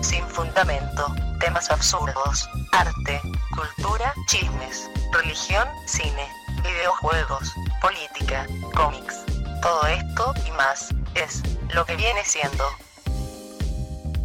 sin 0.00 0.24
fundamento, 0.28 1.14
temas 1.40 1.70
absurdos, 1.70 2.48
arte, 2.72 3.20
cultura, 3.50 4.14
chismes, 4.26 4.90
religión, 5.12 5.68
cine, 5.86 6.26
videojuegos, 6.62 7.52
política, 7.82 8.46
cómics. 8.74 9.24
Todo 9.60 9.86
esto 9.88 10.34
y 10.46 10.50
más 10.52 10.88
es 11.14 11.42
lo 11.74 11.84
que 11.84 11.96
viene 11.96 12.24
siendo. 12.24 12.64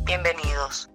Bienvenidos. 0.06 0.90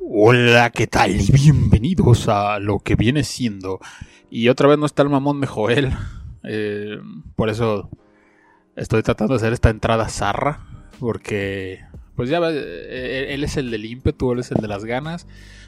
Hola, 0.00 0.70
¿qué 0.70 0.88
tal? 0.88 1.20
Y 1.20 1.30
bienvenidos 1.30 2.26
a 2.28 2.58
lo 2.58 2.80
que 2.80 2.96
viene 2.96 3.22
siendo. 3.22 3.78
Y 4.34 4.48
otra 4.48 4.66
vez 4.66 4.78
no 4.78 4.86
está 4.86 5.02
el 5.02 5.10
mamón 5.10 5.42
de 5.42 5.46
Joel. 5.46 5.92
eh, 6.42 6.98
por 7.36 7.50
eso 7.50 7.90
estoy 8.76 9.02
tratando 9.02 9.34
de 9.34 9.36
hacer 9.36 9.52
esta 9.52 9.68
entrada 9.68 10.08
zarra. 10.08 10.66
Porque, 10.98 11.84
pues 12.16 12.30
ya 12.30 12.40
ves, 12.40 12.54
eh, 12.56 13.26
él 13.34 13.44
es 13.44 13.58
el 13.58 13.70
del 13.70 13.84
ímpetu, 13.84 14.32
él 14.32 14.38
es 14.38 14.50
el 14.50 14.62
de 14.62 14.68
las 14.68 14.86
ganas. 14.86 15.26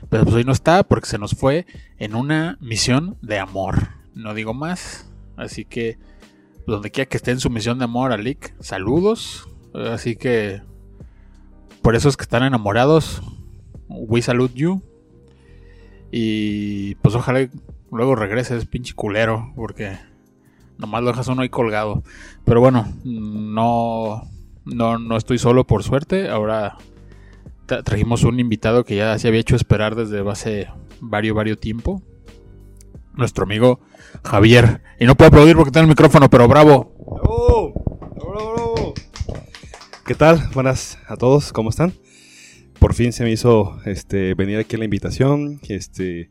Pero 0.09 0.25
pues 0.25 0.37
hoy 0.37 0.45
no 0.45 0.53
está 0.53 0.83
porque 0.83 1.07
se 1.07 1.19
nos 1.19 1.33
fue 1.33 1.67
en 1.99 2.15
una 2.15 2.57
misión 2.59 3.19
de 3.21 3.39
amor. 3.39 3.89
No 4.15 4.33
digo 4.33 4.55
más. 4.55 5.11
Así 5.37 5.67
que, 5.67 5.99
pues, 6.65 6.65
donde 6.67 6.91
quiera 6.91 7.07
que 7.07 7.19
esté 7.19 7.33
en 7.33 7.41
su 7.41 7.51
misión 7.51 7.79
de 7.79 7.85
amor, 7.85 8.13
Alik, 8.13 8.55
saludos. 8.61 9.47
Así 9.75 10.17
que, 10.17 10.63
por 11.83 11.97
esos 11.97 12.17
que 12.17 12.23
están 12.23 12.45
enamorados, 12.45 13.21
We 13.89 14.23
salute 14.23 14.55
you. 14.55 14.83
Y 16.11 16.95
pues 16.97 17.15
ojalá 17.15 17.47
luego 17.95 18.15
regreses, 18.17 18.67
pinche 18.67 18.95
culero, 18.95 19.53
porque 19.57 19.99
nomás 20.79 21.03
lo 21.03 21.11
dejas 21.11 21.29
uno 21.29 21.43
ahí 21.43 21.49
colgado. 21.49 22.03
Pero 22.45 22.61
bueno, 22.61 22.93
no, 23.05 24.29
no, 24.65 24.99
no 24.99 25.17
estoy 25.17 25.39
solo 25.39 25.67
por 25.67 25.83
suerte. 25.83 26.29
Ahora 26.29 26.77
tra- 27.67 27.83
trajimos 27.83 28.25
un 28.25 28.41
invitado 28.41 28.85
que 28.85 28.97
ya 28.97 29.19
se 29.19 29.29
había 29.29 29.41
hecho 29.41 29.57
esperar 29.57 29.95
desde 29.95 30.29
hace 30.29 30.69
varios, 31.01 31.37
varios 31.37 31.59
tiempo. 31.61 32.03
Nuestro 33.15 33.45
amigo 33.45 33.81
Javier. 34.25 34.83
Y 34.99 35.07
no 35.07 35.15
puedo 35.15 35.29
aplaudir 35.29 35.55
porque 35.57 35.71
tiene 35.71 35.85
el 35.85 35.91
micrófono, 35.91 36.29
pero 36.29 36.49
bravo. 36.49 36.93
¡Bravo! 37.23 37.73
¡Bravo, 38.17 38.53
bravo! 38.55 38.95
¿Qué 40.05 40.15
tal? 40.15 40.51
Buenas 40.53 40.99
a 41.09 41.17
todos, 41.17 41.53
¿cómo 41.53 41.71
están? 41.71 41.93
Por 42.81 42.93
fin 42.93 43.13
se 43.13 43.25
me 43.25 43.31
hizo 43.31 43.79
este, 43.87 44.35
venir 44.35 44.59
aquí 44.59 44.77
la 44.77 44.85
invitación. 44.85 45.61
Este, 45.69 46.29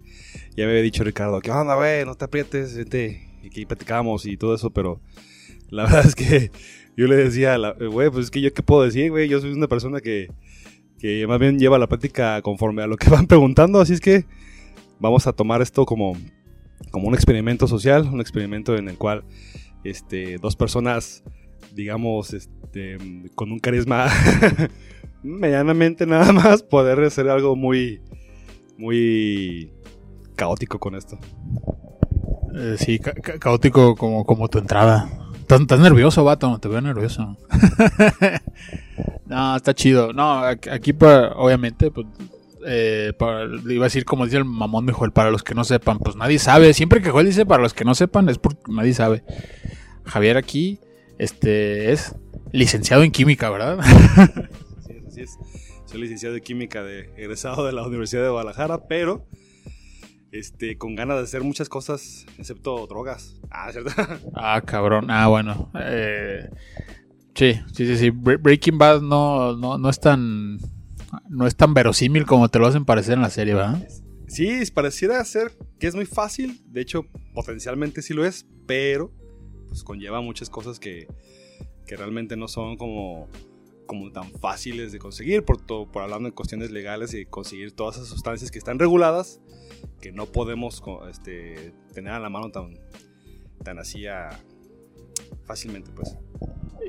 ya 0.55 0.65
me 0.65 0.71
había 0.71 0.83
dicho 0.83 1.03
Ricardo, 1.03 1.39
¿qué 1.41 1.51
onda, 1.51 1.75
güey? 1.75 2.05
No 2.05 2.15
te 2.15 2.25
aprietes, 2.25 2.75
vente. 2.75 3.29
Y 3.41 3.49
que 3.49 3.65
platicamos 3.65 4.25
y 4.25 4.37
todo 4.37 4.55
eso, 4.55 4.69
pero 4.69 5.01
la 5.69 5.83
verdad 5.85 6.05
es 6.05 6.15
que 6.15 6.51
yo 6.95 7.07
le 7.07 7.15
decía, 7.15 7.57
güey, 7.57 8.09
pues 8.09 8.25
es 8.25 8.31
que 8.31 8.41
yo 8.41 8.53
qué 8.53 8.63
puedo 8.63 8.83
decir, 8.83 9.09
güey. 9.09 9.27
Yo 9.27 9.41
soy 9.41 9.51
una 9.51 9.67
persona 9.67 9.99
que, 9.99 10.29
que 10.99 11.25
más 11.27 11.39
bien 11.39 11.59
lleva 11.59 11.77
la 11.79 11.87
plática 11.87 12.41
conforme 12.41 12.83
a 12.83 12.87
lo 12.87 12.97
que 12.97 13.09
van 13.11 13.27
preguntando, 13.27 13.81
así 13.81 13.93
es 13.93 14.01
que 14.01 14.25
vamos 14.99 15.27
a 15.27 15.33
tomar 15.33 15.61
esto 15.61 15.85
como, 15.85 16.15
como 16.91 17.07
un 17.07 17.13
experimento 17.13 17.67
social, 17.67 18.07
un 18.11 18.21
experimento 18.21 18.75
en 18.77 18.87
el 18.87 18.97
cual 18.97 19.23
este, 19.83 20.37
dos 20.37 20.55
personas, 20.55 21.23
digamos, 21.73 22.33
este, 22.33 22.97
con 23.35 23.51
un 23.51 23.59
carisma 23.59 24.07
medianamente 25.23 26.05
nada 26.05 26.31
más, 26.31 26.63
poder 26.63 26.99
hacer 27.01 27.27
algo 27.27 27.55
muy, 27.55 27.99
muy 28.77 29.71
caótico 30.43 30.77
con 30.77 30.95
esto. 30.95 31.17
Eh, 32.55 32.75
sí, 32.77 32.99
ca- 32.99 33.13
ca- 33.13 33.39
caótico 33.39 33.95
como, 33.95 34.25
como 34.25 34.47
tu 34.49 34.57
entrada. 34.59 35.09
¿Estás, 35.39 35.61
estás 35.61 35.79
nervioso, 35.79 36.23
vato? 36.23 36.57
Te 36.59 36.67
veo 36.67 36.81
nervioso. 36.81 37.37
no, 39.25 39.55
está 39.55 39.73
chido. 39.73 40.13
No, 40.13 40.39
aquí, 40.39 40.69
aquí 40.69 40.93
pa- 40.93 41.31
obviamente, 41.35 41.91
pues, 41.91 42.07
eh, 42.65 43.13
para- 43.17 43.45
iba 43.69 43.85
a 43.85 43.87
decir 43.87 44.03
como 44.05 44.25
dice 44.25 44.37
el 44.37 44.45
mamón 44.45 44.85
de 44.85 44.93
Joel, 44.93 45.11
para 45.11 45.31
los 45.31 45.43
que 45.43 45.55
no 45.55 45.63
sepan, 45.63 45.99
pues 45.99 46.15
nadie 46.15 46.39
sabe. 46.39 46.73
Siempre 46.73 47.01
que 47.01 47.09
Joel 47.09 47.25
dice 47.27 47.45
para 47.45 47.61
los 47.63 47.73
que 47.73 47.85
no 47.85 47.95
sepan 47.95 48.27
es 48.29 48.37
porque 48.37 48.61
nadie 48.69 48.93
sabe. 48.93 49.23
Javier 50.05 50.35
aquí 50.37 50.79
este, 51.17 51.91
es 51.93 52.15
licenciado 52.51 53.03
en 53.03 53.11
química, 53.11 53.49
¿verdad? 53.49 53.79
Así 54.79 54.91
es, 54.93 55.07
así 55.07 55.21
es. 55.21 55.37
Soy 55.85 56.01
licenciado 56.01 56.35
de 56.35 56.41
química 56.41 56.83
de 56.83 57.11
egresado 57.17 57.65
de 57.65 57.71
la 57.71 57.85
Universidad 57.87 58.23
de 58.23 58.29
Guadalajara, 58.29 58.85
pero 58.87 59.25
este, 60.33 60.77
con 60.77 60.95
ganas 60.95 61.17
de 61.17 61.23
hacer 61.23 61.43
muchas 61.43 61.69
cosas, 61.69 62.25
excepto 62.37 62.85
drogas. 62.87 63.39
Ah, 63.49 63.71
¿cierto? 63.71 63.91
Ah, 64.35 64.61
cabrón. 64.65 65.09
Ah, 65.09 65.27
bueno. 65.27 65.71
Eh, 65.79 66.49
sí, 67.35 67.53
sí, 67.73 67.85
sí, 67.85 67.97
sí. 67.97 68.09
Bre- 68.11 68.41
Breaking 68.41 68.77
Bad 68.77 69.01
no, 69.01 69.55
no, 69.55 69.77
no 69.77 69.89
es 69.89 69.99
tan. 69.99 70.57
No 71.29 71.45
es 71.45 71.55
tan 71.55 71.73
verosímil 71.75 72.25
como 72.25 72.49
te 72.49 72.57
lo 72.57 72.65
hacen 72.65 72.85
parecer 72.85 73.13
en 73.13 73.21
la 73.21 73.29
serie, 73.29 73.53
¿verdad? 73.53 73.87
Sí, 74.27 74.63
pareciera 74.73 75.23
ser 75.23 75.51
que 75.79 75.85
es 75.85 75.93
muy 75.93 76.05
fácil, 76.07 76.59
de 76.65 76.81
hecho, 76.81 77.05
potencialmente 77.35 78.01
sí 78.01 78.15
lo 78.15 78.25
es, 78.25 78.47
pero 78.65 79.11
pues 79.67 79.83
conlleva 79.83 80.21
muchas 80.21 80.49
cosas 80.49 80.79
que, 80.79 81.05
que 81.85 81.95
realmente 81.95 82.35
no 82.35 82.47
son 82.47 82.77
como, 82.77 83.27
como 83.93 84.11
tan 84.11 84.31
fáciles 84.31 84.91
de 84.91 84.99
conseguir, 84.99 85.43
por, 85.45 85.61
todo, 85.61 85.91
por 85.91 86.01
hablando 86.03 86.29
de 86.29 86.35
cuestiones 86.35 86.71
legales 86.71 87.13
y 87.13 87.25
conseguir 87.25 87.71
todas 87.73 87.95
esas 87.97 88.07
sustancias 88.09 88.49
que 88.51 88.57
están 88.57 88.79
reguladas, 88.79 89.39
que 90.01 90.11
no 90.11 90.25
podemos 90.25 90.81
este, 91.09 91.73
tener 91.93 92.13
a 92.13 92.19
la 92.19 92.29
mano 92.29 92.49
tan, 92.49 92.79
tan 93.63 93.79
así 93.79 94.07
a- 94.07 94.39
fácilmente, 95.45 95.91
pues. 95.95 96.15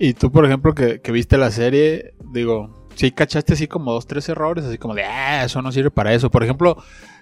Y 0.01 0.15
tú, 0.15 0.31
por 0.33 0.45
ejemplo, 0.45 0.75
que, 0.75 1.01
que 1.01 1.13
viste 1.13 1.39
la 1.39 1.51
serie, 1.51 2.15
digo, 2.33 2.89
sí 2.95 3.13
cachaste 3.13 3.53
así 3.53 3.69
como 3.69 3.93
dos, 3.93 4.07
tres 4.07 4.29
errores, 4.29 4.65
así 4.65 4.79
como 4.79 4.95
de, 4.95 5.05
ah, 5.05 5.45
eso 5.45 5.63
no 5.63 5.71
sirve 5.71 5.91
para 5.91 6.13
eso. 6.15 6.31
Por 6.31 6.43
ejemplo, 6.43 6.77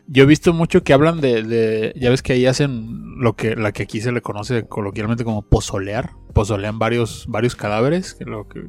yo 0.06 0.22
he 0.24 0.26
visto 0.26 0.52
mucho 0.54 0.82
que 0.82 0.92
hablan 0.92 1.20
de, 1.20 1.42
de- 1.42 1.92
ya 1.96 2.08
ves 2.10 2.22
que 2.22 2.32
ahí 2.32 2.46
hacen 2.46 3.18
lo 3.20 3.34
que, 3.34 3.56
la 3.56 3.72
que 3.72 3.82
aquí 3.82 4.00
se 4.00 4.10
le 4.12 4.22
conoce 4.22 4.66
coloquialmente 4.66 5.24
como 5.24 5.42
pozolear. 5.42 6.12
Pozolean 6.32 6.78
varios, 6.78 7.26
varios 7.28 7.54
cadáveres, 7.54 8.14
que 8.14 8.24
lo 8.24 8.48
que, 8.48 8.62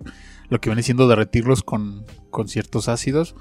lo 0.53 0.61
que 0.61 0.69
viene 0.69 0.83
siendo 0.83 1.07
derretirlos 1.07 1.63
con, 1.63 2.05
con 2.29 2.47
ciertos 2.47 2.87
ácidos. 2.87 3.35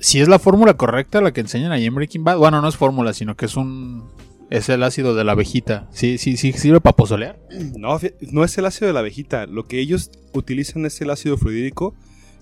Si 0.00 0.20
es 0.20 0.28
la 0.28 0.38
fórmula 0.38 0.74
correcta 0.74 1.20
la 1.20 1.32
que 1.32 1.40
enseñan 1.40 1.72
ahí 1.72 1.86
en 1.86 1.94
Breaking 1.94 2.24
Bad, 2.24 2.36
bueno, 2.36 2.60
no 2.60 2.68
es 2.68 2.76
fórmula, 2.76 3.14
sino 3.14 3.36
que 3.36 3.46
es 3.46 3.56
un, 3.56 4.10
es 4.50 4.68
el 4.68 4.82
ácido 4.82 5.14
de 5.14 5.22
la 5.22 5.32
abejita. 5.32 5.88
Sí, 5.92 6.18
sí, 6.18 6.36
sí, 6.36 6.52
sirve 6.52 6.80
para 6.80 6.96
pozolear. 6.96 7.38
No, 7.78 7.98
no 8.32 8.44
es 8.44 8.58
el 8.58 8.66
ácido 8.66 8.88
de 8.88 8.92
la 8.92 9.00
abejita. 9.00 9.46
Lo 9.46 9.66
que 9.66 9.78
ellos 9.78 10.10
utilizan 10.34 10.84
es 10.84 11.00
el 11.00 11.10
ácido 11.10 11.38
fluorídrico, 11.38 11.94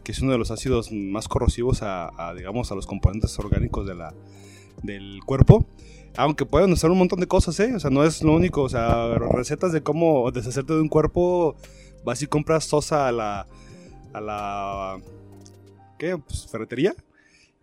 que 0.03 0.13
es 0.13 0.21
uno 0.21 0.33
de 0.33 0.39
los 0.39 0.51
ácidos 0.51 0.91
más 0.93 1.29
corrosivos 1.29 1.83
a, 1.83 2.11
a, 2.17 2.35
digamos, 2.35 2.73
a 2.73 2.75
los 2.75 2.87
componentes 2.87 3.39
orgánicos 3.39 3.87
de 3.87 3.95
la, 3.97 4.15
del 4.83 5.21
cuerpo. 5.27 5.67
Aunque 6.17 6.47
pueden 6.47 6.73
usar 6.73 6.91
un 6.91 6.97
montón 6.97 7.21
de 7.21 7.27
cosas, 7.27 7.61
¿eh? 7.61 7.75
O 7.75 7.81
sea, 7.81 7.91
no 7.91 8.03
es 8.03 8.23
lo 8.23 8.35
único. 8.35 8.63
O 8.63 8.69
sea, 8.71 9.15
recetas 9.19 9.73
de 9.73 9.83
cómo 9.83 10.31
deshacerte 10.31 10.73
de 10.73 10.81
un 10.81 10.89
cuerpo. 10.89 11.55
Vas 12.07 12.23
y 12.23 12.29
compras 12.29 12.65
sosa 12.65 13.09
a 13.09 13.13
la. 13.13 13.49
a 14.13 14.21
la. 14.21 15.01
¿Qué? 15.99 16.17
Pues 16.17 16.47
ferretería. 16.47 16.95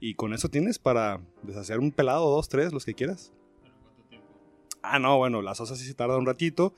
Y 0.01 0.15
con 0.15 0.33
eso 0.33 0.49
tienes 0.49 0.79
para 0.79 1.21
deshacer 1.43 1.79
un 1.79 1.93
pelado, 1.93 2.29
dos, 2.29 2.49
tres, 2.49 2.73
los 2.73 2.83
que 2.83 2.93
quieras. 2.93 3.31
Ah, 4.81 4.99
no, 4.99 5.17
bueno, 5.17 5.41
la 5.41 5.55
sosa 5.55 5.77
sí 5.77 5.85
se 5.85 5.93
tarda 5.93 6.17
un 6.17 6.25
ratito. 6.25 6.73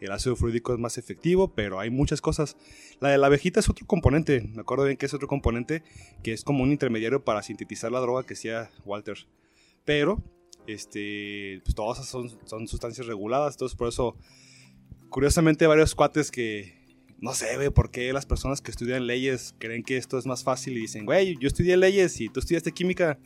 El 0.00 0.12
ácido 0.12 0.34
fluídico 0.34 0.72
es 0.72 0.78
más 0.78 0.96
efectivo, 0.96 1.52
pero 1.54 1.78
hay 1.78 1.90
muchas 1.90 2.22
cosas. 2.22 2.56
La 3.00 3.10
de 3.10 3.18
la 3.18 3.26
abejita 3.26 3.60
es 3.60 3.68
otro 3.68 3.86
componente. 3.86 4.40
Me 4.54 4.62
acuerdo 4.62 4.84
bien 4.84 4.96
que 4.96 5.04
es 5.04 5.12
otro 5.12 5.28
componente 5.28 5.82
que 6.22 6.32
es 6.32 6.42
como 6.42 6.62
un 6.62 6.72
intermediario 6.72 7.22
para 7.22 7.42
sintetizar 7.42 7.92
la 7.92 8.00
droga 8.00 8.22
que 8.22 8.32
hacía 8.32 8.70
Walter. 8.86 9.18
Pero, 9.84 10.22
este, 10.66 11.60
pues 11.64 11.74
todas 11.74 12.02
son, 12.06 12.30
son 12.46 12.66
sustancias 12.66 13.06
reguladas. 13.06 13.56
Entonces, 13.56 13.76
por 13.76 13.88
eso, 13.88 14.16
curiosamente, 15.10 15.66
varios 15.66 15.94
cuates 15.94 16.30
que 16.30 16.79
no 17.20 17.34
sé, 17.34 17.56
güey, 17.56 17.70
por 17.70 17.90
qué 17.90 18.12
las 18.12 18.24
personas 18.24 18.60
que 18.60 18.70
estudian 18.70 19.06
leyes 19.06 19.54
creen 19.58 19.82
que 19.82 19.96
esto 19.96 20.18
es 20.18 20.26
más 20.26 20.42
fácil 20.42 20.76
y 20.76 20.80
dicen, 20.80 21.04
güey, 21.04 21.36
yo 21.38 21.48
estudié 21.48 21.76
leyes 21.76 22.20
y 22.20 22.28
tú 22.28 22.40
estudiaste 22.40 22.72
química. 22.72 23.18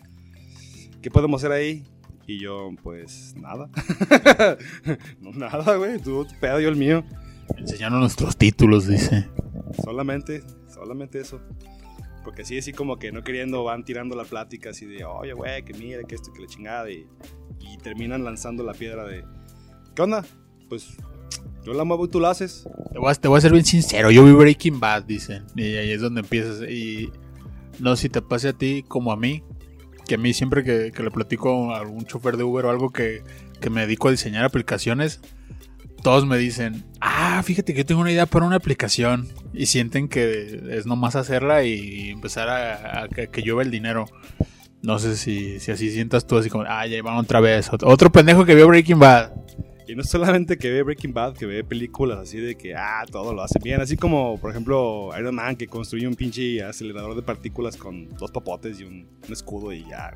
¿Qué 1.00 1.11
podemos 1.11 1.41
hacer 1.41 1.52
ahí? 1.52 1.85
Y 2.26 2.41
yo, 2.41 2.70
pues, 2.82 3.35
nada. 3.37 3.69
no, 5.20 5.31
nada, 5.32 5.76
güey. 5.76 5.99
Tú 6.00 6.25
tu 6.25 6.35
pedo, 6.41 6.58
yo 6.58 6.69
el 6.69 6.76
mío. 6.76 7.05
Enseñaron 7.56 8.00
nuestros 8.00 8.37
títulos, 8.37 8.88
dice. 8.88 9.29
Solamente, 9.85 10.43
solamente 10.73 11.20
eso. 11.20 11.40
Porque 12.25 12.43
así, 12.43 12.56
así 12.56 12.73
como 12.73 12.99
que 12.99 13.12
no 13.12 13.23
queriendo 13.23 13.62
van 13.62 13.85
tirando 13.85 14.17
la 14.17 14.25
plática 14.25 14.70
así 14.70 14.87
de, 14.87 15.05
oye, 15.05 15.35
güey, 15.35 15.62
que 15.64 15.75
mira, 15.75 16.02
que 16.05 16.14
esto, 16.14 16.32
que 16.32 16.40
la 16.40 16.49
chingada. 16.49 16.90
Y, 16.90 17.06
y 17.61 17.76
terminan 17.79 18.25
lanzando 18.25 18.64
la 18.64 18.73
piedra 18.73 19.05
de, 19.05 19.25
¿qué 19.94 20.02
onda? 20.02 20.25
Pues 20.70 20.97
yo 21.65 21.73
la 21.73 21.85
muevo 21.85 22.05
y 22.05 22.09
tú 22.09 22.21
la 22.21 22.31
haces. 22.31 22.69
Te 22.93 22.99
voy, 22.99 23.11
a, 23.11 23.15
te 23.15 23.29
voy 23.29 23.39
a 23.39 23.41
ser 23.41 23.53
bien 23.53 23.65
sincero, 23.65 24.11
yo 24.11 24.25
vi 24.25 24.33
Breaking 24.33 24.81
Bad, 24.81 25.05
dicen. 25.05 25.45
Y 25.57 25.77
ahí 25.77 25.91
es 25.91 26.01
donde 26.01 26.21
empiezas. 26.21 26.69
Y 26.69 27.11
no 27.79 27.97
si 27.97 28.09
te 28.09 28.23
pase 28.23 28.49
a 28.49 28.53
ti 28.53 28.85
como 28.87 29.13
a 29.13 29.17
mí. 29.17 29.43
Que 30.07 30.17
a 30.17 30.19
mí 30.19 30.35
siempre 30.35 30.63
que, 30.63 30.93
que 30.95 31.03
le 31.03 31.11
platico 31.11 31.75
a 31.75 31.79
algún 31.79 32.05
chofer 32.05 32.37
de 32.37 32.45
Uber 32.45 32.67
o 32.67 32.71
algo 32.71 32.91
que, 32.91 33.23
que 33.61 33.71
me 33.71 33.81
dedico 33.81 34.09
a 34.09 34.11
diseñar 34.11 34.45
aplicaciones, 34.45 35.23
todos 36.03 36.27
me 36.27 36.37
dicen, 36.37 36.85
ah, 37.01 37.43
fíjate 37.43 37.73
que 37.73 37.85
tengo 37.85 38.03
una 38.03 38.13
idea 38.13 38.27
para 38.27 38.45
una 38.45 38.57
aplicación. 38.57 39.29
Y 39.55 39.67
sienten 39.67 40.09
que 40.09 40.61
es 40.71 40.85
nomás 40.85 41.17
hacerla 41.17 41.65
y 41.65 42.11
empezar 42.11 42.51
a, 42.51 43.09
que 43.09 43.41
llueva 43.41 43.63
el 43.63 43.71
dinero. 43.71 44.05
No 44.83 44.99
sé 44.99 45.17
si, 45.17 45.61
si 45.61 45.71
así 45.71 45.91
sientas 45.91 46.27
tú, 46.27 46.37
así 46.37 46.51
como, 46.51 46.65
ah, 46.69 46.87
ya 46.87 47.03
van 47.03 47.17
otra 47.17 47.41
vez. 47.41 47.71
Otro 47.83 48.13
pendejo 48.13 48.45
que 48.45 48.55
vio 48.55 48.69
Breaking 48.69 48.99
Bad. 48.99 49.33
Y 49.87 49.95
no 49.95 50.03
solamente 50.03 50.57
que 50.57 50.71
ve 50.71 50.83
Breaking 50.83 51.13
Bad, 51.13 51.35
que 51.35 51.45
ve 51.45 51.63
películas 51.63 52.19
así 52.19 52.39
de 52.39 52.57
que, 52.57 52.75
ah, 52.75 53.05
todo 53.11 53.35
lo 53.35 53.43
hace 53.43 53.59
bien. 53.63 53.81
Así 53.81 53.97
como, 53.97 54.39
por 54.41 54.51
ejemplo, 54.51 55.11
Iron 55.19 55.35
Man 55.35 55.57
que 55.57 55.67
construye 55.67 56.09
un 56.09 56.15
pinche 56.15 56.63
acelerador 56.63 57.15
de 57.15 57.23
partículas 57.23 57.77
con 57.77 58.09
dos 58.17 58.31
papotes 58.31 58.81
y 58.81 58.85
un, 58.85 59.07
escudo 59.29 59.73
y 59.73 59.85
ya, 59.85 60.15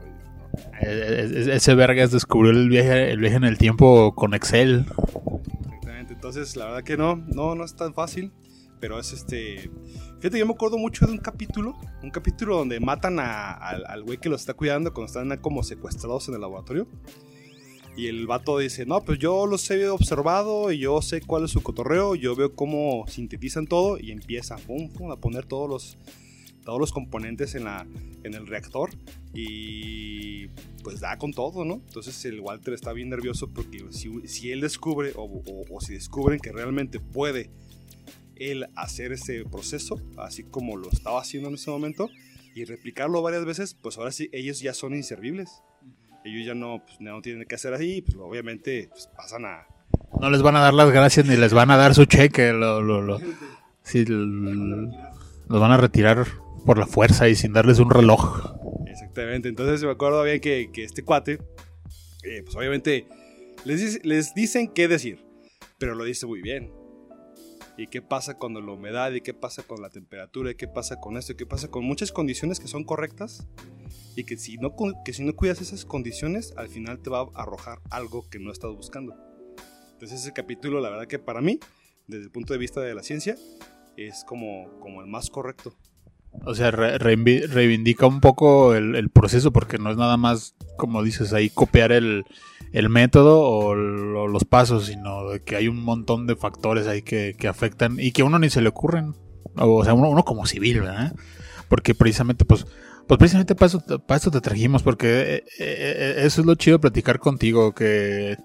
e, 0.80 0.86
e, 0.86 1.54
Ese 1.54 1.74
vergas 1.74 2.12
descubrió 2.12 2.52
el 2.52 2.68
viaje, 2.68 3.10
el 3.10 3.18
viaje 3.18 3.36
en 3.36 3.44
el 3.44 3.58
tiempo 3.58 4.14
con 4.14 4.32
Excel. 4.32 4.86
Exactamente, 5.64 6.14
entonces 6.14 6.56
la 6.56 6.64
verdad 6.66 6.82
que 6.82 6.96
no, 6.96 7.16
no, 7.16 7.54
no 7.54 7.64
es 7.64 7.76
tan 7.76 7.92
fácil. 7.92 8.32
Pero 8.80 9.00
es 9.00 9.12
este. 9.12 9.70
Fíjate, 10.18 10.38
yo 10.38 10.46
me 10.46 10.52
acuerdo 10.52 10.78
mucho 10.78 11.04
de 11.04 11.12
un 11.12 11.18
capítulo. 11.18 11.76
Un 12.00 12.10
capítulo 12.10 12.58
donde 12.58 12.78
matan 12.78 13.18
al 13.18 14.04
güey 14.04 14.18
que 14.18 14.28
los 14.28 14.40
está 14.40 14.54
cuidando 14.54 14.92
cuando 14.94 15.06
están 15.06 15.36
como 15.38 15.64
secuestrados 15.64 16.28
en 16.28 16.34
el 16.36 16.40
laboratorio. 16.40 16.86
Y 17.98 18.06
el 18.06 18.28
vato 18.28 18.56
dice: 18.58 18.86
No, 18.86 19.04
pues 19.04 19.18
yo 19.18 19.44
los 19.46 19.68
he 19.72 19.88
observado 19.88 20.70
y 20.70 20.78
yo 20.78 21.02
sé 21.02 21.20
cuál 21.20 21.44
es 21.44 21.50
su 21.50 21.64
cotorreo. 21.64 22.14
Yo 22.14 22.36
veo 22.36 22.54
cómo 22.54 23.04
sintetizan 23.08 23.66
todo 23.66 23.98
y 23.98 24.12
empieza 24.12 24.54
a 24.54 25.16
poner 25.16 25.46
todos 25.46 25.68
los, 25.68 25.98
todos 26.64 26.78
los 26.78 26.92
componentes 26.92 27.56
en, 27.56 27.64
la, 27.64 27.88
en 28.22 28.34
el 28.34 28.46
reactor. 28.46 28.90
Y 29.34 30.46
pues 30.84 31.00
da 31.00 31.18
con 31.18 31.32
todo, 31.32 31.64
¿no? 31.64 31.82
Entonces 31.88 32.24
el 32.24 32.38
Walter 32.38 32.72
está 32.72 32.92
bien 32.92 33.08
nervioso 33.08 33.48
porque 33.48 33.84
si, 33.90 34.52
él 34.52 34.60
descubre 34.60 35.10
o, 35.16 35.42
o 35.68 35.80
si 35.80 35.94
descubren 35.94 36.38
que 36.38 36.52
realmente 36.52 37.00
puede 37.00 37.50
el 38.36 38.68
hacer 38.76 39.10
ese 39.10 39.44
proceso, 39.44 40.00
así 40.18 40.44
como 40.44 40.76
lo 40.76 40.88
estaba 40.88 41.20
haciendo 41.20 41.48
en 41.48 41.56
ese 41.56 41.72
momento, 41.72 42.08
y 42.54 42.64
replicarlo 42.64 43.22
varias 43.22 43.44
veces, 43.44 43.74
pues 43.74 43.98
ahora 43.98 44.12
sí, 44.12 44.28
ellos 44.30 44.60
ya 44.60 44.72
son 44.72 44.94
inservibles. 44.94 45.50
Ellos 46.28 46.46
ya 46.46 46.54
no, 46.54 46.82
pues, 46.84 47.00
no 47.00 47.22
tienen 47.22 47.46
que 47.46 47.54
hacer 47.54 47.72
así, 47.72 48.02
pues 48.02 48.16
obviamente 48.18 48.88
pues, 48.90 49.08
pasan 49.16 49.46
a... 49.46 49.66
No 50.20 50.30
les 50.30 50.42
van 50.42 50.56
a 50.56 50.60
dar 50.60 50.74
las 50.74 50.90
gracias 50.90 51.26
ni 51.26 51.36
les 51.36 51.54
van 51.54 51.70
a 51.70 51.76
dar 51.76 51.94
su 51.94 52.04
cheque, 52.04 52.52
lo, 52.52 52.82
lo, 52.82 53.00
lo, 53.00 53.18
los 55.48 55.60
van 55.60 55.72
a 55.72 55.76
retirar 55.76 56.26
por 56.66 56.78
la 56.78 56.86
fuerza 56.86 57.28
y 57.28 57.34
sin 57.34 57.52
darles 57.52 57.78
un 57.78 57.90
reloj. 57.90 58.54
Exactamente, 58.86 59.48
entonces 59.48 59.82
me 59.82 59.90
acuerdo 59.90 60.22
bien 60.22 60.40
que, 60.40 60.70
que 60.72 60.84
este 60.84 61.02
cuate, 61.02 61.38
eh, 62.24 62.42
pues 62.42 62.54
obviamente 62.56 63.06
les, 63.64 64.04
les 64.04 64.34
dicen 64.34 64.68
qué 64.68 64.86
decir, 64.88 65.24
pero 65.78 65.94
lo 65.94 66.04
dice 66.04 66.26
muy 66.26 66.42
bien. 66.42 66.72
Y 67.76 67.86
qué 67.86 68.02
pasa 68.02 68.38
con 68.38 68.54
la 68.54 68.72
humedad 68.72 69.12
y 69.12 69.20
qué 69.20 69.34
pasa 69.34 69.62
con 69.62 69.80
la 69.80 69.88
temperatura 69.88 70.50
y 70.50 70.56
qué 70.56 70.66
pasa 70.66 71.00
con 71.00 71.16
esto 71.16 71.32
y 71.32 71.36
qué 71.36 71.46
pasa 71.46 71.68
con 71.68 71.84
muchas 71.84 72.10
condiciones 72.10 72.58
que 72.58 72.66
son 72.66 72.82
correctas 72.82 73.46
y 74.16 74.24
que 74.24 74.36
si 74.36 74.56
no, 74.58 74.74
que 75.04 75.12
si 75.12 75.24
no 75.24 75.34
cuidas 75.34 75.60
esas 75.60 75.84
condiciones 75.84 76.52
al 76.56 76.68
final 76.68 77.00
te 77.00 77.10
va 77.10 77.20
a 77.20 77.42
arrojar 77.42 77.80
algo 77.90 78.28
que 78.28 78.38
no 78.38 78.52
estás 78.52 78.72
buscando. 78.72 79.14
Entonces 79.92 80.20
ese 80.20 80.32
capítulo 80.32 80.80
la 80.80 80.90
verdad 80.90 81.06
que 81.06 81.18
para 81.18 81.40
mí 81.40 81.58
desde 82.06 82.24
el 82.24 82.30
punto 82.30 82.52
de 82.52 82.58
vista 82.58 82.80
de 82.80 82.94
la 82.94 83.02
ciencia 83.02 83.36
es 83.96 84.24
como, 84.24 84.78
como 84.80 85.02
el 85.02 85.06
más 85.06 85.30
correcto. 85.30 85.74
O 86.44 86.54
sea, 86.54 86.70
reivindica 86.70 88.06
un 88.06 88.20
poco 88.20 88.74
el, 88.74 89.10
proceso 89.10 89.52
porque 89.52 89.78
no 89.78 89.90
es 89.90 89.96
nada 89.96 90.16
más, 90.16 90.54
como 90.76 91.02
dices, 91.02 91.32
ahí 91.32 91.50
copiar 91.50 91.90
el, 91.90 92.24
método 92.88 93.40
o, 93.40 93.74
los 93.74 94.44
pasos, 94.44 94.86
sino 94.86 95.26
que 95.44 95.56
hay 95.56 95.68
un 95.68 95.82
montón 95.82 96.26
de 96.26 96.36
factores 96.36 96.86
ahí 96.86 97.02
que, 97.02 97.34
afectan 97.48 97.96
y 97.98 98.12
que 98.12 98.22
a 98.22 98.24
uno 98.24 98.38
ni 98.38 98.50
se 98.50 98.60
le 98.60 98.68
ocurren. 98.68 99.14
O, 99.56 99.84
sea, 99.84 99.94
uno, 99.94 100.24
como 100.24 100.46
civil, 100.46 100.82
¿verdad? 100.82 101.14
Porque 101.68 101.94
precisamente, 101.94 102.44
pues, 102.44 102.66
pues 103.08 103.18
precisamente 103.18 103.54
para 103.54 104.16
eso, 104.16 104.30
te 104.30 104.40
trajimos, 104.40 104.82
porque 104.84 105.34
eh, 105.36 105.44
eh, 105.58 106.14
eso 106.18 106.42
es 106.42 106.46
lo 106.46 106.54
chido 106.54 106.76
de 106.76 106.82
platicar 106.82 107.18
contigo, 107.18 107.74
que 107.74 108.36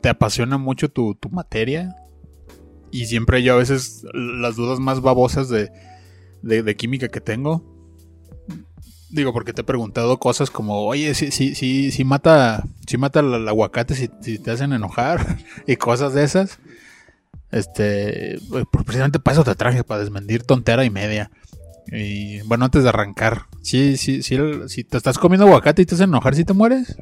te 0.00 0.08
apasiona 0.08 0.58
mucho 0.58 0.88
tu, 0.88 1.14
tu 1.14 1.28
materia 1.28 1.94
y 2.90 3.06
siempre 3.06 3.42
yo 3.42 3.54
a 3.54 3.58
veces 3.58 4.04
las 4.12 4.56
dudas 4.56 4.80
más 4.80 5.00
babosas 5.00 5.48
de 5.48 5.70
de, 6.42 6.76
química 6.76 7.08
que 7.08 7.20
tengo. 7.20 7.62
Digo, 9.10 9.32
porque 9.32 9.52
te 9.52 9.62
he 9.62 9.64
preguntado 9.64 10.18
cosas 10.18 10.50
como, 10.50 10.84
oye, 10.84 11.14
si, 11.14 11.32
si, 11.32 11.54
si, 11.54 11.90
si 11.90 12.04
mata, 12.04 12.62
si 12.86 12.96
mata 12.96 13.20
el, 13.20 13.48
aguacate, 13.48 13.94
si, 13.94 14.08
si, 14.20 14.38
te 14.38 14.52
hacen 14.52 14.72
enojar 14.72 15.38
y 15.66 15.76
cosas 15.76 16.14
de 16.14 16.24
esas. 16.24 16.58
Este, 17.50 18.38
pues, 18.48 18.64
precisamente 18.84 19.18
para 19.18 19.34
eso 19.34 19.44
te 19.44 19.56
traje, 19.56 19.82
para 19.82 20.00
desmentir 20.00 20.44
tontera 20.44 20.84
y 20.84 20.90
media. 20.90 21.30
Y 21.92 22.40
bueno, 22.42 22.66
antes 22.66 22.82
de 22.82 22.88
arrancar, 22.88 23.46
si, 23.62 23.96
si, 23.96 24.22
si, 24.22 24.36
si 24.68 24.84
te 24.84 24.96
estás 24.96 25.18
comiendo 25.18 25.46
aguacate 25.46 25.82
y 25.82 25.86
te 25.86 25.94
hacen 25.94 26.10
enojar, 26.10 26.34
si 26.34 26.44
te 26.44 26.52
mueres. 26.52 26.96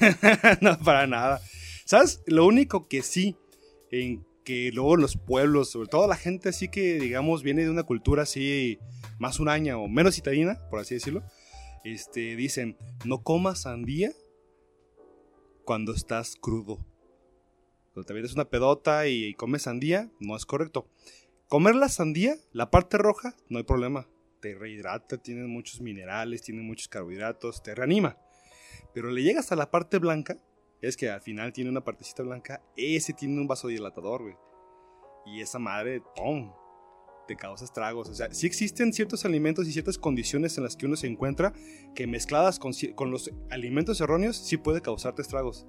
no, 0.60 0.78
para 0.78 1.06
nada. 1.06 1.40
¿Sabes? 1.84 2.22
Lo 2.26 2.46
único 2.46 2.88
que 2.88 3.02
sí, 3.02 3.36
en 3.90 4.24
que 4.44 4.70
luego 4.72 4.96
los 4.96 5.16
pueblos, 5.16 5.70
sobre 5.70 5.88
todo 5.88 6.08
la 6.08 6.16
gente 6.16 6.48
así 6.48 6.68
que, 6.68 6.98
digamos, 6.98 7.42
viene 7.42 7.64
de 7.64 7.70
una 7.70 7.82
cultura 7.82 8.22
así 8.22 8.78
más 9.18 9.38
huraña 9.40 9.76
o 9.76 9.88
menos 9.88 10.14
citadina, 10.14 10.58
por 10.70 10.80
así 10.80 10.94
decirlo, 10.94 11.22
este, 11.84 12.36
dicen, 12.36 12.76
no 13.04 13.22
comas 13.22 13.62
sandía 13.62 14.12
cuando 15.64 15.92
estás 15.92 16.36
crudo. 16.40 16.78
Cuando 17.92 18.06
te 18.06 18.14
vienes 18.14 18.34
una 18.34 18.48
pedota 18.48 19.06
y, 19.06 19.34
comes 19.34 19.62
sandía, 19.62 20.10
no 20.20 20.36
es 20.36 20.46
correcto. 20.46 20.88
Comer 21.48 21.74
la 21.74 21.88
sandía, 21.88 22.36
la 22.52 22.70
parte 22.70 22.98
roja, 22.98 23.34
no 23.48 23.58
hay 23.58 23.64
problema. 23.64 24.06
Te 24.40 24.54
rehidrata, 24.54 25.18
tiene 25.18 25.46
muchos 25.46 25.80
minerales, 25.80 26.42
tiene 26.42 26.62
muchos 26.62 26.88
carbohidratos, 26.88 27.62
te 27.62 27.74
reanima. 27.74 28.16
Pero 28.94 29.10
le 29.10 29.22
llegas 29.22 29.52
a 29.52 29.56
la 29.56 29.70
parte 29.70 29.98
blanca 29.98 30.36
es 30.82 30.96
que 30.96 31.10
al 31.10 31.20
final 31.20 31.52
tiene 31.52 31.70
una 31.70 31.84
partecita 31.84 32.22
blanca, 32.22 32.62
ese 32.76 33.12
tiene 33.12 33.38
un 33.40 33.46
vasodilatador, 33.46 34.22
güey. 34.22 34.36
Y 35.26 35.40
esa 35.40 35.58
madre, 35.58 36.02
¡pum! 36.16 36.52
Te 37.28 37.36
causa 37.36 37.64
estragos. 37.64 38.08
O 38.08 38.14
sea, 38.14 38.32
sí 38.32 38.46
existen 38.46 38.92
ciertos 38.92 39.24
alimentos 39.24 39.68
y 39.68 39.72
ciertas 39.72 39.98
condiciones 39.98 40.56
en 40.56 40.64
las 40.64 40.76
que 40.76 40.86
uno 40.86 40.96
se 40.96 41.06
encuentra 41.06 41.52
que 41.94 42.06
mezcladas 42.06 42.58
con, 42.58 42.72
los 43.10 43.30
alimentos 43.50 44.00
erróneos 44.00 44.36
sí 44.36 44.56
puede 44.56 44.80
causarte 44.80 45.22
estragos. 45.22 45.66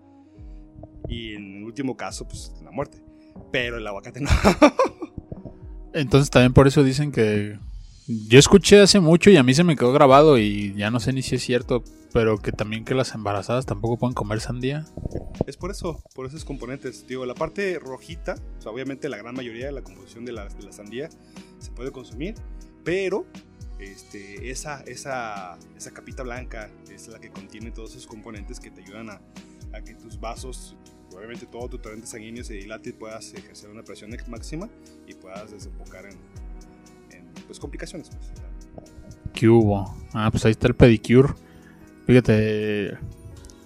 Y 1.07 1.33
en 1.33 1.57
el 1.57 1.63
último 1.65 1.97
caso, 1.97 2.27
pues 2.27 2.53
la 2.63 2.71
muerte. 2.71 3.03
Pero 3.51 3.77
el 3.77 3.85
aguacate 3.85 4.21
no. 4.21 4.29
Entonces 5.93 6.29
también 6.29 6.53
por 6.53 6.67
eso 6.67 6.83
dicen 6.83 7.11
que 7.11 7.59
yo 8.27 8.39
escuché 8.39 8.79
hace 8.81 8.99
mucho 8.99 9.29
y 9.29 9.37
a 9.37 9.43
mí 9.43 9.53
se 9.53 9.63
me 9.63 9.75
quedó 9.75 9.91
grabado 9.93 10.37
y 10.37 10.73
ya 10.75 10.89
no 10.91 10.99
sé 10.99 11.13
ni 11.13 11.21
si 11.21 11.35
es 11.35 11.43
cierto, 11.43 11.83
pero 12.13 12.37
que 12.37 12.51
también 12.51 12.85
que 12.85 12.95
las 12.95 13.13
embarazadas 13.13 13.65
tampoco 13.65 13.97
pueden 13.97 14.13
comer 14.13 14.39
sandía. 14.39 14.85
Es 15.45 15.57
por 15.57 15.71
eso, 15.71 16.03
por 16.15 16.25
esos 16.25 16.45
componentes. 16.45 17.07
Digo, 17.07 17.25
la 17.25 17.35
parte 17.35 17.79
rojita, 17.79 18.35
obviamente 18.65 19.09
la 19.09 19.17
gran 19.17 19.35
mayoría 19.35 19.67
de 19.67 19.71
la 19.71 19.81
composición 19.81 20.25
de 20.25 20.33
la, 20.33 20.47
de 20.47 20.63
la 20.63 20.71
sandía 20.71 21.09
se 21.59 21.71
puede 21.71 21.91
consumir, 21.91 22.35
pero 22.83 23.25
este, 23.79 24.51
esa, 24.51 24.81
esa, 24.81 25.57
esa 25.75 25.91
capita 25.91 26.23
blanca 26.23 26.69
es 26.93 27.07
la 27.07 27.19
que 27.19 27.29
contiene 27.29 27.71
todos 27.71 27.91
esos 27.91 28.07
componentes 28.07 28.59
que 28.59 28.71
te 28.71 28.81
ayudan 28.81 29.09
a, 29.09 29.21
a 29.73 29.81
que 29.81 29.95
tus 29.95 30.19
vasos, 30.19 30.75
obviamente 31.15 31.45
todo 31.45 31.69
tu 31.69 31.77
torrente 31.77 32.07
sanguíneo 32.07 32.43
se 32.43 32.55
dilate 32.55 32.89
y 32.89 32.93
puedas 32.93 33.33
ejercer 33.33 33.69
una 33.69 33.83
presión 33.83 34.15
máxima 34.27 34.69
y 35.07 35.13
puedas 35.13 35.51
desembocar 35.51 36.05
en, 36.05 36.17
pues, 37.51 37.59
complicaciones. 37.59 38.09
Pues, 38.09 38.91
¿Qué 39.33 39.49
hubo? 39.49 39.93
Ah, 40.13 40.29
pues 40.31 40.45
ahí 40.45 40.51
está 40.51 40.67
el 40.67 40.73
pedicure. 40.73 41.33
Fíjate, 42.07 42.97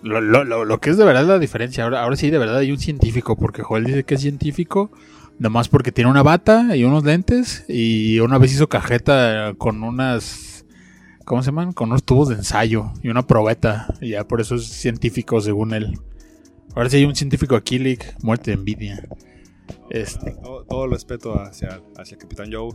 lo, 0.01 0.79
que 0.79 0.89
es 0.89 0.97
de 0.97 1.05
verdad 1.05 1.25
la 1.25 1.37
diferencia. 1.37 1.83
Ahora, 1.83 2.01
ahora 2.01 2.15
sí, 2.15 2.31
de 2.31 2.39
verdad 2.39 2.57
hay 2.57 2.71
un 2.71 2.79
científico, 2.79 3.35
porque 3.35 3.61
Joel 3.61 3.83
dice 3.83 4.03
que 4.03 4.15
es 4.15 4.21
científico, 4.21 4.89
nomás 5.37 5.69
porque 5.69 5.91
tiene 5.91 6.09
una 6.09 6.23
bata 6.23 6.75
y 6.75 6.83
unos 6.83 7.03
lentes, 7.03 7.63
y 7.67 8.19
una 8.19 8.39
vez 8.39 8.53
hizo 8.53 8.67
cajeta 8.67 9.53
con 9.57 9.83
unas, 9.83 10.65
¿cómo 11.23 11.43
se 11.43 11.47
llaman? 11.47 11.71
Con 11.71 11.89
unos 11.89 12.03
tubos 12.03 12.29
de 12.29 12.35
ensayo 12.35 12.91
y 13.03 13.09
una 13.09 13.27
probeta, 13.27 13.93
y 14.01 14.09
ya 14.09 14.27
por 14.27 14.41
eso 14.41 14.55
es 14.55 14.65
científico 14.65 15.39
según 15.41 15.75
él. 15.75 15.99
Ahora 16.75 16.89
sí 16.89 16.97
hay 16.97 17.05
un 17.05 17.15
científico 17.15 17.55
aquí, 17.55 17.77
Lick, 17.77 18.15
muerte 18.23 18.49
de 18.49 18.57
envidia. 18.57 19.07
Este. 19.91 20.35
Todo, 20.67 20.85
el 20.85 20.91
respeto 20.91 21.39
hacia, 21.39 21.81
hacia 21.97 22.17
Capitán 22.17 22.51
Joe 22.51 22.71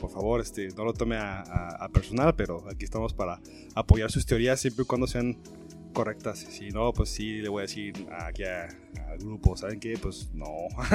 por 0.00 0.10
favor, 0.10 0.40
este, 0.40 0.68
no 0.76 0.84
lo 0.84 0.94
tome 0.94 1.16
a, 1.18 1.88
personal, 1.92 2.34
pero 2.34 2.64
aquí 2.70 2.84
estamos 2.84 3.12
para 3.12 3.40
apoyar 3.74 4.10
sus 4.10 4.24
teorías 4.24 4.60
siempre 4.60 4.84
y 4.84 4.86
cuando 4.86 5.06
sean 5.06 5.36
correctas. 5.92 6.38
Si 6.38 6.70
no, 6.70 6.92
pues 6.92 7.10
sí 7.10 7.42
le 7.42 7.48
voy 7.48 7.60
a 7.60 7.62
decir 7.62 8.06
aquí 8.18 8.44
al 8.44 9.18
grupo, 9.18 9.56
¿saben 9.56 9.78
qué? 9.78 9.98
Pues 10.00 10.30
no. 10.32 10.46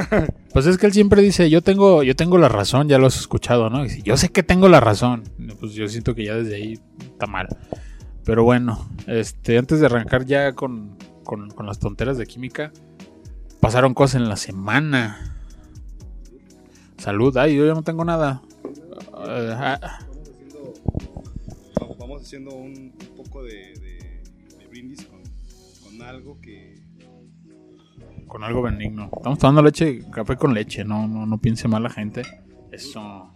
pues 0.53 0.65
es 0.65 0.77
que 0.77 0.87
él 0.87 0.93
siempre 0.93 1.21
dice, 1.21 1.49
yo 1.49 1.61
tengo, 1.61 2.01
yo 2.03 2.15
tengo 2.15 2.37
la 2.37 2.49
razón, 2.49 2.87
ya 2.87 2.97
lo 2.97 3.07
has 3.07 3.17
escuchado, 3.17 3.69
¿no? 3.69 3.85
Y 3.85 4.01
yo 4.01 4.17
sé 4.17 4.29
que 4.29 4.43
tengo 4.43 4.67
la 4.69 4.79
razón. 4.79 5.23
Pues 5.59 5.73
yo 5.73 5.87
siento 5.87 6.15
que 6.15 6.25
ya 6.25 6.35
desde 6.35 6.55
ahí 6.55 6.79
está 6.99 7.27
mal. 7.27 7.47
Pero 8.23 8.43
bueno, 8.43 8.89
este, 9.05 9.57
antes 9.57 9.79
de 9.79 9.85
arrancar 9.85 10.25
ya 10.25 10.53
con, 10.53 10.97
con, 11.23 11.51
con 11.51 11.65
las 11.67 11.79
tonteras 11.79 12.17
de 12.17 12.25
química. 12.25 12.71
Pasaron 13.59 13.93
cosas 13.93 14.21
en 14.21 14.29
la 14.29 14.37
semana. 14.37 15.37
Salud, 16.97 17.35
ay, 17.37 17.55
yo 17.55 17.65
ya 17.65 17.73
no 17.73 17.83
tengo 17.83 18.05
nada. 18.05 18.41
Ah, 19.27 19.99
Vamos- 21.79 21.97
Vamos 21.97 22.21
haciendo 22.21 22.53
un, 22.55 22.93
un 22.99 23.15
poco 23.23 23.43
de, 23.43 23.73
de- 23.79 24.23
de 24.59 24.67
brindis 24.69 25.05
con, 25.05 25.21
con 25.83 26.01
algo 26.07 26.39
que... 26.41 26.83
con 28.27 28.43
algo 28.43 28.61
benigno. 28.61 29.09
Estamos 29.15 29.39
tomando 29.39 29.61
leche, 29.63 30.01
café 30.11 30.35
con 30.35 30.53
leche, 30.53 30.83
no, 30.83 31.07
no, 31.07 31.25
no 31.25 31.37
piense 31.39 31.67
mal 31.67 31.83
la 31.83 31.89
gente. 31.89 32.21
Eso. 32.71 33.31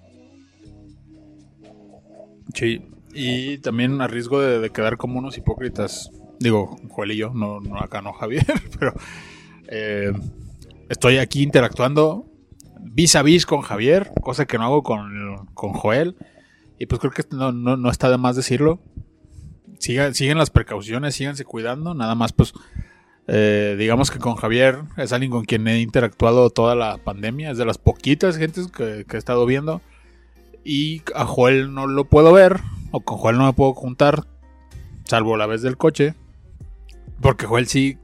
Sí, 2.54 2.82
y 3.14 3.58
también 3.60 4.02
a 4.02 4.08
riesgo 4.08 4.40
de, 4.42 4.60
de 4.60 4.70
quedar 4.72 4.98
como 4.98 5.20
unos 5.20 5.38
hipócritas. 5.38 6.12
Digo, 6.40 6.78
Joel 6.90 7.12
y 7.12 7.18
yo, 7.18 7.32
no, 7.34 7.60
no 7.60 7.80
acá 7.80 8.02
no 8.02 8.14
Javier, 8.14 8.46
pero 8.80 8.94
eh, 9.68 10.12
estoy 10.90 11.18
aquí 11.18 11.44
interactuando 11.44 12.26
vis 12.82 13.16
a 13.16 13.24
vis 13.24 13.46
con 13.46 13.62
Javier, 13.62 14.12
cosa 14.22 14.46
que 14.46 14.58
no 14.58 14.66
hago 14.66 14.84
con, 14.84 15.48
con 15.54 15.74
Joel. 15.74 16.16
Y 16.80 16.86
pues 16.86 17.00
creo 17.00 17.12
que 17.12 17.24
no, 17.32 17.52
no, 17.52 17.78
no 17.78 17.90
está 17.90 18.10
de 18.10 18.18
más 18.18 18.36
decirlo. 18.36 18.80
Sigan, 19.80 20.14
siguen 20.14 20.38
las 20.38 20.50
precauciones, 20.50 21.16
síganse 21.16 21.46
cuidando. 21.46 21.94
Nada 21.94 22.16
más, 22.16 22.34
pues, 22.34 22.54
eh, 23.28 23.76
digamos 23.78 24.12
que 24.12 24.20
con 24.20 24.36
Javier 24.36 24.80
es 24.98 25.12
alguien 25.12 25.32
con 25.32 25.46
quien 25.46 25.68
he 25.68 25.82
interactuado 25.82 26.50
toda 26.50 26.76
la 26.76 26.98
pandemia. 26.98 27.52
Es 27.52 27.58
de 27.58 27.66
las 27.66 27.78
poquitas 27.78 28.38
gentes 28.38 28.68
que, 28.68 29.06
que 29.08 29.16
he 29.18 29.20
estado 29.20 29.46
viendo. 29.46 29.82
Y 30.64 31.02
a 31.16 31.26
Joel 31.26 31.74
no 31.74 31.88
lo 31.88 32.06
puedo 32.06 32.32
ver. 32.32 32.62
O 32.92 33.02
con 33.02 33.18
Joel 33.18 33.38
no 33.38 33.46
me 33.46 33.54
puedo 33.54 33.74
juntar. 33.74 34.26
Salvo 35.04 35.36
la 35.38 35.48
vez 35.48 35.62
del 35.62 35.78
coche. 35.78 36.16
Porque 37.22 37.46
Joel 37.46 37.68
sí, 37.68 37.98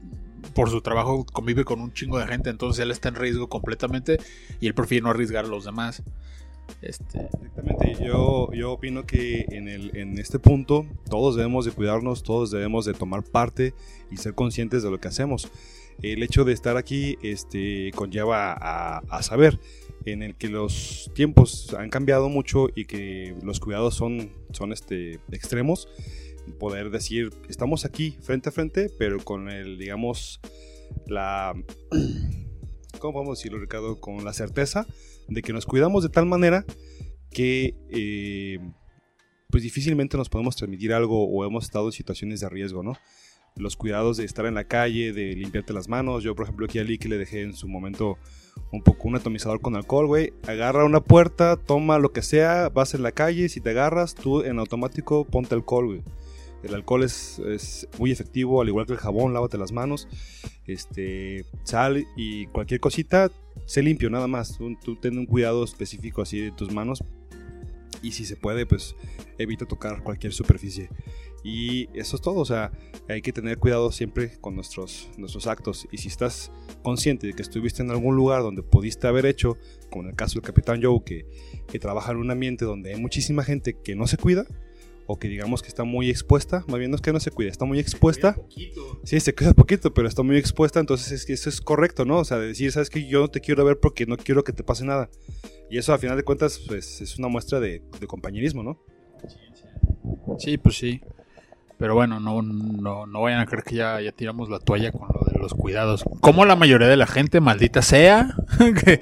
por 0.56 0.70
su 0.70 0.82
trabajo, 0.82 1.26
convive 1.26 1.66
con 1.66 1.82
un 1.82 1.94
chingo 1.94 2.18
de 2.18 2.26
gente. 2.26 2.50
Entonces 2.50 2.82
él 2.82 2.90
está 2.90 3.10
en 3.10 3.16
riesgo 3.16 3.48
completamente. 3.50 4.18
Y 4.60 4.68
él 4.68 4.74
prefiere 4.74 5.04
no 5.04 5.12
arriesgar 5.12 5.46
a 5.46 5.48
los 5.48 5.66
demás. 5.66 6.02
Este, 6.82 7.20
Exactamente, 7.20 7.96
yo, 8.04 8.52
yo 8.52 8.72
opino 8.72 9.06
que 9.06 9.46
en, 9.50 9.68
el, 9.68 9.96
en 9.96 10.18
este 10.18 10.40
punto 10.40 10.88
todos 11.08 11.36
debemos 11.36 11.66
de 11.66 11.72
cuidarnos, 11.72 12.24
todos 12.24 12.50
debemos 12.50 12.86
de 12.86 12.96
tomar 12.96 13.22
parte 13.22 13.76
y 14.10 14.18
ser 14.18 14.34
conscientes 14.34 14.82
de 14.82 14.90
lo 14.90 15.00
que 15.00 15.08
hacemos. 15.08 15.52
El 16.02 16.24
hecho 16.24 16.44
de 16.44 16.54
estar 16.54 16.76
aquí 16.76 17.18
este, 17.22 17.92
conlleva 17.94 18.52
a, 18.52 18.98
a 18.98 19.22
saber 19.22 19.60
en 20.06 20.24
el 20.24 20.36
que 20.36 20.50
los 20.50 21.12
tiempos 21.14 21.76
han 21.78 21.90
cambiado 21.90 22.30
mucho 22.30 22.70
y 22.74 22.86
que 22.86 23.36
los 23.44 23.60
cuidados 23.60 23.94
son, 23.94 24.32
son 24.52 24.74
este, 24.74 25.20
extremos. 25.32 25.88
Poder 26.60 26.90
decir, 26.90 27.32
estamos 27.50 27.86
aquí 27.86 28.18
frente 28.22 28.50
a 28.50 28.52
frente, 28.52 28.90
pero 28.98 29.20
con 29.24 29.50
el, 29.50 29.78
digamos, 29.78 30.40
la... 31.08 31.54
¿Cómo 33.00 33.14
podemos 33.14 33.38
decirlo, 33.38 33.60
Ricardo? 33.60 34.00
Con 34.00 34.24
la 34.24 34.34
certeza 34.34 34.88
de 35.28 35.42
que 35.42 35.54
nos 35.54 35.66
cuidamos 35.66 36.04
de 36.04 36.10
tal 36.10 36.26
manera 36.26 36.66
que 37.32 37.76
eh, 37.90 38.60
pues 39.50 39.64
difícilmente 39.64 40.18
nos 40.18 40.30
podemos 40.30 40.56
transmitir 40.56 40.94
algo 40.94 41.28
o 41.28 41.46
hemos 41.46 41.66
estado 41.66 41.88
en 41.88 41.92
situaciones 41.92 42.40
de 42.40 42.50
riesgo, 42.50 42.84
¿no? 42.84 42.94
Los 43.56 43.76
cuidados 43.78 44.18
de 44.18 44.26
estar 44.26 44.46
en 44.46 44.54
la 44.54 44.66
calle, 44.66 45.14
de 45.14 45.34
limpiarte 45.34 45.72
las 45.72 45.88
manos. 45.88 46.24
Yo, 46.24 46.36
por 46.36 46.44
ejemplo, 46.44 46.66
aquí 46.66 46.80
a 46.80 46.84
Lee 46.84 46.98
que 46.98 47.08
le 47.08 47.18
dejé 47.18 47.42
en 47.42 47.54
su 47.54 47.68
momento 47.68 48.18
un 48.72 48.84
poco 48.84 49.08
un 49.08 49.16
atomizador 49.16 49.62
con 49.62 49.76
alcohol, 49.76 50.08
güey. 50.08 50.34
Agarra 50.48 50.84
una 50.84 51.00
puerta, 51.02 51.56
toma 51.56 52.00
lo 52.00 52.12
que 52.12 52.22
sea, 52.22 52.70
vas 52.70 52.94
en 52.96 53.04
la 53.04 53.14
calle, 53.14 53.48
si 53.48 53.62
te 53.62 53.70
agarras, 53.70 54.16
tú 54.16 54.42
en 54.42 54.60
automático 54.60 55.26
ponte 55.26 55.56
alcohol, 55.56 55.86
güey. 55.86 56.04
El 56.66 56.74
alcohol 56.74 57.04
es, 57.04 57.88
muy 58.00 58.12
efectivo, 58.12 58.60
al 58.60 58.68
igual 58.68 58.88
que 58.88 58.94
el 58.94 59.00
jabón, 59.00 59.34
lávate 59.34 59.58
las 59.58 59.72
manos. 59.72 60.08
Este, 60.66 61.46
sal 61.64 62.06
y 62.18 62.48
cualquier 62.48 62.80
cosita, 62.80 63.32
sé 63.66 63.84
limpio, 63.84 64.10
nada 64.10 64.28
más. 64.28 64.58
Tú, 64.58 64.76
tú 64.84 64.96
ten 64.96 65.18
un 65.18 65.28
cuidado 65.28 65.64
específico 65.64 66.24
así 66.24 66.40
de 66.40 66.52
tus 66.52 66.74
manos. 66.74 67.04
Y 68.02 68.12
si 68.14 68.26
se 68.26 68.36
puede, 68.36 68.66
pues 68.66 68.96
evita 69.38 69.66
tocar 69.66 70.02
cualquier 70.02 70.34
superficie. 70.34 70.90
Y 71.44 71.90
eso 71.94 72.16
es 72.16 72.24
todo, 72.24 72.40
o 72.40 72.46
sea, 72.46 72.72
hay 73.08 73.22
que 73.22 73.32
tener 73.32 73.60
cuidado 73.60 73.92
siempre 73.92 74.32
con 74.42 74.56
nuestros, 74.56 75.12
nuestros 75.16 75.46
actos. 75.46 75.88
Y 75.92 76.00
si 76.00 76.08
estás 76.08 76.52
consciente 76.82 77.28
de 77.28 77.34
que 77.34 77.44
estuviste 77.44 77.84
en 77.84 77.92
algún 77.92 78.16
lugar 78.16 78.42
donde 78.42 78.64
pudiste 78.64 79.06
haber 79.06 79.28
hecho, 79.28 79.56
como 79.92 80.06
en 80.06 80.10
el 80.10 80.16
caso 80.16 80.40
del 80.40 80.48
Capitán 80.48 80.82
Joe, 80.82 81.04
que, 81.06 81.28
que 81.68 81.78
trabaja 81.78 82.14
en 82.14 82.18
un 82.18 82.32
ambiente 82.32 82.66
donde 82.66 82.96
hay 82.96 83.00
muchísima 83.00 83.44
gente 83.44 83.78
que 83.84 83.96
no 83.96 84.08
se 84.08 84.18
cuida, 84.18 84.48
o 85.08 85.20
que 85.20 85.28
digamos 85.28 85.62
que 85.62 85.68
está 85.68 85.84
muy 85.84 86.10
expuesta, 86.10 86.64
más 86.68 86.80
bien 86.80 86.92
no 86.92 86.96
es 86.96 87.02
que 87.02 87.14
no 87.14 87.20
se 87.20 87.32
cuida, 87.32 87.52
está 87.52 87.66
muy 87.66 87.80
expuesta. 87.80 88.36
Sí, 89.04 89.20
se 89.20 89.36
cuida 89.36 89.54
poquito, 89.54 89.94
pero 89.94 90.08
está 90.08 90.24
muy 90.24 90.38
expuesta, 90.38 90.80
entonces 90.80 91.12
es 91.12 91.26
que 91.26 91.34
eso 91.34 91.50
es 91.50 91.62
correcto, 91.62 92.06
¿no? 92.06 92.20
O 92.20 92.26
sea, 92.26 92.38
de 92.38 92.48
decir, 92.48 92.72
sabes 92.72 92.90
que 92.90 93.08
yo 93.08 93.22
no 93.22 93.28
te 93.28 93.42
quiero 93.42 93.64
ver 93.66 93.80
porque 93.80 94.06
no 94.06 94.18
quiero 94.18 94.44
que 94.44 94.54
te 94.54 94.64
pase 94.64 94.86
nada. 94.86 95.10
Y 95.70 95.78
eso 95.78 95.94
a 95.94 95.98
final 95.98 96.18
de 96.18 96.24
cuentas 96.24 96.60
pues, 96.68 97.02
es 97.02 97.18
una 97.18 97.28
muestra 97.28 97.60
de, 97.60 97.82
de 98.00 98.08
compañerismo, 98.08 98.64
¿no? 98.64 98.80
Sí, 100.40 100.58
pues 100.58 100.78
sí. 100.78 101.02
Pero 101.78 101.94
bueno, 101.94 102.20
no, 102.20 102.42
no, 102.42 103.06
no 103.06 103.22
vayan 103.22 103.42
a 103.42 103.46
creer 103.46 103.64
que 103.64 103.76
ya, 103.76 104.00
ya 104.00 104.12
tiramos 104.12 104.50
la 104.50 104.60
toalla 104.60 104.92
con 104.92 105.10
lo 105.14 105.32
de 105.32 105.38
los 105.40 105.54
cuidados. 105.54 106.06
Como 106.22 106.46
la 106.46 106.56
mayoría 106.56 106.88
de 106.88 106.96
la 106.96 107.08
gente, 107.08 107.42
maldita 107.42 107.82
sea, 107.82 108.36
que, 108.86 109.02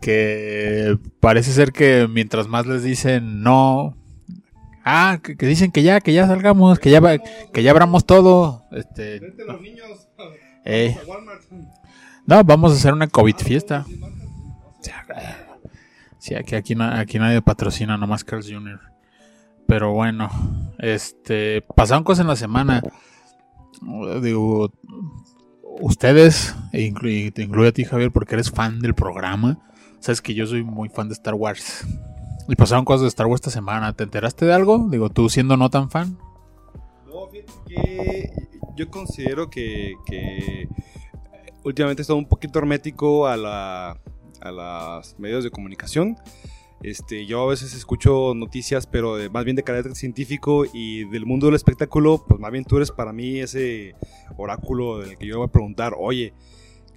que 0.00 0.98
parece 1.18 1.52
ser 1.52 1.72
que 1.72 2.06
mientras 2.08 2.46
más 2.46 2.66
les 2.66 2.84
dicen 2.84 3.42
no, 3.42 3.96
ah, 4.84 5.18
que, 5.22 5.36
que 5.36 5.46
dicen 5.46 5.70
que 5.72 5.82
ya, 5.82 6.00
que 6.00 6.12
ya 6.12 6.26
salgamos, 6.26 6.78
que 6.78 6.90
ya, 6.90 7.00
va- 7.00 7.18
que 7.52 7.62
ya 7.62 7.70
abramos 7.70 8.04
todo, 8.06 8.64
este, 8.72 9.20
los 9.46 9.60
niños 9.60 10.08
Eh. 10.64 10.96
no, 12.26 12.44
vamos 12.44 12.72
a 12.72 12.74
hacer 12.76 12.92
una 12.92 13.06
COVID 13.08 13.36
fiesta. 13.36 13.84
Sí, 16.18 16.34
aquí, 16.34 16.54
aquí, 16.54 16.74
aquí 16.78 17.18
nadie 17.18 17.40
patrocina, 17.40 17.96
nomás 17.96 18.24
Carl 18.24 18.42
Jr. 18.42 18.78
Pero 19.66 19.92
bueno, 19.92 20.28
este, 20.78 21.62
pasaron 21.62 22.04
cosas 22.04 22.22
en 22.22 22.26
la 22.28 22.36
semana. 22.36 22.82
Digo, 24.20 24.70
ustedes, 25.80 26.54
incluye, 26.74 27.30
te 27.30 27.42
incluye 27.42 27.68
a 27.68 27.72
ti, 27.72 27.84
Javier, 27.84 28.10
porque 28.12 28.34
eres 28.34 28.50
fan 28.50 28.80
del 28.80 28.94
programa. 28.94 29.58
Sabes 30.00 30.20
que 30.20 30.34
yo 30.34 30.46
soy 30.46 30.62
muy 30.62 30.88
fan 30.90 31.08
de 31.08 31.14
Star 31.14 31.34
Wars. 31.34 31.86
Y 32.50 32.56
pasaron 32.56 32.84
cosas 32.84 33.02
de 33.02 33.08
Star 33.08 33.26
Wars 33.28 33.40
esta 33.40 33.50
semana. 33.52 33.92
¿Te 33.92 34.02
enteraste 34.02 34.44
de 34.44 34.52
algo? 34.52 34.86
Digo, 34.90 35.08
tú 35.08 35.28
siendo 35.28 35.56
no 35.56 35.70
tan 35.70 35.88
fan. 35.88 36.18
No, 37.06 37.28
fíjate 37.28 37.52
que 37.68 38.30
yo 38.76 38.90
considero 38.90 39.48
que, 39.48 39.94
que 40.04 40.66
últimamente 41.62 42.00
he 42.00 42.02
estado 42.02 42.18
un 42.18 42.26
poquito 42.26 42.58
hermético 42.58 43.28
a, 43.28 43.36
la, 43.36 44.00
a 44.40 44.50
los 44.50 45.16
medios 45.20 45.44
de 45.44 45.50
comunicación. 45.52 46.16
Este, 46.82 47.24
yo 47.24 47.42
a 47.42 47.46
veces 47.46 47.72
escucho 47.74 48.32
noticias, 48.34 48.84
pero 48.88 49.14
de- 49.16 49.28
más 49.30 49.44
bien 49.44 49.54
de 49.54 49.62
carácter 49.62 49.94
científico 49.94 50.64
y 50.72 51.04
del 51.10 51.26
mundo 51.26 51.46
del 51.46 51.54
espectáculo, 51.54 52.24
pues 52.26 52.40
más 52.40 52.50
bien 52.50 52.64
tú 52.64 52.78
eres 52.78 52.90
para 52.90 53.12
mí 53.12 53.38
ese 53.38 53.94
oráculo 54.36 54.98
del 54.98 55.16
que 55.18 55.26
yo 55.26 55.38
voy 55.38 55.46
a 55.46 55.52
preguntar, 55.52 55.94
oye, 55.96 56.32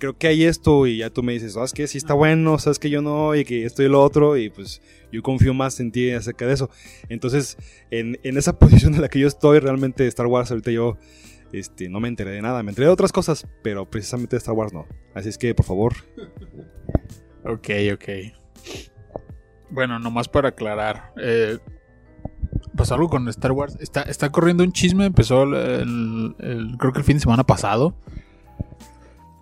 creo 0.04 0.18
que 0.18 0.28
hay 0.28 0.44
esto 0.44 0.86
y 0.86 0.98
ya 0.98 1.10
tú 1.10 1.24
me 1.24 1.32
dices, 1.32 1.54
¿sabes 1.54 1.72
qué? 1.72 1.88
Sí 1.88 1.98
está 1.98 2.14
bueno, 2.14 2.60
¿sabes 2.60 2.78
que 2.78 2.90
yo 2.90 3.02
no? 3.02 3.36
Y 3.36 3.46
que 3.46 3.64
esto 3.64 3.84
y 3.84 3.88
lo 3.88 4.04
otro 4.04 4.36
y 4.36 4.50
pues 4.50 4.82
yo 5.14 5.24
confío 5.24 5.54
más 5.54 5.80
en 5.80 5.94
ti 5.94 6.12
acerca 6.12 6.46
de 6.46 6.52
eso. 6.56 6.70
Entonces, 7.08 7.56
en, 7.90 8.18
esa 8.22 8.60
posición 8.60 8.96
en 8.96 9.02
la 9.02 9.08
que 9.08 9.20
yo 9.20 9.28
estoy, 9.30 9.60
realmente 9.60 10.06
Star 10.08 10.28
Wars 10.28 10.52
ahorita 10.52 10.72
yo 10.72 10.98
este, 11.54 11.88
no 11.88 12.02
me 12.02 12.10
enteré 12.10 12.32
de 12.32 12.42
nada. 12.42 12.64
Me 12.64 12.72
enteré 12.72 12.88
de 12.88 12.92
otras 12.92 13.14
cosas, 13.14 13.48
pero 13.64 13.90
precisamente 13.90 14.36
de 14.36 14.40
Star 14.40 14.56
Wars 14.56 14.74
no. 14.74 14.88
Así 15.16 15.30
es 15.30 15.38
que, 15.38 15.56
por 15.56 15.66
favor, 15.66 15.94
Ok, 17.46 17.70
ok. 17.94 18.10
Bueno, 19.70 20.00
nomás 20.00 20.28
para 20.28 20.50
aclarar. 20.50 21.14
eh, 21.16 21.60
pasó 22.76 22.96
algo 22.96 23.08
con 23.08 23.30
Star 23.30 23.54
Wars. 23.54 23.78
Está, 23.80 24.02
está 24.02 24.34
corriendo 24.34 24.66
un 24.66 24.74
chisme. 24.74 25.06
Empezó 25.06 25.44
el- 25.44 26.36
creo 26.78 26.92
que 26.92 27.00
el 27.00 27.06
fin 27.06 27.16
de 27.16 27.22
semana 27.22 27.46
pasado. 27.46 27.96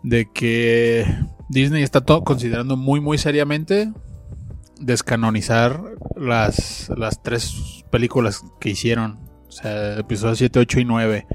De 0.03 0.29
que 0.31 1.05
Disney 1.50 1.84
está 1.84 2.01
to- 2.01 2.24
considerando 2.24 2.75
muy, 2.77 3.00
muy 3.00 3.17
seriamente 3.17 3.91
descanonizar 4.79 5.81
las, 6.15 6.89
las 6.98 7.22
tres 7.22 7.84
películas 7.91 8.43
que 8.60 8.70
hicieron. 8.70 9.20
O 9.48 9.51
sea, 9.51 10.00
episodios 10.00 10.38
7, 10.39 10.60
8 10.60 10.79
y 10.79 10.86
9. 10.86 11.27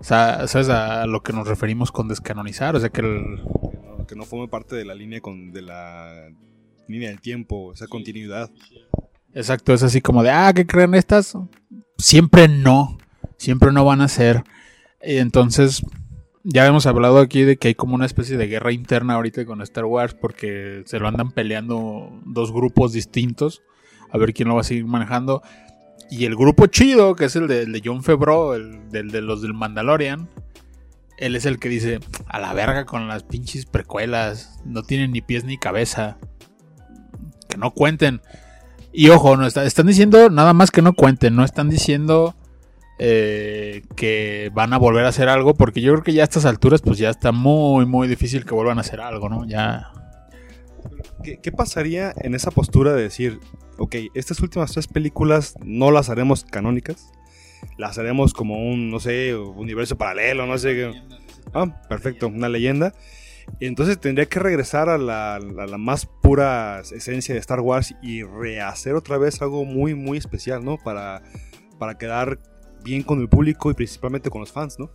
O 0.00 0.04
sea, 0.04 0.46
¿sabes 0.46 0.68
a 0.68 1.06
lo 1.06 1.22
que 1.22 1.32
nos 1.32 1.46
referimos 1.48 1.90
con 1.92 2.08
descanonizar? 2.08 2.76
O 2.76 2.80
sea, 2.80 2.88
que 2.88 3.00
el, 3.00 3.42
que 3.72 3.78
no, 3.98 4.06
que 4.06 4.14
no 4.16 4.24
forme 4.24 4.48
parte 4.48 4.76
de 4.76 4.84
la 4.84 4.94
línea 4.94 5.20
con, 5.20 5.50
de 5.50 5.62
la 5.62 6.28
línea 6.86 7.10
del 7.10 7.20
tiempo, 7.20 7.72
esa 7.72 7.88
continuidad. 7.88 8.50
Exacto, 9.34 9.74
es 9.74 9.82
así 9.82 10.00
como 10.00 10.22
de, 10.22 10.30
ah, 10.30 10.52
¿qué 10.54 10.66
creen 10.66 10.94
estas? 10.94 11.36
Siempre 11.98 12.48
no, 12.48 12.96
siempre 13.36 13.72
no 13.72 13.84
van 13.84 14.00
a 14.00 14.08
ser. 14.08 14.44
Y 15.04 15.16
entonces, 15.16 15.82
ya 16.50 16.66
hemos 16.66 16.86
hablado 16.86 17.18
aquí 17.18 17.42
de 17.42 17.58
que 17.58 17.68
hay 17.68 17.74
como 17.74 17.94
una 17.94 18.06
especie 18.06 18.38
de 18.38 18.46
guerra 18.46 18.72
interna 18.72 19.14
ahorita 19.14 19.44
con 19.44 19.60
Star 19.60 19.84
Wars 19.84 20.14
porque 20.14 20.82
se 20.86 20.98
lo 20.98 21.06
andan 21.06 21.30
peleando 21.30 22.10
dos 22.24 22.52
grupos 22.52 22.94
distintos, 22.94 23.62
a 24.10 24.16
ver 24.16 24.32
quién 24.32 24.48
lo 24.48 24.54
va 24.54 24.62
a 24.62 24.64
seguir 24.64 24.86
manejando. 24.86 25.42
Y 26.10 26.24
el 26.24 26.36
grupo 26.36 26.66
chido, 26.66 27.14
que 27.16 27.26
es 27.26 27.36
el 27.36 27.48
de, 27.48 27.82
John 27.84 28.02
Favreau, 28.02 28.54
el 28.54 28.88
de 28.90 29.20
los 29.20 29.42
del 29.42 29.52
Mandalorian, 29.52 30.30
él 31.18 31.36
es 31.36 31.44
el 31.44 31.58
que 31.58 31.68
dice, 31.68 32.00
a 32.26 32.40
la 32.40 32.54
verga 32.54 32.86
con 32.86 33.08
las 33.08 33.24
pinches 33.24 33.66
precuelas, 33.66 34.58
no 34.64 34.82
tienen 34.84 35.12
ni 35.12 35.20
pies 35.20 35.44
ni 35.44 35.58
cabeza, 35.58 36.16
que 37.50 37.58
no 37.58 37.72
cuenten. 37.72 38.22
Y 38.90 39.10
ojo, 39.10 39.36
no 39.36 39.46
están 39.46 39.86
diciendo 39.86 40.30
nada 40.30 40.54
más 40.54 40.70
que 40.70 40.80
no 40.80 40.94
cuenten, 40.94 41.36
no 41.36 41.44
están 41.44 41.68
diciendo 41.68 42.34
eh, 43.00 43.82
que 43.94 44.50
van 44.52 44.72
a 44.72 44.78
volver 44.78 45.04
a 45.04 45.08
hacer 45.08 45.28
algo, 45.28 45.54
porque 45.54 45.80
yo 45.80 45.92
creo 45.92 46.02
que 46.02 46.12
ya 46.12 46.22
a 46.22 46.24
estas 46.24 46.44
alturas 46.44 46.82
pues 46.82 46.98
ya 46.98 47.10
está 47.10 47.30
muy, 47.30 47.86
muy 47.86 48.08
difícil 48.08 48.44
que 48.44 48.54
vuelvan 48.54 48.78
a 48.78 48.80
hacer 48.80 49.00
algo, 49.00 49.28
¿no? 49.28 49.46
Ya... 49.46 49.92
¿Qué, 51.22 51.52
pasaría 51.52 52.14
en 52.22 52.34
esa 52.34 52.50
postura 52.50 52.94
de 52.94 53.02
decir, 53.02 53.40
ok, 53.76 53.96
estas 54.14 54.40
últimas 54.40 54.72
tres 54.72 54.86
películas 54.86 55.54
no 55.62 55.90
las 55.90 56.10
haremos 56.10 56.44
canónicas? 56.44 57.12
Las 57.76 57.98
haremos 57.98 58.32
como 58.32 58.56
un, 58.56 58.90
no 58.90 59.00
sé, 59.00 59.34
universo 59.34 59.98
paralelo, 59.98 60.46
no 60.46 60.56
sé. 60.58 60.92
Ah, 61.52 61.82
perfecto, 61.88 62.28
una 62.28 62.48
leyenda. 62.48 62.94
Entonces 63.60 63.98
tendría 63.98 64.26
que 64.26 64.38
regresar 64.38 64.88
a 64.88 64.98
la, 64.98 65.36
a 65.36 65.40
la, 65.40 65.78
más 65.78 66.06
pura 66.06 66.80
esencia 66.80 67.34
de 67.34 67.40
Star 67.40 67.60
Wars 67.60 67.94
y 68.02 68.22
rehacer 68.22 68.94
otra 68.94 69.18
vez 69.18 69.42
algo 69.42 69.64
muy, 69.64 69.94
muy 69.94 70.18
especial, 70.18 70.64
¿no? 70.64 70.78
Para, 70.78 71.22
para 71.78 71.98
quedar 71.98 72.38
bien 72.84 73.02
con 73.02 73.20
el 73.20 73.28
público 73.28 73.70
y 73.70 73.74
principalmente 73.74 74.30
con 74.30 74.40
los 74.40 74.52
fans, 74.52 74.78
¿no? 74.78 74.90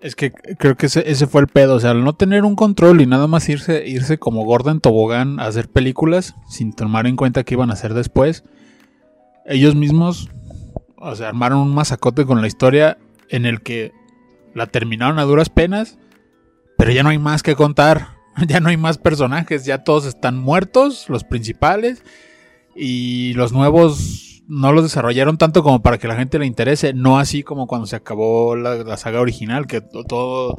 Es 0.00 0.14
que 0.14 0.32
creo 0.32 0.76
que 0.76 0.86
ese, 0.86 1.26
fue 1.26 1.40
el 1.40 1.48
pedo, 1.48 1.74
o 1.74 1.80
sea, 1.80 1.90
al 1.90 2.04
no 2.04 2.14
tener 2.14 2.44
un 2.44 2.54
control 2.54 3.00
y 3.00 3.06
nada 3.06 3.26
más 3.26 3.48
irse, 3.48 3.86
irse 3.86 4.18
como 4.18 4.44
gorda 4.44 4.70
en 4.70 4.80
tobogán 4.80 5.40
a 5.40 5.46
hacer 5.46 5.68
películas 5.68 6.34
sin 6.48 6.72
tomar 6.72 7.06
en 7.06 7.16
cuenta 7.16 7.44
qué 7.44 7.54
iban 7.54 7.70
a 7.70 7.74
hacer 7.74 7.94
después, 7.94 8.44
ellos 9.46 9.74
mismos, 9.74 10.28
o 10.96 11.16
sea, 11.16 11.28
armaron 11.28 11.58
un 11.58 11.74
masacote 11.74 12.24
con 12.26 12.40
la 12.40 12.46
historia 12.46 12.98
en 13.28 13.44
el 13.44 13.60
que 13.60 13.92
la 14.54 14.66
terminaron 14.66 15.18
a 15.18 15.24
duras 15.24 15.48
penas, 15.48 15.98
pero 16.76 16.92
ya 16.92 17.02
no 17.02 17.08
hay 17.08 17.18
más 17.18 17.42
que 17.42 17.56
contar, 17.56 18.08
ya 18.46 18.60
no 18.60 18.68
hay 18.68 18.76
más 18.76 18.98
personajes, 18.98 19.64
ya 19.64 19.84
todos 19.84 20.06
están 20.06 20.38
muertos, 20.38 21.08
los 21.08 21.24
principales, 21.24 22.04
y 22.78 23.32
los 23.34 23.52
nuevos 23.52 24.27
no 24.48 24.72
los 24.72 24.82
desarrollaron 24.82 25.36
tanto 25.36 25.62
como 25.62 25.82
para 25.82 25.98
que 25.98 26.08
la 26.08 26.16
gente 26.16 26.38
le 26.38 26.46
interese, 26.46 26.94
no 26.94 27.18
así 27.18 27.42
como 27.42 27.66
cuando 27.66 27.86
se 27.86 27.96
acabó 27.96 28.56
la, 28.56 28.96
saga 28.96 29.20
original, 29.20 29.66
que 29.66 29.82
todo, 29.82 30.58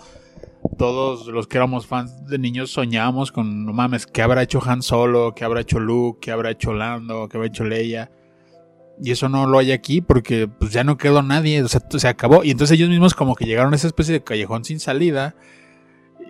todos 0.78 1.26
los 1.28 1.48
que 1.48 1.58
éramos 1.58 1.88
fans 1.88 2.28
de 2.28 2.38
niños 2.38 2.72
soñábamos 2.72 3.32
con, 3.32 3.66
no 3.66 3.74
mames, 3.74 4.06
¿qué 4.06 4.22
habrá 4.22 4.44
hecho 4.44 4.62
Han 4.64 4.84
Solo? 4.84 5.34
¿Qué 5.34 5.44
habrá 5.44 5.62
hecho 5.62 5.80
Luke? 5.80 6.20
¿Qué 6.22 6.32
habrá 6.32 6.52
hecho 6.52 6.72
Lando? 6.72 7.28
¿Qué 7.28 7.38
habrá 7.38 7.48
hecho 7.48 7.64
Leia? 7.64 8.12
Y 9.02 9.12
eso 9.12 9.28
no 9.28 9.48
lo 9.48 9.58
hay 9.58 9.72
aquí 9.72 10.02
porque 10.02 10.48
pues 10.48 10.72
ya 10.72 10.84
no 10.84 10.98
quedó 10.98 11.24
nadie, 11.24 11.64
o 11.64 11.68
sea, 11.68 11.82
se 11.90 12.08
acabó. 12.08 12.44
Y 12.44 12.52
entonces 12.52 12.76
ellos 12.76 12.90
mismos 12.90 13.16
como 13.16 13.36
que 13.36 13.46
llegaron 13.46 13.74
a 13.74 13.76
esa 13.76 13.88
especie 13.88 14.14
de 14.14 14.24
callejón 14.24 14.66
sin 14.66 14.80
salida. 14.80 15.36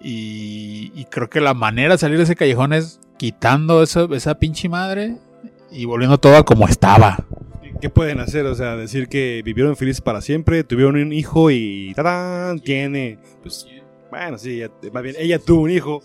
Y, 0.01 1.05
creo 1.09 1.29
que 1.29 1.41
la 1.41 1.53
manera 1.53 1.95
de 1.95 1.97
salir 1.97 2.17
de 2.17 2.23
ese 2.23 2.37
callejón 2.37 2.71
es 2.71 3.01
quitando 3.17 3.83
esa 3.83 4.39
pinche 4.39 4.69
madre 4.69 5.17
y 5.71 5.83
volviendo 5.83 6.19
todo 6.19 6.37
a 6.37 6.45
como 6.45 6.67
estaba. 6.67 7.25
¿Qué 7.81 7.89
pueden 7.89 8.19
hacer? 8.19 8.45
O 8.45 8.55
sea, 8.55 8.75
decir 8.75 9.07
que 9.07 9.41
vivieron 9.43 9.77
felices 9.77 10.01
para 10.01 10.21
siempre, 10.21 10.63
tuvieron 10.63 10.95
un 10.97 11.13
hijo 11.13 11.49
y 11.49 11.93
¡tarán! 11.95 12.59
tiene. 12.59 13.19
Pues, 13.41 13.67
bueno, 14.09 14.37
sí, 14.37 14.61
más 14.91 15.03
bien, 15.03 15.15
ella 15.17 15.39
tuvo 15.39 15.61
un 15.61 15.71
hijo. 15.71 16.01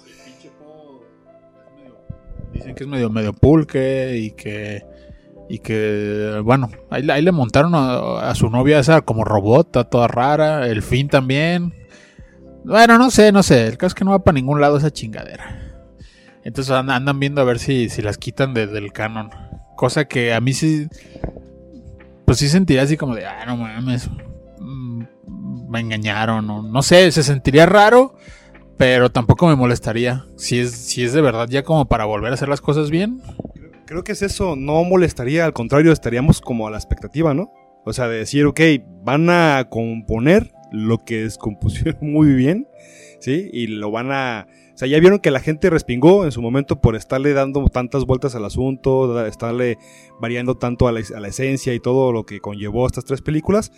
Dicen 2.52 2.76
que 2.76 2.84
es 2.84 2.88
medio, 2.88 3.10
medio 3.10 3.32
pulque 3.32 4.16
y 4.18 4.30
que. 4.30 4.84
Y 5.48 5.58
que, 5.58 6.40
bueno, 6.42 6.70
ahí, 6.88 7.02
le 7.02 7.32
montaron 7.32 7.72
a, 7.74 8.34
su 8.34 8.48
novia 8.48 8.78
esa 8.78 9.02
como 9.02 9.24
robot, 9.24 9.90
toda 9.90 10.08
rara. 10.08 10.68
El 10.68 10.80
fin 10.80 11.08
también. 11.08 11.74
Bueno, 12.64 12.98
no 12.98 13.10
sé, 13.10 13.30
no 13.30 13.42
sé. 13.42 13.66
El 13.66 13.76
caso 13.76 13.88
es 13.88 13.94
que 13.94 14.04
no 14.04 14.12
va 14.12 14.24
para 14.24 14.36
ningún 14.36 14.60
lado 14.60 14.78
esa 14.78 14.90
chingadera. 14.90 15.60
Entonces 16.44 16.72
andan 16.72 17.20
viendo 17.20 17.40
a 17.40 17.44
ver 17.44 17.58
si, 17.58 17.88
si 17.88 18.00
las 18.00 18.16
quitan 18.16 18.54
del 18.54 18.92
canon. 18.92 19.30
Cosa 19.76 20.06
que 20.06 20.32
a 20.32 20.40
mí 20.40 20.54
sí 20.54 20.88
pues 22.24 22.38
sí 22.38 22.48
sentiría 22.48 22.82
así 22.82 22.96
como 22.96 23.14
de, 23.14 23.26
ah, 23.26 23.44
no 23.46 23.56
mames, 23.56 24.10
mm, 24.58 25.02
me 25.68 25.80
engañaron, 25.80 26.72
no 26.72 26.82
sé, 26.82 27.10
se 27.12 27.22
sentiría 27.22 27.66
raro, 27.66 28.14
pero 28.76 29.10
tampoco 29.10 29.46
me 29.46 29.56
molestaría. 29.56 30.26
Si 30.36 30.58
es, 30.58 30.72
si 30.72 31.04
es 31.04 31.12
de 31.12 31.20
verdad 31.20 31.48
ya 31.48 31.62
como 31.62 31.86
para 31.86 32.04
volver 32.04 32.30
a 32.32 32.34
hacer 32.34 32.48
las 32.48 32.60
cosas 32.60 32.90
bien. 32.90 33.22
Creo 33.86 34.02
que 34.02 34.12
es 34.12 34.22
eso, 34.22 34.56
no 34.56 34.82
molestaría, 34.84 35.44
al 35.44 35.52
contrario, 35.52 35.92
estaríamos 35.92 36.40
como 36.40 36.66
a 36.66 36.70
la 36.70 36.78
expectativa, 36.78 37.34
¿no? 37.34 37.52
O 37.84 37.92
sea, 37.92 38.08
de 38.08 38.16
decir, 38.16 38.46
ok, 38.46 38.60
van 39.02 39.28
a 39.28 39.66
componer 39.68 40.52
lo 40.72 41.04
que 41.04 41.22
descompusieron 41.22 41.98
muy 42.12 42.32
bien, 42.32 42.66
¿sí? 43.20 43.50
Y 43.52 43.66
lo 43.66 43.90
van 43.90 44.10
a 44.10 44.46
o 44.74 44.76
sea, 44.76 44.88
ya 44.88 44.98
vieron 44.98 45.20
que 45.20 45.30
la 45.30 45.38
gente 45.38 45.70
respingó 45.70 46.24
en 46.24 46.32
su 46.32 46.42
momento 46.42 46.80
por 46.80 46.96
estarle 46.96 47.32
dando 47.32 47.64
tantas 47.68 48.06
vueltas 48.06 48.34
al 48.34 48.44
asunto, 48.44 49.24
estarle 49.24 49.78
variando 50.20 50.56
tanto 50.56 50.88
a 50.88 50.92
la, 50.92 51.28
esencia 51.28 51.74
y 51.74 51.80
todo 51.80 52.10
lo 52.10 52.26
que 52.26 52.40
conllevó 52.40 52.84
estas 52.84 53.04
tres 53.04 53.22
películas. 53.22 53.70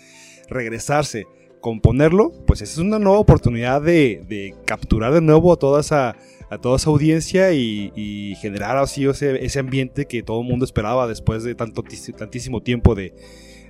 Regresarse, 0.48 1.26
componerlo, 1.60 2.32
pues 2.46 2.62
esa 2.62 2.72
es 2.72 2.78
una 2.78 2.98
nueva 2.98 3.18
oportunidad 3.18 3.82
de, 3.82 4.54
capturar 4.64 5.12
de 5.12 5.20
nuevo 5.20 5.52
a 5.52 5.56
toda 5.56 5.82
esa, 5.82 6.16
a 6.48 6.58
toda 6.58 6.76
esa 6.76 6.88
audiencia 6.88 7.52
y, 7.52 8.34
generar 8.40 8.78
así 8.78 9.04
ese, 9.04 9.58
ambiente 9.58 10.06
que 10.06 10.22
todo 10.22 10.40
el 10.40 10.48
mundo 10.48 10.64
esperaba 10.64 11.06
después 11.06 11.44
de 11.44 11.54
tanto, 11.54 11.84
tantísimo 12.16 12.62
tiempo 12.62 12.94
de, 12.94 13.12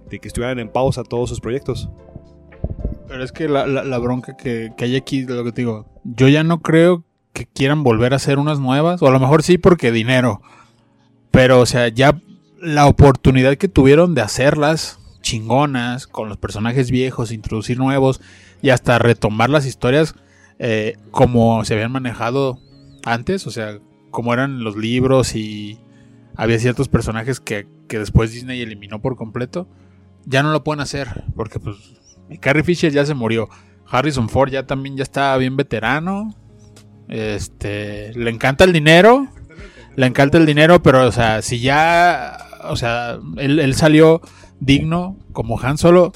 que 0.08 0.28
estuvieran 0.28 0.60
en 0.60 0.68
pausa 0.68 1.02
todos 1.02 1.28
sus 1.28 1.40
proyectos. 1.40 1.88
Pero 3.08 3.24
es 3.24 3.32
que 3.32 3.48
la, 3.48 3.98
bronca 3.98 4.36
que, 4.36 4.70
que, 4.76 4.84
hay 4.84 4.94
aquí, 4.94 5.22
lo 5.22 5.42
que 5.42 5.50
te 5.50 5.62
digo, 5.62 5.86
yo 6.04 6.28
ya 6.28 6.44
no 6.44 6.62
creo 6.62 7.05
que 7.36 7.44
quieran 7.44 7.82
volver 7.82 8.14
a 8.14 8.16
hacer 8.16 8.38
unas 8.38 8.60
nuevas, 8.60 9.02
o 9.02 9.08
a 9.08 9.10
lo 9.10 9.20
mejor 9.20 9.42
sí 9.42 9.58
porque 9.58 9.92
dinero. 9.92 10.40
Pero, 11.30 11.60
o 11.60 11.66
sea, 11.66 11.88
ya 11.88 12.18
la 12.62 12.86
oportunidad 12.86 13.58
que 13.58 13.68
tuvieron 13.68 14.14
de 14.14 14.22
hacerlas 14.22 14.98
chingonas, 15.20 16.06
con 16.06 16.30
los 16.30 16.38
personajes 16.38 16.90
viejos, 16.90 17.32
introducir 17.32 17.76
nuevos 17.76 18.22
y 18.62 18.70
hasta 18.70 18.98
retomar 18.98 19.50
las 19.50 19.66
historias 19.66 20.14
eh, 20.58 20.96
como 21.10 21.62
se 21.66 21.74
habían 21.74 21.92
manejado 21.92 22.58
antes, 23.04 23.46
o 23.46 23.50
sea, 23.50 23.80
como 24.10 24.32
eran 24.32 24.64
los 24.64 24.74
libros 24.74 25.34
y 25.34 25.78
había 26.36 26.58
ciertos 26.58 26.88
personajes 26.88 27.38
que, 27.38 27.66
que 27.86 27.98
después 27.98 28.32
Disney 28.32 28.62
eliminó 28.62 29.02
por 29.02 29.16
completo, 29.16 29.68
ya 30.24 30.42
no 30.42 30.52
lo 30.52 30.64
pueden 30.64 30.80
hacer, 30.80 31.24
porque 31.34 31.60
pues 31.60 31.76
Carrie 32.40 32.64
Fisher 32.64 32.92
ya 32.92 33.04
se 33.04 33.12
murió, 33.12 33.50
Harrison 33.86 34.30
Ford 34.30 34.50
ya 34.50 34.64
también 34.64 34.96
ya 34.96 35.02
está 35.02 35.36
bien 35.36 35.56
veterano, 35.56 36.34
este, 37.08 38.12
le 38.14 38.30
encanta 38.30 38.64
el 38.64 38.72
dinero, 38.72 39.28
le 39.96 40.06
encanta 40.06 40.38
el 40.38 40.46
dinero, 40.46 40.82
pero, 40.82 41.06
o 41.06 41.12
sea, 41.12 41.42
si 41.42 41.60
ya, 41.60 42.36
o 42.64 42.76
sea, 42.76 43.18
él, 43.36 43.74
salió 43.74 44.20
digno 44.60 45.16
como 45.32 45.60
Han 45.60 45.78
Solo. 45.78 46.12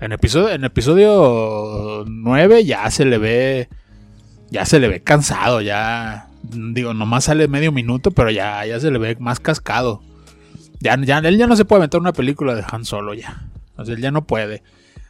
En 0.00 0.12
episodio, 0.12 0.50
en 0.50 0.64
episodio 0.64 2.04
9 2.06 2.64
ya 2.64 2.90
se 2.90 3.04
le 3.04 3.18
ve, 3.18 3.68
ya 4.50 4.66
se 4.66 4.80
le 4.80 4.88
ve 4.88 5.02
cansado, 5.02 5.60
ya, 5.60 6.28
digo, 6.42 6.94
nomás 6.94 7.24
sale 7.24 7.46
medio 7.46 7.70
minuto, 7.70 8.10
pero 8.10 8.30
ya, 8.30 8.66
ya 8.66 8.80
se 8.80 8.90
le 8.90 8.98
ve 8.98 9.16
más 9.20 9.40
cascado. 9.40 10.02
Ya, 10.80 11.00
ya, 11.00 11.18
él 11.18 11.38
ya 11.38 11.46
no 11.46 11.56
se 11.56 11.64
puede 11.64 11.80
aventar 11.80 12.00
una 12.00 12.12
película 12.12 12.54
de 12.54 12.64
Han 12.70 12.84
Solo 12.84 13.14
ya. 13.14 13.48
O 13.76 13.84
sea, 13.84 13.94
él 13.94 14.02
ya 14.02 14.10
no 14.10 14.26
puede. 14.26 14.62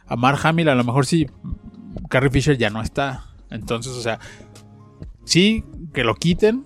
A 0.07 0.15
Mark 0.15 0.39
Hamill 0.43 0.69
a 0.69 0.75
lo 0.75 0.83
mejor 0.83 1.05
sí. 1.05 1.27
Carrie 2.09 2.29
Fisher 2.29 2.57
ya 2.57 2.69
no 2.69 2.81
está. 2.81 3.25
Entonces, 3.49 3.93
o 3.93 4.01
sea, 4.01 4.19
sí, 5.25 5.63
que 5.93 6.03
lo 6.03 6.15
quiten, 6.15 6.63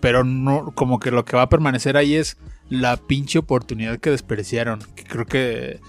pero 0.00 0.24
no, 0.24 0.72
como 0.74 0.98
que 0.98 1.10
lo 1.10 1.24
que 1.24 1.36
va 1.36 1.42
a 1.42 1.48
permanecer 1.48 1.96
ahí 1.96 2.14
es 2.14 2.36
la 2.68 2.96
pinche 2.96 3.38
oportunidad 3.38 3.98
que 3.98 4.10
desperdiciaron. 4.10 4.80
Que 4.94 5.04
creo 5.04 5.26
que 5.26 5.80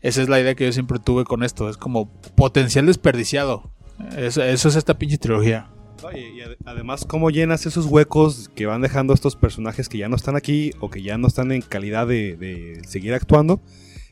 esa 0.00 0.22
es 0.22 0.28
la 0.28 0.40
idea 0.40 0.54
que 0.54 0.64
yo 0.64 0.72
siempre 0.72 0.98
tuve 0.98 1.24
con 1.24 1.42
esto. 1.42 1.68
Es 1.68 1.76
como 1.76 2.10
potencial 2.34 2.86
desperdiciado. 2.86 3.70
Eso, 4.16 4.42
es 4.42 4.64
esta 4.64 4.98
pinche 4.98 5.18
trilogía. 5.18 5.70
y 6.14 6.40
además, 6.64 7.04
¿cómo 7.04 7.30
llenas 7.30 7.66
esos 7.66 7.86
huecos 7.86 8.48
que 8.54 8.66
van 8.66 8.80
dejando 8.80 9.12
estos 9.12 9.36
personajes 9.36 9.88
que 9.88 9.98
ya 9.98 10.08
no 10.08 10.16
están 10.16 10.36
aquí 10.36 10.72
o 10.80 10.90
que 10.90 11.02
ya 11.02 11.18
no 11.18 11.28
están 11.28 11.52
en 11.52 11.62
calidad 11.62 12.06
de 12.06 12.80
seguir 12.86 13.14
actuando? 13.14 13.60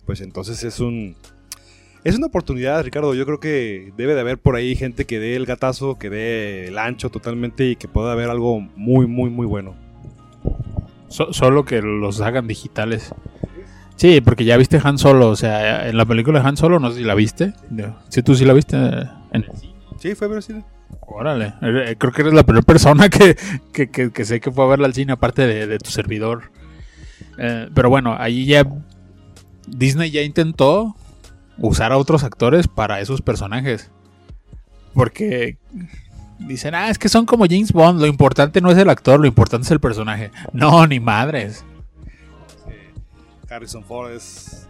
Pues 0.06 0.20
entonces 0.20 0.62
es 0.62 0.78
un, 0.78 1.16
es 2.06 2.16
una 2.16 2.28
oportunidad, 2.28 2.84
Ricardo. 2.84 3.14
Yo 3.14 3.26
creo 3.26 3.40
que 3.40 3.92
debe 3.96 4.14
de 4.14 4.20
haber 4.20 4.38
por 4.38 4.54
ahí 4.54 4.76
gente 4.76 5.06
que 5.06 5.18
dé 5.18 5.34
el 5.34 5.44
gatazo, 5.44 5.98
que 5.98 6.08
dé 6.08 6.68
el 6.68 6.78
ancho 6.78 7.10
totalmente 7.10 7.66
y 7.66 7.74
que 7.74 7.88
pueda 7.88 8.12
haber 8.12 8.30
algo 8.30 8.60
muy, 8.60 9.08
muy, 9.08 9.28
muy 9.28 9.44
bueno. 9.44 9.74
solo 11.08 11.64
que 11.64 11.82
los 11.82 12.20
hagan 12.20 12.46
digitales. 12.46 13.12
Sí, 13.96 14.20
porque 14.20 14.44
ya 14.44 14.56
viste 14.56 14.80
Han 14.84 14.98
Solo, 14.98 15.30
o 15.30 15.36
sea, 15.36 15.88
en 15.88 15.96
la 15.96 16.04
película 16.04 16.40
de 16.40 16.46
Han 16.46 16.56
Solo, 16.56 16.78
no 16.78 16.92
sé 16.92 16.98
si 16.98 17.02
la 17.02 17.16
viste. 17.16 17.54
Si 18.08 18.22
tú 18.22 18.36
sí 18.36 18.44
la 18.44 18.52
viste 18.52 18.76
en 18.76 19.10
el 19.32 19.50
Sí, 19.98 20.14
fue 20.14 20.28
a 20.28 20.30
ver 20.30 20.42
cine. 20.44 20.64
Órale, 21.08 21.54
eh, 21.60 21.96
creo 21.98 22.12
que 22.12 22.22
eres 22.22 22.34
la 22.34 22.44
primera 22.44 22.64
persona 22.64 23.08
que, 23.08 23.36
sé 24.24 24.40
que 24.40 24.52
fue 24.52 24.64
a 24.64 24.68
verla 24.68 24.86
al 24.86 24.94
cine, 24.94 25.12
aparte 25.12 25.44
de, 25.44 25.78
tu 25.78 25.90
servidor. 25.90 26.52
Eh, 27.36 27.68
pero 27.74 27.90
bueno, 27.90 28.14
ahí 28.16 28.46
ya 28.46 28.64
Disney 29.66 30.12
ya 30.12 30.22
intentó 30.22 30.94
usar 31.58 31.92
a 31.92 31.98
otros 31.98 32.24
actores 32.24 32.68
para 32.68 33.00
esos 33.00 33.22
personajes. 33.22 33.90
Porque 34.94 35.58
dicen, 36.38 36.74
ah, 36.74 36.90
es 36.90 36.98
que 36.98 37.08
son 37.08 37.26
como 37.26 37.46
James 37.46 37.72
Bond, 37.72 38.00
lo 38.00 38.06
importante 38.06 38.60
no 38.60 38.70
es 38.70 38.78
el 38.78 38.90
actor, 38.90 39.20
lo 39.20 39.26
importante 39.26 39.64
es 39.64 39.70
el 39.70 39.80
personaje. 39.80 40.30
No, 40.52 40.86
ni 40.86 41.00
madres. 41.00 41.64
Harrison 43.48 43.84
Ford 43.84 44.12
es, 44.12 44.66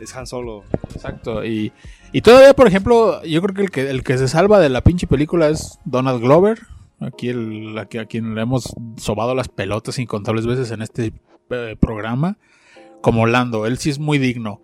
es 0.00 0.14
Han 0.14 0.26
Solo. 0.26 0.64
Exacto, 0.94 1.44
y, 1.44 1.72
y 2.12 2.20
todavía, 2.20 2.54
por 2.54 2.66
ejemplo, 2.66 3.22
yo 3.24 3.40
creo 3.42 3.54
que 3.54 3.62
el, 3.62 3.70
que 3.70 3.90
el 3.90 4.04
que 4.04 4.18
se 4.18 4.28
salva 4.28 4.60
de 4.60 4.68
la 4.68 4.82
pinche 4.82 5.06
película 5.06 5.48
es 5.48 5.78
Donald 5.84 6.20
Glover. 6.20 6.60
Aquí 7.00 7.28
el, 7.28 7.76
a, 7.78 7.86
quien 7.86 8.34
le 8.34 8.42
hemos 8.42 8.74
sobado 8.96 9.34
las 9.34 9.48
pelotas 9.48 9.98
incontables 9.98 10.46
veces 10.46 10.70
en 10.70 10.82
este 10.82 11.12
eh, 11.50 11.76
programa. 11.80 12.36
Como 13.00 13.26
Lando, 13.26 13.66
él 13.66 13.78
sí 13.78 13.90
es 13.90 13.98
muy 13.98 14.18
digno. 14.18 14.60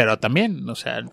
Pero 0.00 0.18
también, 0.18 0.66
o 0.66 0.74
sea, 0.74 1.04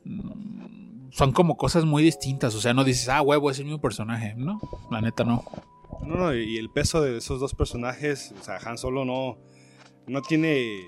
son 1.11 1.33
como 1.33 1.57
cosas 1.57 1.83
muy 1.83 2.01
distintas. 2.01 2.55
O 2.55 2.61
sea, 2.61 2.73
no 2.73 2.85
dices, 2.85 3.09
ah, 3.09 3.21
huevo, 3.21 3.51
es 3.51 3.59
el 3.59 3.65
mismo 3.65 3.81
personaje. 3.81 4.33
No, 4.37 4.61
la 4.89 5.01
neta 5.01 5.25
no. 5.25 5.43
No, 6.03 6.15
no, 6.15 6.33
y 6.33 6.55
el 6.55 6.69
peso 6.69 7.01
de 7.01 7.17
esos 7.17 7.41
dos 7.41 7.53
personajes, 7.53 8.33
o 8.39 8.43
sea, 8.45 8.59
Han 8.63 8.77
Solo 8.77 9.03
no, 9.03 9.39
no 10.07 10.21
tiene, 10.21 10.85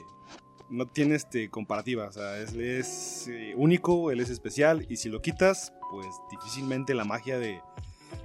no 0.69 0.85
tiene 0.87 1.15
este 1.15 1.49
comparativa. 1.49 2.07
O 2.07 2.11
sea, 2.13 2.37
es, 2.37 2.53
es 2.53 3.27
eh, 3.27 3.53
único, 3.57 4.11
él 4.11 4.21
es 4.21 4.29
especial, 4.29 4.85
y 4.87 4.95
si 4.95 5.09
lo 5.09 5.21
quitas, 5.21 5.73
pues 5.91 6.07
difícilmente 6.31 6.93
la 6.93 7.03
magia 7.03 7.37
de, 7.37 7.59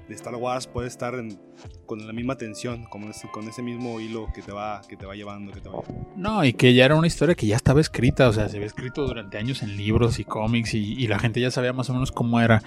de 0.08 0.14
Star 0.14 0.34
Wars 0.34 0.66
puede 0.66 0.88
estar 0.88 1.14
en, 1.14 1.38
con 1.86 2.06
la 2.06 2.12
misma 2.12 2.36
tensión, 2.36 2.84
con 2.84 3.04
ese, 3.04 3.28
con 3.28 3.48
ese 3.48 3.62
mismo 3.62 4.00
hilo 4.00 4.28
que 4.34 4.42
te 4.42 4.52
va, 4.52 4.82
que 4.88 4.96
te 4.96 5.06
va 5.06 5.14
llevando, 5.14 5.52
que 5.52 5.60
te 5.60 5.68
va 5.68 5.80
No, 6.16 6.44
y 6.44 6.52
que 6.52 6.74
ya 6.74 6.84
era 6.84 6.94
una 6.94 7.06
historia 7.06 7.34
que 7.34 7.46
ya 7.46 7.56
estaba 7.56 7.80
escrita, 7.80 8.28
o 8.28 8.32
sea, 8.32 8.48
se 8.48 8.56
había 8.56 8.66
escrito 8.66 9.06
durante 9.06 9.38
años 9.38 9.62
en 9.62 9.76
libros 9.76 10.18
y 10.18 10.24
cómics 10.24 10.74
y, 10.74 10.94
y 10.94 11.06
la 11.06 11.18
gente 11.18 11.40
ya 11.40 11.50
sabía 11.50 11.72
más 11.72 11.88
o 11.90 11.94
menos 11.94 12.12
cómo 12.12 12.40
era. 12.40 12.62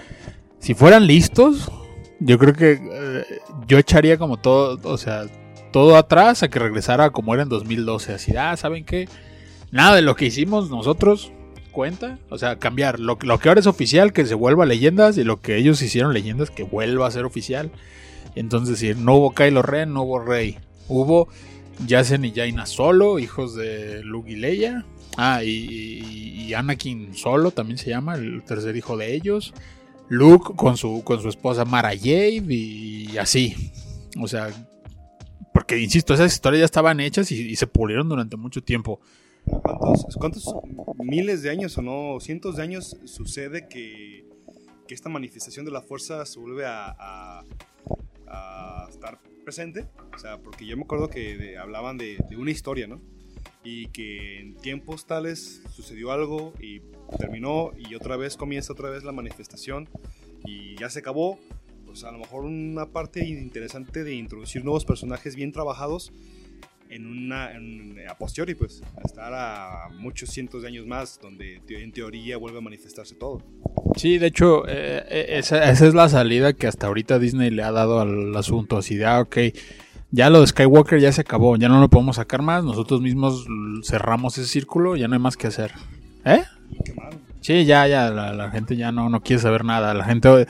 Si 0.59 0.73
fueran 0.73 1.05
listos, 1.05 1.71
yo 2.19 2.37
creo 2.37 2.53
que 2.53 2.79
eh, 2.81 3.25
yo 3.67 3.77
echaría 3.77 4.17
como 4.17 4.37
todo, 4.37 4.79
o 4.83 4.97
sea, 4.97 5.25
todo 5.71 5.95
atrás 5.95 6.43
a 6.43 6.49
que 6.49 6.59
regresara 6.59 7.11
como 7.11 7.33
era 7.33 7.43
en 7.43 7.49
2012, 7.49 8.13
así, 8.13 8.35
ah, 8.35 8.55
¿saben 8.57 8.83
qué? 8.83 9.07
Nada 9.71 9.95
de 9.95 10.01
lo 10.01 10.15
que 10.15 10.25
hicimos 10.25 10.69
nosotros 10.69 11.31
O 12.29 12.37
sea, 12.37 12.57
cambiar 12.57 12.99
lo, 12.99 13.17
lo, 13.21 13.39
que 13.39 13.49
ahora 13.49 13.59
es 13.59 13.67
oficial, 13.67 14.13
que 14.13 14.25
se 14.25 14.33
vuelva 14.33 14.65
leyendas, 14.65 15.17
y 15.17 15.23
lo 15.23 15.41
que 15.41 15.57
ellos 15.57 15.81
hicieron 15.81 16.13
leyendas, 16.13 16.49
que 16.49 16.63
vuelva 16.63 17.07
a 17.07 17.11
ser 17.11 17.25
oficial. 17.25 17.71
Entonces, 18.35 18.79
si 18.79 18.93
no 18.95 19.15
hubo 19.15 19.33
Kylo 19.33 19.61
Ren, 19.61 19.93
no 19.93 20.03
hubo 20.03 20.19
Rey. 20.19 20.57
Hubo 20.87 21.27
Yasen 21.85 22.25
y 22.25 22.31
Jaina 22.31 22.65
solo, 22.65 23.19
hijos 23.19 23.55
de 23.55 24.03
Luke 24.03 24.31
y 24.31 24.35
Leia. 24.35 24.85
Ah, 25.17 25.43
y, 25.43 26.47
y, 26.47 26.53
Anakin 26.53 27.15
solo 27.15 27.51
también 27.51 27.77
se 27.77 27.89
llama, 27.89 28.15
el 28.15 28.43
tercer 28.43 28.75
hijo 28.75 28.97
de 28.97 29.13
ellos. 29.13 29.53
Luke 30.09 30.53
con 30.55 30.77
su, 30.77 31.03
con 31.03 31.21
su 31.21 31.29
esposa 31.29 31.65
Mara 31.65 31.89
Jade 31.89 32.45
y 32.49 33.17
así. 33.17 33.71
O 34.19 34.27
sea, 34.27 34.49
porque 35.53 35.79
insisto, 35.79 36.13
esas 36.13 36.33
historias 36.33 36.59
ya 36.59 36.65
estaban 36.65 36.99
hechas 36.99 37.31
y, 37.31 37.49
y 37.49 37.55
se 37.55 37.67
pulieron 37.67 38.09
durante 38.09 38.37
mucho 38.37 38.63
tiempo. 38.63 38.99
¿Cuántos, 39.47 40.15
¿Cuántos, 40.17 40.55
miles 40.97 41.41
de 41.41 41.49
años 41.49 41.77
o 41.77 41.81
no, 41.81 42.19
cientos 42.19 42.57
de 42.57 42.63
años 42.63 42.97
sucede 43.05 43.67
que, 43.67 44.25
que 44.87 44.93
esta 44.93 45.09
manifestación 45.09 45.65
de 45.65 45.71
la 45.71 45.81
fuerza 45.81 46.25
se 46.25 46.39
vuelve 46.39 46.65
a, 46.65 46.95
a, 46.99 47.43
a, 48.27 48.87
estar 48.89 49.19
presente? 49.45 49.85
O 50.13 50.19
sea, 50.19 50.37
porque 50.39 50.65
yo 50.65 50.75
me 50.75 50.83
acuerdo 50.83 51.09
que 51.09 51.37
de, 51.37 51.57
hablaban 51.57 51.97
de, 51.97 52.17
de, 52.29 52.37
una 52.37 52.51
historia, 52.51 52.87
¿no? 52.87 53.01
Y 53.63 53.87
que 53.87 54.39
en 54.39 54.55
tiempos 54.57 55.05
tales 55.05 55.61
sucedió 55.71 56.11
algo 56.11 56.53
y 56.59 56.81
terminó 57.17 57.71
y 57.77 57.95
otra 57.95 58.17
vez 58.17 58.37
comienza 58.37 58.73
otra 58.73 58.89
vez 58.89 59.03
la 59.03 59.11
manifestación 59.11 59.89
y 60.45 60.75
ya 60.77 60.89
se 60.89 60.99
acabó. 60.99 61.39
Pues 61.85 62.03
a 62.03 62.11
lo 62.11 62.19
mejor 62.19 62.43
una 62.43 62.87
parte 62.87 63.25
interesante 63.25 64.03
de 64.03 64.13
introducir 64.13 64.63
nuevos 64.63 64.83
personajes 64.83 65.35
bien 65.35 65.53
trabajados 65.53 66.11
en 66.89 67.05
una 67.05 67.51
en, 67.51 67.95
a 68.09 68.17
posteriori, 68.17 68.55
pues, 68.55 68.81
estar 69.03 69.33
a 69.33 69.89
muchos 69.97 70.29
cientos 70.29 70.61
de 70.61 70.69
años 70.69 70.85
más, 70.85 71.19
donde 71.21 71.61
en 71.69 71.91
teoría 71.91 72.37
vuelve 72.37 72.59
a 72.59 72.61
manifestarse 72.61 73.15
todo. 73.15 73.41
Sí, 73.95 74.17
de 74.17 74.27
hecho, 74.27 74.63
eh, 74.67 75.37
esa, 75.37 75.69
esa, 75.69 75.87
es 75.87 75.93
la 75.93 76.09
salida 76.09 76.53
que 76.53 76.67
hasta 76.67 76.87
ahorita 76.87 77.19
Disney 77.19 77.49
le 77.49 77.63
ha 77.63 77.71
dado 77.71 77.99
al 77.99 78.35
asunto. 78.35 78.77
Así 78.77 78.95
de, 78.95 79.05
ah, 79.05 79.21
ok, 79.21 79.37
ya 80.11 80.29
lo 80.29 80.41
de 80.41 80.47
Skywalker 80.47 80.99
ya 80.99 81.11
se 81.11 81.21
acabó, 81.21 81.57
ya 81.57 81.69
no 81.69 81.79
lo 81.79 81.89
podemos 81.89 82.15
sacar 82.15 82.41
más, 82.41 82.63
nosotros 82.63 83.01
mismos 83.01 83.45
cerramos 83.83 84.37
ese 84.37 84.47
círculo, 84.47 84.95
ya 84.95 85.07
no 85.07 85.15
hay 85.15 85.21
más 85.21 85.37
que 85.37 85.47
hacer. 85.47 85.71
¿Eh? 86.25 86.43
Sí, 87.41 87.65
ya, 87.65 87.87
ya, 87.87 88.09
la, 88.09 88.33
la 88.33 88.51
gente 88.51 88.75
ya 88.75 88.91
no, 88.91 89.09
no 89.09 89.21
quiere 89.21 89.41
saber 89.41 89.63
nada. 89.63 89.93
La 89.93 90.05
gente 90.05 90.47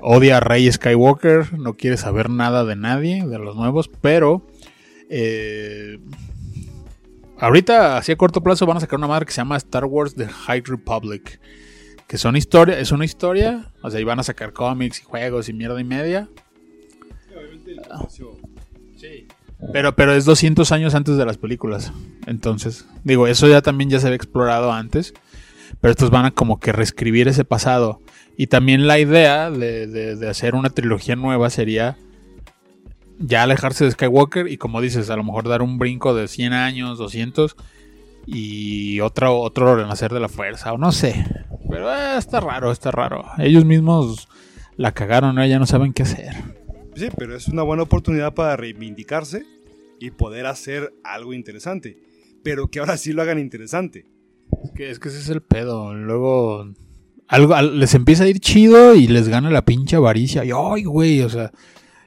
odia 0.00 0.38
a 0.38 0.40
Rey 0.40 0.70
Skywalker, 0.70 1.58
no 1.58 1.74
quiere 1.74 1.96
saber 1.96 2.30
nada 2.30 2.64
de 2.64 2.76
nadie, 2.76 3.26
de 3.26 3.38
los 3.38 3.56
nuevos, 3.56 3.90
pero 4.00 4.42
eh, 5.10 5.98
ahorita, 7.38 7.98
así 7.98 8.12
a 8.12 8.16
corto 8.16 8.42
plazo, 8.42 8.66
van 8.66 8.76
a 8.76 8.80
sacar 8.80 8.98
una 8.98 9.08
madre 9.08 9.26
que 9.26 9.32
se 9.32 9.40
llama 9.40 9.56
Star 9.56 9.84
Wars 9.84 10.14
The 10.14 10.26
High 10.26 10.62
Republic. 10.66 11.40
Que 12.06 12.18
son 12.18 12.36
historia, 12.36 12.78
es 12.78 12.92
una 12.92 13.04
historia. 13.04 13.72
O 13.82 13.90
sea, 13.90 14.00
y 14.00 14.04
van 14.04 14.20
a 14.20 14.22
sacar 14.22 14.52
cómics 14.52 15.00
y 15.00 15.04
juegos 15.04 15.48
y 15.48 15.52
mierda 15.52 15.80
y 15.80 15.84
media. 15.84 16.28
Sí. 18.96 19.26
Pero, 19.72 19.96
pero 19.96 20.12
es 20.12 20.24
200 20.24 20.70
años 20.72 20.94
antes 20.94 21.16
de 21.16 21.24
las 21.24 21.38
películas. 21.38 21.92
Entonces, 22.26 22.86
digo, 23.04 23.26
eso 23.26 23.48
ya 23.48 23.62
también 23.62 23.88
ya 23.88 23.98
se 24.00 24.06
había 24.06 24.16
explorado 24.16 24.72
antes. 24.72 25.14
Pero 25.80 25.92
estos 25.92 26.10
van 26.10 26.26
a 26.26 26.30
como 26.30 26.60
que 26.60 26.72
reescribir 26.72 27.28
ese 27.28 27.44
pasado. 27.44 28.00
Y 28.36 28.48
también 28.48 28.86
la 28.86 28.98
idea 28.98 29.50
de, 29.50 29.86
de, 29.86 30.16
de 30.16 30.28
hacer 30.28 30.54
una 30.54 30.70
trilogía 30.70 31.16
nueva 31.16 31.50
sería 31.50 31.96
ya 33.18 33.42
alejarse 33.42 33.84
de 33.84 33.90
Skywalker 33.92 34.48
y 34.48 34.56
como 34.56 34.80
dices, 34.80 35.10
a 35.10 35.16
lo 35.16 35.24
mejor 35.24 35.48
dar 35.48 35.62
un 35.62 35.78
brinco 35.78 36.14
de 36.14 36.28
100 36.28 36.52
años, 36.52 36.98
200 36.98 37.56
y 38.26 39.00
otro, 39.00 39.40
otro 39.40 39.76
renacer 39.76 40.12
de 40.12 40.20
la 40.20 40.28
fuerza 40.28 40.72
o 40.72 40.78
no 40.78 40.92
sé. 40.92 41.24
Pero 41.68 41.92
eh, 41.92 42.18
está 42.18 42.40
raro, 42.40 42.70
está 42.70 42.90
raro. 42.90 43.24
Ellos 43.38 43.64
mismos 43.64 44.28
la 44.76 44.92
cagaron, 44.92 45.34
¿no? 45.34 45.46
ya 45.46 45.58
no 45.58 45.66
saben 45.66 45.92
qué 45.92 46.02
hacer. 46.02 46.34
Sí, 46.94 47.08
pero 47.16 47.36
es 47.36 47.48
una 47.48 47.62
buena 47.62 47.82
oportunidad 47.82 48.34
para 48.34 48.56
reivindicarse 48.56 49.44
y 50.00 50.10
poder 50.10 50.46
hacer 50.46 50.92
algo 51.02 51.32
interesante. 51.32 51.98
Pero 52.42 52.68
que 52.68 52.78
ahora 52.78 52.96
sí 52.96 53.12
lo 53.12 53.22
hagan 53.22 53.38
interesante. 53.38 54.06
Es 54.62 54.70
que, 54.72 54.90
es 54.90 54.98
que 54.98 55.08
ese 55.08 55.18
es 55.18 55.28
el 55.28 55.40
pedo. 55.40 55.94
Luego 55.94 56.68
algo, 57.26 57.60
les 57.62 57.94
empieza 57.94 58.24
a 58.24 58.28
ir 58.28 58.38
chido 58.38 58.94
y 58.94 59.06
les 59.06 59.28
gana 59.28 59.50
la 59.50 59.64
pinche 59.64 59.96
avaricia. 59.96 60.44
Y 60.44 60.50
ay, 60.54 60.84
güey, 60.84 61.22
o 61.22 61.28
sea, 61.28 61.52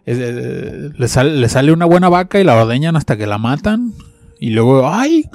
eh, 0.08 0.92
le, 0.98 1.08
sale, 1.08 1.36
le, 1.36 1.50
sale, 1.50 1.74
una 1.74 1.86
buena 1.86 2.08
vaca 2.08 2.40
y 2.40 2.44
la 2.44 2.56
ordeñan 2.56 2.96
hasta 2.96 3.18
que 3.18 3.28
la 3.28 3.38
matan. 3.38 3.94
Y 4.40 4.52
luego, 4.52 4.88
ay, 4.88 5.30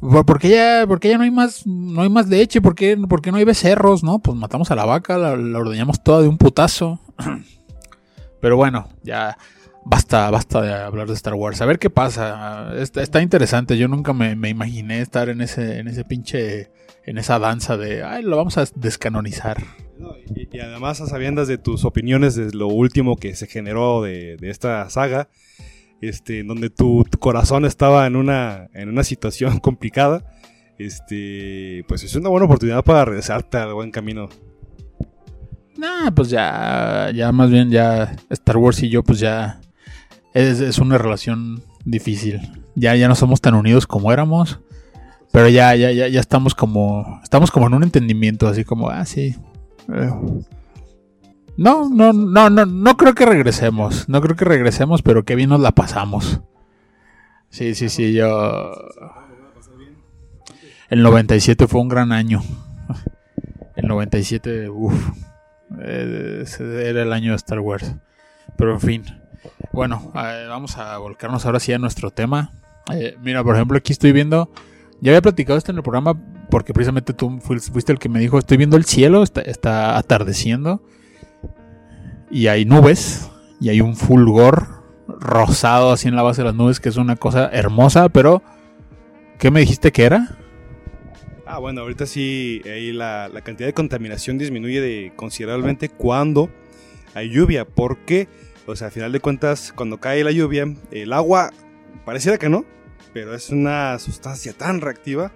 ¿por 0.00 0.38
qué 0.38 0.50
ya, 0.50 0.86
por 0.86 1.00
qué 1.00 1.08
ya 1.08 1.18
no 1.18 1.24
hay 1.24 1.30
más, 1.30 1.66
no 1.66 2.02
hay 2.02 2.10
más 2.10 2.28
leche? 2.28 2.60
¿Por 2.60 2.74
qué, 2.74 2.96
¿Por 2.96 3.22
qué 3.22 3.32
no 3.32 3.38
hay 3.38 3.44
becerros? 3.44 4.04
No, 4.04 4.18
pues 4.18 4.36
matamos 4.36 4.70
a 4.70 4.76
la 4.76 4.84
vaca, 4.84 5.16
la, 5.16 5.36
la 5.36 5.58
ordeñamos 5.58 6.02
toda 6.02 6.20
de 6.20 6.28
un 6.28 6.36
putazo. 6.36 7.00
Pero 8.40 8.56
bueno, 8.58 8.88
ya 9.02 9.38
basta, 9.84 10.30
basta 10.30 10.60
de 10.60 10.74
hablar 10.74 11.08
de 11.08 11.14
Star 11.14 11.34
Wars. 11.34 11.62
A 11.62 11.66
ver 11.66 11.78
qué 11.78 11.88
pasa. 11.88 12.74
Está, 12.76 13.02
está 13.02 13.22
interesante. 13.22 13.78
Yo 13.78 13.88
nunca 13.88 14.12
me, 14.12 14.36
me, 14.36 14.50
imaginé 14.50 15.00
estar 15.00 15.30
en 15.30 15.40
ese, 15.40 15.78
en 15.78 15.88
ese 15.88 16.04
pinche, 16.04 16.70
en 17.04 17.16
esa 17.16 17.38
danza 17.38 17.78
de, 17.78 18.02
ay, 18.02 18.22
lo 18.22 18.36
vamos 18.36 18.58
a 18.58 18.66
descanonizar. 18.74 19.58
Y, 20.34 20.58
además 20.58 21.00
a 21.00 21.06
sabiendas 21.06 21.48
de 21.48 21.58
tus 21.58 21.84
opiniones 21.84 22.34
de 22.34 22.52
lo 22.52 22.68
último 22.68 23.16
que 23.16 23.34
se 23.34 23.46
generó 23.46 24.02
de, 24.02 24.36
de 24.36 24.50
esta 24.50 24.88
saga, 24.90 25.28
este, 26.00 26.42
donde 26.42 26.70
tu, 26.70 27.04
tu, 27.10 27.18
corazón 27.18 27.64
estaba 27.64 28.06
en 28.06 28.16
una, 28.16 28.68
en 28.74 28.88
una 28.88 29.04
situación 29.04 29.58
complicada, 29.60 30.24
este, 30.78 31.84
pues 31.88 32.02
es 32.02 32.14
una 32.16 32.28
buena 32.28 32.46
oportunidad 32.46 32.84
para 32.84 33.04
regresarte 33.04 33.58
al 33.58 33.74
buen 33.74 33.90
camino. 33.90 34.28
Nah, 35.76 36.10
pues 36.10 36.30
ya, 36.30 37.10
ya 37.14 37.32
más 37.32 37.50
bien 37.50 37.70
ya 37.70 38.16
Star 38.30 38.56
Wars 38.56 38.82
y 38.82 38.88
yo 38.88 39.02
pues 39.02 39.18
ya 39.18 39.60
es, 40.32 40.60
es 40.60 40.78
una 40.78 40.98
relación 40.98 41.62
difícil. 41.84 42.40
Ya, 42.74 42.94
ya 42.96 43.08
no 43.08 43.14
somos 43.14 43.40
tan 43.40 43.54
unidos 43.54 43.86
como 43.86 44.12
éramos. 44.12 44.60
Pero 45.32 45.48
ya, 45.48 45.74
ya, 45.74 45.90
ya, 45.90 46.06
ya 46.06 46.20
estamos 46.20 46.54
como. 46.54 47.20
Estamos 47.24 47.50
como 47.50 47.66
en 47.66 47.74
un 47.74 47.82
entendimiento, 47.82 48.46
así 48.46 48.62
como, 48.64 48.88
ah, 48.88 49.04
sí, 49.04 49.34
no, 49.88 51.88
no, 51.88 52.12
no, 52.12 52.50
no, 52.50 52.66
no 52.66 52.96
creo 52.96 53.14
que 53.14 53.26
regresemos. 53.26 54.08
No 54.08 54.20
creo 54.20 54.36
que 54.36 54.44
regresemos, 54.44 55.02
pero 55.02 55.24
que 55.24 55.36
bien 55.36 55.50
nos 55.50 55.60
la 55.60 55.72
pasamos. 55.72 56.40
Sí, 57.50 57.74
sí, 57.74 57.88
sí, 57.88 58.12
yo. 58.12 58.72
El 60.88 61.02
97 61.02 61.66
fue 61.66 61.80
un 61.80 61.88
gran 61.88 62.12
año. 62.12 62.42
El 63.76 63.88
97, 63.88 64.68
uff. 64.70 64.94
Era 65.80 67.02
el 67.02 67.12
año 67.12 67.30
de 67.30 67.36
Star 67.36 67.60
Wars. 67.60 67.94
Pero 68.56 68.72
en 68.72 68.80
fin. 68.80 69.04
Bueno, 69.72 70.12
vamos 70.14 70.78
a 70.78 70.96
volcarnos 70.98 71.46
ahora 71.46 71.60
sí 71.60 71.72
a 71.72 71.78
nuestro 71.78 72.10
tema. 72.10 72.52
Eh, 72.92 73.16
mira, 73.22 73.42
por 73.42 73.54
ejemplo, 73.54 73.78
aquí 73.78 73.92
estoy 73.92 74.12
viendo. 74.12 74.50
Ya 75.00 75.10
había 75.10 75.22
platicado 75.22 75.58
esto 75.58 75.72
en 75.72 75.78
el 75.78 75.82
programa 75.82 76.20
porque 76.50 76.72
precisamente 76.72 77.12
tú 77.12 77.40
fuiste 77.40 77.92
el 77.92 77.98
que 77.98 78.08
me 78.08 78.20
dijo, 78.20 78.38
estoy 78.38 78.56
viendo 78.56 78.76
el 78.76 78.84
cielo, 78.84 79.22
está, 79.22 79.40
está 79.42 79.98
atardeciendo. 79.98 80.82
y 82.30 82.46
hay 82.46 82.64
nubes 82.64 83.30
y 83.60 83.68
hay 83.68 83.80
un 83.80 83.96
fulgor 83.96 84.82
rosado 85.06 85.92
así 85.92 86.08
en 86.08 86.16
la 86.16 86.22
base 86.22 86.42
de 86.42 86.46
las 86.46 86.54
nubes 86.54 86.80
que 86.80 86.88
es 86.88 86.96
una 86.96 87.16
cosa 87.16 87.48
hermosa, 87.52 88.08
pero 88.08 88.42
¿qué 89.38 89.50
me 89.50 89.60
dijiste 89.60 89.92
que 89.92 90.04
era? 90.04 90.38
Ah, 91.46 91.58
bueno, 91.58 91.82
ahorita 91.82 92.06
sí, 92.06 92.62
ahí 92.64 92.92
la, 92.92 93.28
la 93.28 93.42
cantidad 93.42 93.68
de 93.68 93.74
contaminación 93.74 94.38
disminuye 94.38 94.80
de, 94.80 95.12
considerablemente 95.14 95.88
cuando 95.88 96.50
hay 97.14 97.30
lluvia, 97.30 97.64
porque, 97.64 98.28
o 98.66 98.74
sea, 98.74 98.88
al 98.88 98.92
final 98.92 99.12
de 99.12 99.20
cuentas, 99.20 99.72
cuando 99.74 99.98
cae 99.98 100.24
la 100.24 100.32
lluvia, 100.32 100.66
el 100.90 101.12
agua 101.12 101.52
pareciera 102.04 102.38
que 102.38 102.48
no, 102.48 102.64
pero 103.14 103.34
es 103.34 103.48
una 103.48 103.98
sustancia 103.98 104.52
tan 104.52 104.82
reactiva 104.82 105.32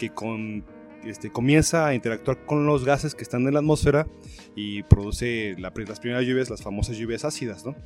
que 0.00 0.10
con, 0.10 0.64
este, 1.04 1.30
comienza 1.30 1.86
a 1.86 1.94
interactuar 1.94 2.44
con 2.46 2.66
los 2.66 2.84
gases 2.84 3.14
que 3.14 3.22
están 3.22 3.46
en 3.46 3.52
la 3.54 3.60
atmósfera 3.60 4.08
y 4.56 4.82
produce 4.84 5.54
la- 5.58 5.72
las 5.76 6.00
primeras 6.00 6.24
lluvias, 6.24 6.50
las 6.50 6.62
famosas 6.62 6.96
lluvias 6.96 7.24
ácidas, 7.24 7.64
¿no? 7.64 7.76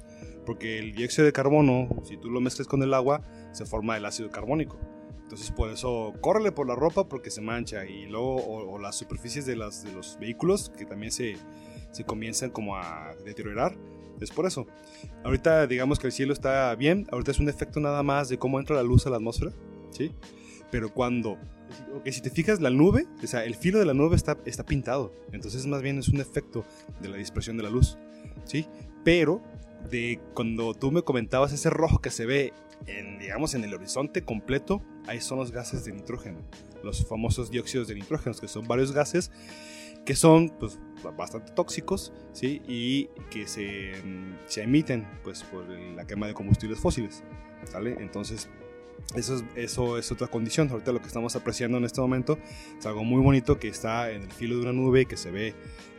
Porque 0.47 0.79
el 0.79 0.95
dióxido 0.95 1.27
de 1.27 1.33
carbono, 1.33 1.89
si 2.05 2.17
tú 2.17 2.31
lo 2.31 2.41
mezclas 2.41 2.69
con 2.69 2.83
el 2.83 2.95
agua, 2.95 3.21
se 3.53 3.67
forma 3.67 3.97
el 3.97 4.05
ácido 4.07 4.31
carbónico. 4.31 4.79
Entonces 5.25 5.51
por 5.51 5.71
eso 5.71 6.13
córrele 6.21 6.53
por 6.53 6.69
la 6.69 6.77
ropa 6.77 7.09
porque 7.09 7.31
se 7.31 7.41
mancha 7.41 7.85
y 7.85 8.07
luego 8.07 8.37
o, 8.37 8.79
las 8.79 8.95
superficies 8.95 9.45
de, 9.45 9.55
de 9.55 9.93
los 9.93 10.17
vehículos 10.21 10.71
que 10.79 10.85
también 10.85 11.11
se, 11.11 11.35
se 11.91 12.05
comienzan 12.05 12.51
como 12.51 12.77
a 12.77 13.13
deteriorar. 13.25 13.77
Es 14.21 14.31
por 14.31 14.47
eso. 14.47 14.67
Ahorita 15.25 15.67
digamos 15.67 15.99
que 15.99 16.07
el 16.07 16.13
cielo 16.13 16.33
está 16.33 16.75
bien, 16.75 17.07
ahorita 17.11 17.31
es 17.31 17.39
un 17.39 17.49
efecto 17.49 17.81
nada 17.81 18.03
más 18.03 18.29
de 18.29 18.39
cómo 18.39 18.59
entra 18.59 18.77
la 18.77 18.83
luz 18.83 19.07
a 19.07 19.11
la 19.11 19.17
atmósfera, 19.17 19.53
¿sí? 19.91 20.13
Pero 20.71 20.93
cuando, 20.93 21.33
ok, 21.95 22.09
si 22.11 22.21
te 22.21 22.31
fijas 22.31 22.61
la 22.61 22.71
nube, 22.71 23.07
o 23.23 23.27
sea, 23.27 23.45
el 23.45 23.55
filo 23.55 23.79
de 23.79 23.87
la 23.87 23.95
nube 23.95 24.17
está, 24.17 24.39
está 24.47 24.65
pintado, 24.65 25.13
entonces 25.33 25.67
más 25.67 25.83
bien 25.83 25.99
es 25.99 26.09
un 26.09 26.21
efecto 26.21 26.65
de 27.01 27.09
la 27.09 27.17
dispersión 27.17 27.57
de 27.57 27.63
la 27.63 27.71
luz, 27.71 27.99
¿sí? 28.45 28.67
Pero 29.05 29.43
de 29.91 30.21
cuando 30.35 30.75
tú 30.75 30.91
me 30.91 31.03
comentabas 31.03 31.53
ese 31.53 31.71
rojo 31.71 32.01
que 32.01 32.11
se 32.11 32.27
ve 32.27 32.53
en, 32.87 33.19
digamos, 33.19 33.55
en 33.55 33.65
el 33.65 33.75
horizonte 33.75 34.23
completo, 34.23 34.83
ahí 35.07 35.21
son 35.21 35.39
los 35.39 35.53
gases 35.53 35.85
de 35.85 35.93
nitrógeno, 35.93 36.39
los 36.83 37.07
famosos 37.07 37.51
dióxidos 37.51 37.89
de 37.89 37.95
nitrógeno, 37.95 38.35
que 38.37 38.49
son 38.49 38.67
varios 38.67 38.93
gases 38.93 39.31
que 40.07 40.15
son 40.17 40.49
pues, 40.59 40.79
bastante 41.19 41.53
tóxicos, 41.53 42.13
¿sí? 42.33 42.63
Y 42.67 43.11
que 43.31 43.47
se, 43.47 43.93
mm, 44.03 44.37
se 44.47 44.63
emiten 44.63 45.07
pues, 45.23 45.43
por 45.43 45.69
la 45.69 46.07
quema 46.07 46.27
de 46.27 46.33
combustibles 46.35 46.79
fósiles, 46.81 47.23
¿sale? 47.65 47.97
Entonces, 48.01 48.49
eso 49.15 49.37
es, 49.37 49.45
eso 49.57 49.99
es 49.99 50.11
otra 50.11 50.29
condición. 50.29 50.71
Ahorita 50.71 50.93
lo 50.93 51.01
que 51.01 51.07
estamos 51.09 51.37
apreciando 51.37 51.77
en 51.77 51.85
este 51.85 52.01
momento 52.01 52.39
es 52.79 52.87
algo 52.87 53.05
muy 53.05 53.21
bonito 53.23 53.59
que 53.59 53.69
está 53.69 54.11
en 54.11 54.23
el 54.23 54.33
filo 54.33 54.57
de 54.57 54.63
una 54.63 54.73
nube 54.73 55.03
y 55.03 55.07
que 55.07 55.17
se 55.19 55.31
ve 55.31 55.55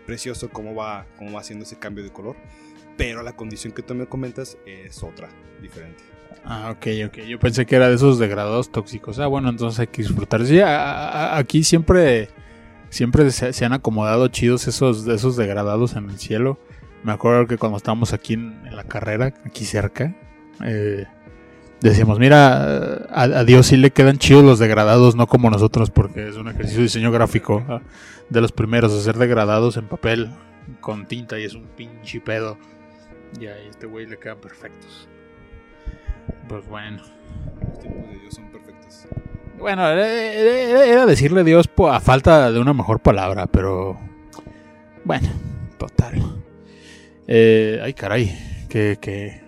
precioso 0.07 0.49
cómo 0.49 0.73
va, 0.73 1.05
cómo 1.17 1.33
va 1.33 1.41
haciendo 1.41 1.63
ese 1.63 1.77
cambio 1.77 2.03
de 2.03 2.09
color. 2.11 2.35
Pero 2.97 3.21
la 3.21 3.35
condición 3.35 3.73
que 3.73 3.83
tú 3.83 3.93
me 3.93 4.07
comentas 4.07 4.57
es 4.65 5.03
otra, 5.03 5.29
diferente. 5.61 6.03
Ah, 6.43 6.71
ok, 6.75 6.87
ok. 7.07 7.17
Yo 7.27 7.39
pensé 7.39 7.65
que 7.65 7.75
era 7.75 7.89
de 7.89 7.95
esos 7.95 8.17
degradados 8.17 8.71
tóxicos. 8.71 9.19
Ah, 9.19 9.27
bueno, 9.27 9.49
entonces 9.49 9.79
hay 9.79 9.87
que 9.87 10.01
disfrutar. 10.01 10.45
Sí, 10.45 10.59
a- 10.59 11.09
a- 11.09 11.37
aquí 11.37 11.63
siempre, 11.63 12.29
siempre 12.89 13.29
se, 13.31 13.53
se 13.53 13.65
han 13.65 13.73
acomodado 13.73 14.27
chidos 14.27 14.67
esos, 14.67 15.07
esos 15.07 15.35
degradados 15.35 15.95
en 15.95 16.09
el 16.09 16.17
cielo. 16.17 16.59
Me 17.03 17.11
acuerdo 17.11 17.47
que 17.47 17.57
cuando 17.57 17.77
estábamos 17.77 18.13
aquí 18.13 18.33
en, 18.33 18.65
en 18.65 18.75
la 18.75 18.83
carrera, 18.83 19.33
aquí 19.45 19.65
cerca, 19.65 20.15
eh, 20.63 21.05
decíamos, 21.79 22.19
mira, 22.19 23.05
a, 23.09 23.23
a 23.23 23.43
Dios 23.43 23.67
sí 23.67 23.77
le 23.77 23.91
quedan 23.91 24.17
chidos 24.17 24.43
los 24.43 24.59
degradados, 24.59 25.15
no 25.15 25.27
como 25.27 25.49
nosotros, 25.49 25.89
porque 25.89 26.27
es 26.27 26.35
un 26.35 26.47
ejercicio 26.47 26.79
de 26.79 26.83
diseño 26.83 27.11
gráfico 27.11 27.63
de 28.29 28.41
los 28.41 28.51
primeros, 28.51 28.93
hacer 28.93 29.17
degradados 29.17 29.77
en 29.77 29.87
papel 29.87 30.29
con 30.81 31.05
tinta 31.07 31.39
y 31.39 31.43
es 31.43 31.53
un 31.53 31.65
pinche 31.75 32.19
pedo. 32.19 32.57
Y 33.39 33.45
a 33.45 33.57
este 33.57 33.85
güey 33.85 34.05
le 34.05 34.17
quedan 34.17 34.39
perfectos. 34.39 35.07
Pues 36.47 36.67
bueno. 36.67 37.03
Los 37.61 37.79
tiempos 37.79 38.09
de 38.09 38.19
Dios 38.19 38.33
son 38.33 38.51
perfectos. 38.51 39.07
Bueno, 39.59 39.87
era, 39.87 41.05
decirle 41.05 41.43
Dios 41.43 41.69
a 41.89 41.99
falta 41.99 42.51
de 42.51 42.59
una 42.59 42.73
mejor 42.73 42.99
palabra, 43.01 43.47
pero 43.47 43.97
bueno, 45.03 45.27
total. 45.77 46.21
Eh, 47.27 47.79
ay, 47.83 47.93
caray, 47.93 48.37
que, 48.69 48.97
que 49.01 49.41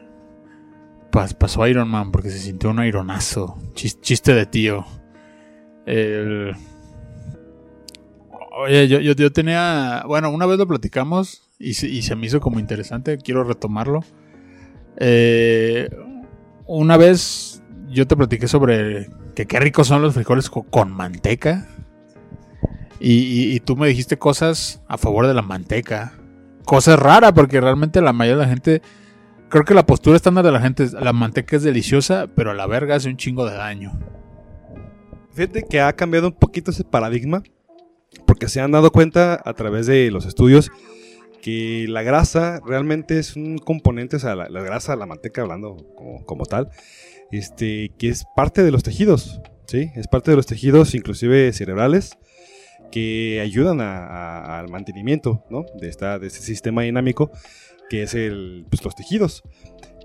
pas- 1.12 1.34
pasó 1.36 1.66
Iron 1.68 1.88
Man 1.90 2.12
porque 2.12 2.30
se 2.30 2.40
sintió 2.40 2.72
un 2.72 2.84
ironazo. 2.84 3.58
Chis- 3.74 4.02
chiste 4.02 4.34
de 4.34 4.46
tío. 4.46 4.86
Oye, 8.62 8.88
yo, 8.88 9.00
yo, 9.00 9.14
yo 9.14 9.32
tenía. 9.32 10.04
Bueno, 10.08 10.32
una 10.32 10.46
vez 10.46 10.58
lo 10.58 10.68
platicamos 10.68 11.44
y 11.60 11.76
se, 11.76 11.88
y 11.88 12.02
se 12.02 12.16
me 12.16 12.26
hizo 12.26 12.40
como 12.42 12.60
interesante. 12.60 13.18
Quiero 13.18 13.44
retomarlo. 13.44 14.04
Eh, 14.98 15.90
una 16.66 16.98
vez 16.98 17.49
yo 17.90 18.08
te 18.08 18.16
platiqué 18.16 18.48
sobre 18.48 19.10
que 19.36 19.46
qué 19.46 19.60
ricos 19.60 19.88
son 19.88 20.02
los 20.02 20.14
frijoles 20.14 20.50
co- 20.50 20.64
con 20.64 20.92
manteca. 20.92 21.68
Y, 23.02 23.60
tú 23.62 23.78
me 23.78 23.88
dijiste 23.88 24.18
cosas 24.18 24.82
a 24.88 24.98
favor 24.98 25.26
de 25.26 25.34
la 25.34 25.42
manteca. 25.42 26.14
Cosas 26.66 27.00
raras, 27.00 27.32
porque 27.32 27.62
realmente 27.62 28.02
la 28.02 28.12
mayoría 28.14 28.38
de 28.40 28.44
la 28.46 28.50
gente. 28.50 28.82
Creo 29.48 29.64
que 29.64 29.74
la 29.74 29.86
postura 29.86 30.18
estándar 30.18 30.44
de 30.46 30.52
la 30.52 30.60
gente 30.60 30.84
es: 30.84 30.94
la 30.94 31.14
manteca 31.14 31.56
es 31.56 31.64
deliciosa, 31.64 32.28
pero 32.36 32.52
a 32.52 32.54
la 32.54 32.68
verga 32.68 32.96
hace 32.96 33.10
un 33.10 33.16
chingo 33.18 33.46
de 33.46 33.56
daño. 33.56 33.98
Fíjate 35.32 35.64
que 35.64 35.80
ha 35.80 35.94
cambiado 35.94 36.28
un 36.28 36.34
poquito 36.34 36.72
ese 36.72 36.84
paradigma, 36.84 37.42
porque 38.26 38.50
se 38.50 38.60
han 38.60 38.72
dado 38.72 38.92
cuenta 38.92 39.42
a 39.44 39.54
través 39.54 39.88
de 39.88 40.12
los 40.12 40.26
estudios 40.26 40.70
que 41.42 41.86
la 41.88 42.04
grasa 42.04 42.60
realmente 42.66 43.18
es 43.18 43.36
un 43.38 43.58
componente, 43.60 44.18
o 44.18 44.20
sea, 44.20 44.36
la, 44.36 44.62
grasa, 44.62 44.98
la 44.98 45.06
manteca 45.06 45.42
hablando 45.42 45.78
como 46.26 46.46
tal, 46.46 46.70
este, 47.32 47.92
que 47.98 48.10
es 48.10 48.26
parte 48.36 48.64
de 48.64 48.72
los 48.72 48.84
tejidos, 48.84 49.42
¿sí? 49.68 49.92
Es 49.96 50.08
parte 50.08 50.32
de 50.32 50.38
los 50.38 50.46
tejidos, 50.46 50.96
inclusive 50.96 51.52
cerebrales, 51.54 52.18
que 52.92 53.40
ayudan 53.42 53.82
a- 53.82 54.60
al 54.60 54.68
mantenimiento, 54.70 55.44
¿no? 55.50 55.66
De, 55.80 55.90
esta, 55.90 56.18
de 56.20 56.28
este 56.28 56.40
sistema 56.42 56.82
dinámico 56.84 57.32
que 57.90 58.04
es 58.04 58.14
el, 58.14 58.66
pues, 58.70 58.84
los 58.84 58.96
tejidos. 58.96 59.44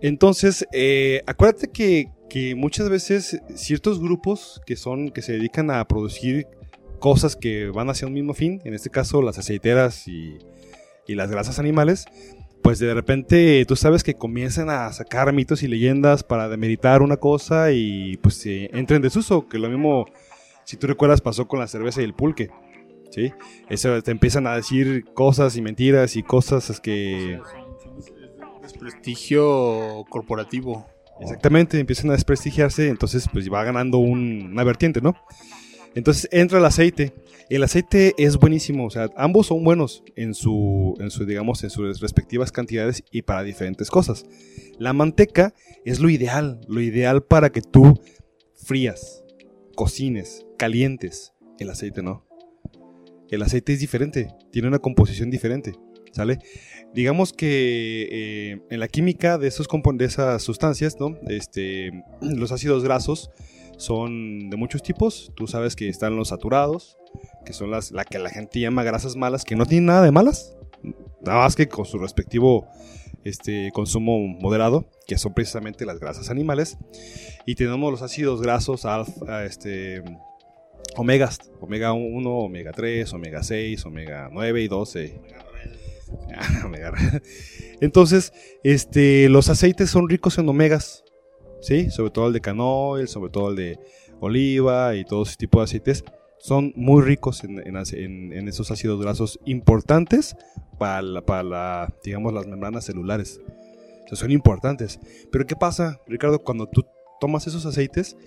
Entonces, 0.02 0.66
eh, 0.72 1.22
acuérdate 1.26 1.68
que, 1.68 2.08
que 2.28 2.54
muchas 2.54 2.88
veces 2.90 3.40
ciertos 3.54 4.00
grupos 4.00 4.60
que 4.66 4.76
son, 4.76 5.10
que 5.10 5.22
se 5.22 5.32
dedican 5.32 5.70
a 5.70 5.86
producir 5.86 6.46
cosas 6.98 7.36
que 7.36 7.66
van 7.68 7.90
hacia 7.90 8.06
un 8.06 8.14
mismo 8.14 8.34
fin, 8.34 8.60
en 8.64 8.74
este 8.74 8.90
caso 8.90 9.20
las 9.22 9.38
aceiteras 9.38 10.08
y, 10.08 10.38
y 11.06 11.14
las 11.14 11.30
grasas 11.30 11.58
animales, 11.58 12.06
pues 12.64 12.78
de 12.78 12.94
repente 12.94 13.62
tú 13.68 13.76
sabes 13.76 14.02
que 14.02 14.14
comienzan 14.14 14.70
a 14.70 14.90
sacar 14.92 15.30
mitos 15.34 15.62
y 15.62 15.68
leyendas 15.68 16.24
para 16.24 16.48
demeritar 16.48 17.02
una 17.02 17.18
cosa 17.18 17.72
y 17.72 18.16
pues 18.16 18.36
se 18.36 18.70
entra 18.76 18.96
en 18.96 19.02
desuso, 19.02 19.46
que 19.48 19.58
lo 19.58 19.68
mismo, 19.68 20.06
si 20.64 20.78
tú 20.78 20.86
recuerdas, 20.86 21.20
pasó 21.20 21.46
con 21.46 21.60
la 21.60 21.66
cerveza 21.68 22.00
y 22.00 22.04
el 22.04 22.14
pulque. 22.14 22.48
¿Sí? 23.10 23.32
Eso 23.68 24.02
te 24.02 24.10
empiezan 24.10 24.46
a 24.46 24.56
decir 24.56 25.04
cosas 25.12 25.56
y 25.56 25.62
mentiras 25.62 26.16
y 26.16 26.22
cosas 26.22 26.70
es 26.70 26.80
que 26.80 27.38
Desprestigio 28.62 30.04
corporativo. 30.08 30.86
Exactamente, 31.20 31.78
empiezan 31.78 32.08
a 32.10 32.14
desprestigiarse, 32.14 32.88
entonces 32.88 33.28
pues 33.32 33.48
va 33.52 33.62
ganando 33.62 33.98
un- 33.98 34.48
una 34.52 34.64
vertiente, 34.64 35.00
¿no? 35.00 35.14
Entonces 35.94 36.28
entra 36.32 36.58
el 36.58 36.64
aceite. 36.64 37.12
El 37.50 37.62
aceite 37.62 38.14
es 38.16 38.36
buenísimo, 38.36 38.86
o 38.86 38.90
sea, 38.90 39.10
ambos 39.16 39.48
son 39.48 39.62
buenos 39.64 40.02
en 40.16 40.34
su, 40.34 40.94
en 40.98 41.10
su, 41.10 41.26
digamos, 41.26 41.62
en 41.62 41.70
sus 41.70 42.00
respectivas 42.00 42.52
cantidades 42.52 43.04
y 43.10 43.22
para 43.22 43.42
diferentes 43.42 43.90
cosas. 43.90 44.24
La 44.78 44.92
manteca 44.92 45.54
es 45.84 46.00
lo 46.00 46.08
ideal, 46.08 46.60
lo 46.68 46.80
ideal 46.80 47.22
para 47.22 47.50
que 47.50 47.60
tú 47.60 48.00
frías, 48.54 49.24
cocines, 49.74 50.46
calientes. 50.56 51.32
El 51.58 51.70
aceite 51.70 52.02
no. 52.02 52.26
El 53.30 53.42
aceite 53.42 53.72
es 53.72 53.80
diferente, 53.80 54.28
tiene 54.50 54.68
una 54.68 54.78
composición 54.78 55.30
diferente, 55.30 55.74
¿sale? 56.12 56.38
digamos 56.94 57.32
que 57.32 58.08
eh, 58.10 58.60
en 58.70 58.80
la 58.80 58.88
química 58.88 59.36
de, 59.36 59.48
esos 59.48 59.66
de 59.94 60.04
esas 60.04 60.42
sustancias, 60.42 60.96
¿no? 61.00 61.18
Este, 61.26 61.90
los 62.22 62.52
ácidos 62.52 62.84
grasos 62.84 63.30
son 63.76 64.48
de 64.48 64.56
muchos 64.56 64.82
tipos. 64.82 65.32
Tú 65.34 65.48
sabes 65.48 65.74
que 65.74 65.88
están 65.88 66.16
los 66.16 66.28
saturados, 66.28 66.96
que 67.44 67.52
son 67.52 67.70
las 67.70 67.92
la 67.92 68.04
que 68.04 68.18
la 68.18 68.30
gente 68.30 68.60
llama 68.60 68.82
grasas 68.82 69.16
malas, 69.16 69.44
que 69.44 69.56
no 69.56 69.66
tienen 69.66 69.86
nada 69.86 70.02
de 70.02 70.10
malas, 70.10 70.56
nada 71.22 71.40
más 71.40 71.56
que 71.56 71.68
con 71.68 71.84
su 71.84 71.98
respectivo 71.98 72.66
este, 73.24 73.70
consumo 73.72 74.18
moderado, 74.18 74.86
que 75.06 75.18
son 75.18 75.34
precisamente 75.34 75.86
las 75.86 75.98
grasas 75.98 76.30
animales. 76.30 76.76
Y 77.46 77.54
tenemos 77.54 77.90
los 77.90 78.02
ácidos 78.02 78.40
grasos 78.42 78.84
alfa, 78.84 79.44
este, 79.44 80.02
omegas, 80.96 81.38
omega 81.60 81.92
1, 81.92 82.30
omega 82.30 82.72
3, 82.72 83.12
omega 83.12 83.42
6, 83.42 83.84
omega 83.86 84.28
9 84.30 84.62
y 84.62 84.68
12. 84.68 85.20
Omega. 86.64 86.92
Entonces, 87.80 88.32
este, 88.62 89.28
los 89.28 89.48
aceites 89.48 89.90
son 89.90 90.08
ricos 90.08 90.38
en 90.38 90.48
omegas, 90.48 91.02
¿sí? 91.60 91.90
Sobre 91.90 92.10
todo 92.10 92.28
el 92.28 92.32
de 92.32 92.40
canoil, 92.40 93.08
sobre 93.08 93.30
todo 93.30 93.50
el 93.50 93.56
de 93.56 93.78
oliva 94.20 94.94
y 94.94 95.04
todo 95.04 95.24
ese 95.24 95.36
tipo 95.36 95.58
de 95.58 95.64
aceites 95.64 96.04
son 96.44 96.74
muy 96.76 97.02
ricos 97.02 97.42
en, 97.42 97.58
en 97.66 98.32
en 98.34 98.48
esos 98.48 98.70
ácidos 98.70 99.00
grasos 99.00 99.40
importantes 99.46 100.36
para, 100.78 101.00
la- 101.00 101.22
para 101.22 101.42
la, 101.42 101.94
digamos, 102.04 102.34
las 102.34 102.46
membranas 102.46 102.84
celulares. 102.84 103.40
O 104.04 104.08
sea, 104.08 104.18
son 104.18 104.30
importantes. 104.30 105.00
Pero 105.32 105.46
¿qué 105.46 105.56
pasa, 105.56 105.98
Ricardo, 106.06 106.40
cuando 106.40 106.66
tú 106.66 106.84
tomas 107.18 107.46
esos 107.46 107.64
aceites 107.64 108.18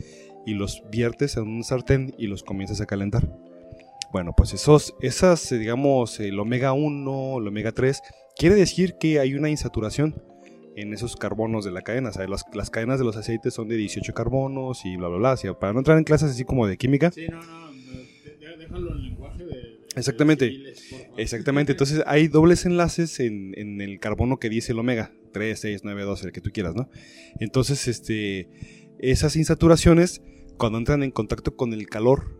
y 0.47 0.55
los 0.55 0.81
viertes 0.91 1.37
en 1.37 1.43
un 1.43 1.63
sartén 1.63 2.15
y 2.17 2.25
los 2.25 2.41
comienzas 2.41 2.81
a 2.81 2.87
calentar? 2.87 3.31
Bueno, 4.11 4.33
pues 4.35 4.51
esos, 4.53 4.95
esas, 5.01 5.51
eh, 5.51 5.59
digamos, 5.59 6.19
el 6.19 6.39
omega 6.39 6.73
1, 6.73 7.37
el 7.37 7.47
omega 7.47 7.71
3, 7.71 8.01
quiere 8.35 8.55
decir 8.55 8.95
que 8.99 9.19
hay 9.19 9.35
una 9.35 9.49
insaturación 9.49 10.15
en 10.75 10.93
esos 10.93 11.17
carbonos 11.17 11.65
de 11.65 11.71
la 11.71 11.83
cadena. 11.83 12.09
O 12.09 12.13
sea, 12.13 12.27
las, 12.27 12.45
las 12.53 12.71
cadenas 12.71 12.97
de 12.97 13.05
los 13.05 13.15
aceites 13.17 13.53
son 13.53 13.67
de 13.67 13.75
18 13.77 14.13
carbonos 14.15 14.85
y 14.85 14.95
bla, 14.97 15.07
bla, 15.09 15.17
bla. 15.17 15.31
O 15.33 15.37
sea, 15.37 15.53
para 15.53 15.73
no 15.73 15.79
entrar 15.79 15.97
en 15.99 16.03
clases 16.03 16.31
así 16.31 16.45
como 16.45 16.65
de 16.65 16.77
química. 16.77 17.11
Sí, 17.11 17.27
no, 17.29 17.43
no, 17.43 17.66
déjalo 18.57 18.91
en 18.95 19.03
lenguaje 19.03 19.45
de... 19.45 19.85
Exactamente. 19.95 20.51
Exactamente, 21.17 21.71
entonces 21.71 22.03
hay 22.05 22.27
dobles 22.27 22.65
enlaces 22.65 23.19
en, 23.19 23.53
en 23.57 23.81
el 23.81 23.99
carbono 23.99 24.37
que 24.37 24.49
dice 24.49 24.73
el 24.73 24.79
omega, 24.79 25.11
3, 25.33 25.59
6, 25.59 25.81
9, 25.83 26.03
12, 26.03 26.27
el 26.27 26.31
que 26.31 26.41
tú 26.41 26.51
quieras, 26.51 26.75
¿no? 26.75 26.89
Entonces, 27.39 27.87
este, 27.87 28.49
esas 28.99 29.35
insaturaciones, 29.35 30.21
cuando 30.57 30.77
entran 30.77 31.03
en 31.03 31.11
contacto 31.11 31.55
con 31.55 31.73
el 31.73 31.87
calor, 31.87 32.37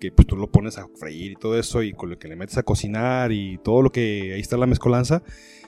que 0.00 0.10
pues 0.10 0.26
tú 0.26 0.36
lo 0.36 0.50
pones 0.50 0.78
a 0.78 0.88
freír 0.98 1.32
y 1.32 1.36
todo 1.36 1.58
eso, 1.58 1.82
y 1.82 1.92
con 1.92 2.10
lo 2.10 2.18
que 2.18 2.28
le 2.28 2.36
metes 2.36 2.58
a 2.58 2.64
cocinar 2.64 3.30
y 3.30 3.58
todo 3.58 3.82
lo 3.82 3.90
que 3.90 4.32
ahí 4.34 4.40
está 4.40 4.56
la 4.56 4.66
mezcolanza, 4.66 5.22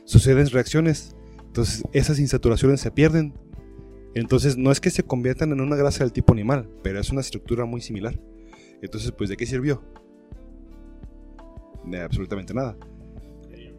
suceden 0.05 0.49
reacciones. 0.49 1.15
Entonces, 1.47 1.85
esas 1.93 2.19
insaturaciones 2.19 2.81
se 2.81 2.91
pierden. 2.91 3.35
Entonces, 4.15 4.57
no 4.57 4.73
es 4.73 4.81
que 4.81 4.91
se 4.91 5.05
conviertan 5.05 5.53
en 5.53 5.61
una 5.61 5.77
grasa 5.77 6.03
del 6.03 6.13
tipo 6.13 6.33
animal, 6.33 6.69
pero 6.83 7.01
es 7.01 7.11
una 7.11 7.21
estructura 7.21 7.65
muy 7.65 7.81
similar. 7.81 8.21
Entonces, 8.83 9.13
pues, 9.13 9.31
¿de 9.31 9.37
qué 9.37 9.47
sirvió? 9.47 9.83
de 11.87 12.01
absolutamente 12.01 12.55
nada. 12.55 12.77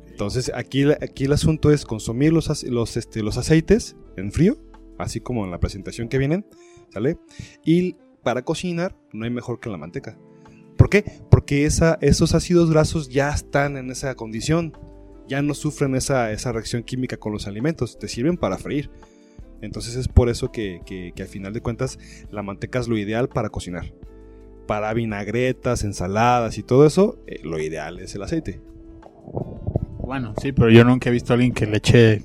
Entonces, 0.08 0.52
aquí, 0.56 0.86
aquí 1.02 1.26
el 1.26 1.34
asunto 1.34 1.72
es 1.72 1.86
consumir 1.86 2.32
los, 2.32 2.64
los, 2.64 2.98
este, 2.98 3.22
los 3.22 3.38
aceites 3.38 3.98
en 4.16 4.32
frío, 4.32 4.58
así 4.98 5.20
como 5.20 5.44
en 5.44 5.52
la 5.52 5.60
presentación 5.60 6.08
que 6.08 6.18
vienen, 6.18 6.46
¿sale? 6.90 7.18
Y 7.66 7.98
para 8.24 8.44
cocinar, 8.44 8.96
no 9.12 9.26
hay 9.26 9.32
mejor 9.32 9.60
que 9.60 9.70
la 9.70 9.78
manteca. 9.78 10.18
¿Por 10.78 10.90
qué? 10.90 11.04
Porque 11.30 11.66
esa, 11.66 11.98
esos 12.02 12.34
ácidos 12.34 12.70
grasos 12.70 13.10
ya 13.10 13.30
están 13.30 13.76
en 13.76 13.92
esa 13.92 14.16
condición, 14.16 14.74
ya 15.28 15.42
no 15.42 15.54
sufren 15.54 15.96
esa, 15.96 16.32
esa 16.32 16.52
reacción 16.52 16.84
química 16.84 17.18
con 17.18 17.34
los 17.34 17.48
alimentos, 17.48 18.00
te 18.00 18.08
sirven 18.08 18.38
para 18.38 18.58
freír. 18.58 18.90
Entonces 19.62 19.96
es 19.96 20.08
por 20.08 20.30
eso 20.30 20.52
que, 20.52 20.82
que, 20.86 21.12
que 21.16 21.24
al 21.24 21.28
final 21.30 21.52
de 21.52 21.62
cuentas 21.62 21.98
la 22.30 22.42
manteca 22.44 22.80
es 22.80 22.88
lo 22.88 22.98
ideal 22.98 23.28
para 23.28 23.50
cocinar. 23.50 23.94
Para 24.68 24.94
vinagretas, 24.94 25.84
ensaladas 25.84 26.58
y 26.58 26.64
todo 26.64 26.86
eso, 26.86 27.20
eh, 27.28 27.40
lo 27.44 27.60
ideal 27.60 28.00
es 28.00 28.16
el 28.16 28.24
aceite. 28.24 28.60
Bueno, 30.00 30.34
sí, 30.42 30.52
pero 30.52 30.70
yo 30.70 30.84
nunca 30.84 31.10
he 31.10 31.14
visto 31.14 31.34
a 31.34 31.36
alguien 31.36 31.54
que 31.54 31.66
le 31.66 31.78
eche 31.78 32.24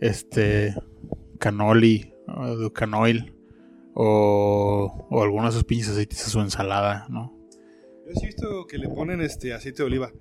este 0.00 0.74
canoli 1.38 2.12
o 2.26 2.70
canoil 2.72 3.34
o, 3.94 5.06
o 5.10 5.22
alguno 5.22 5.44
de 5.44 5.50
esos 5.50 5.64
pinches 5.64 5.90
aceites 5.90 6.26
a 6.26 6.30
su 6.30 6.40
ensalada, 6.40 7.06
¿no? 7.08 7.34
Yo 8.06 8.14
sí 8.14 8.24
he 8.24 8.26
visto 8.26 8.66
que 8.66 8.78
le 8.78 8.88
ponen 8.88 9.20
este 9.20 9.52
aceite 9.52 9.82
de 9.82 9.86
oliva. 9.86 10.12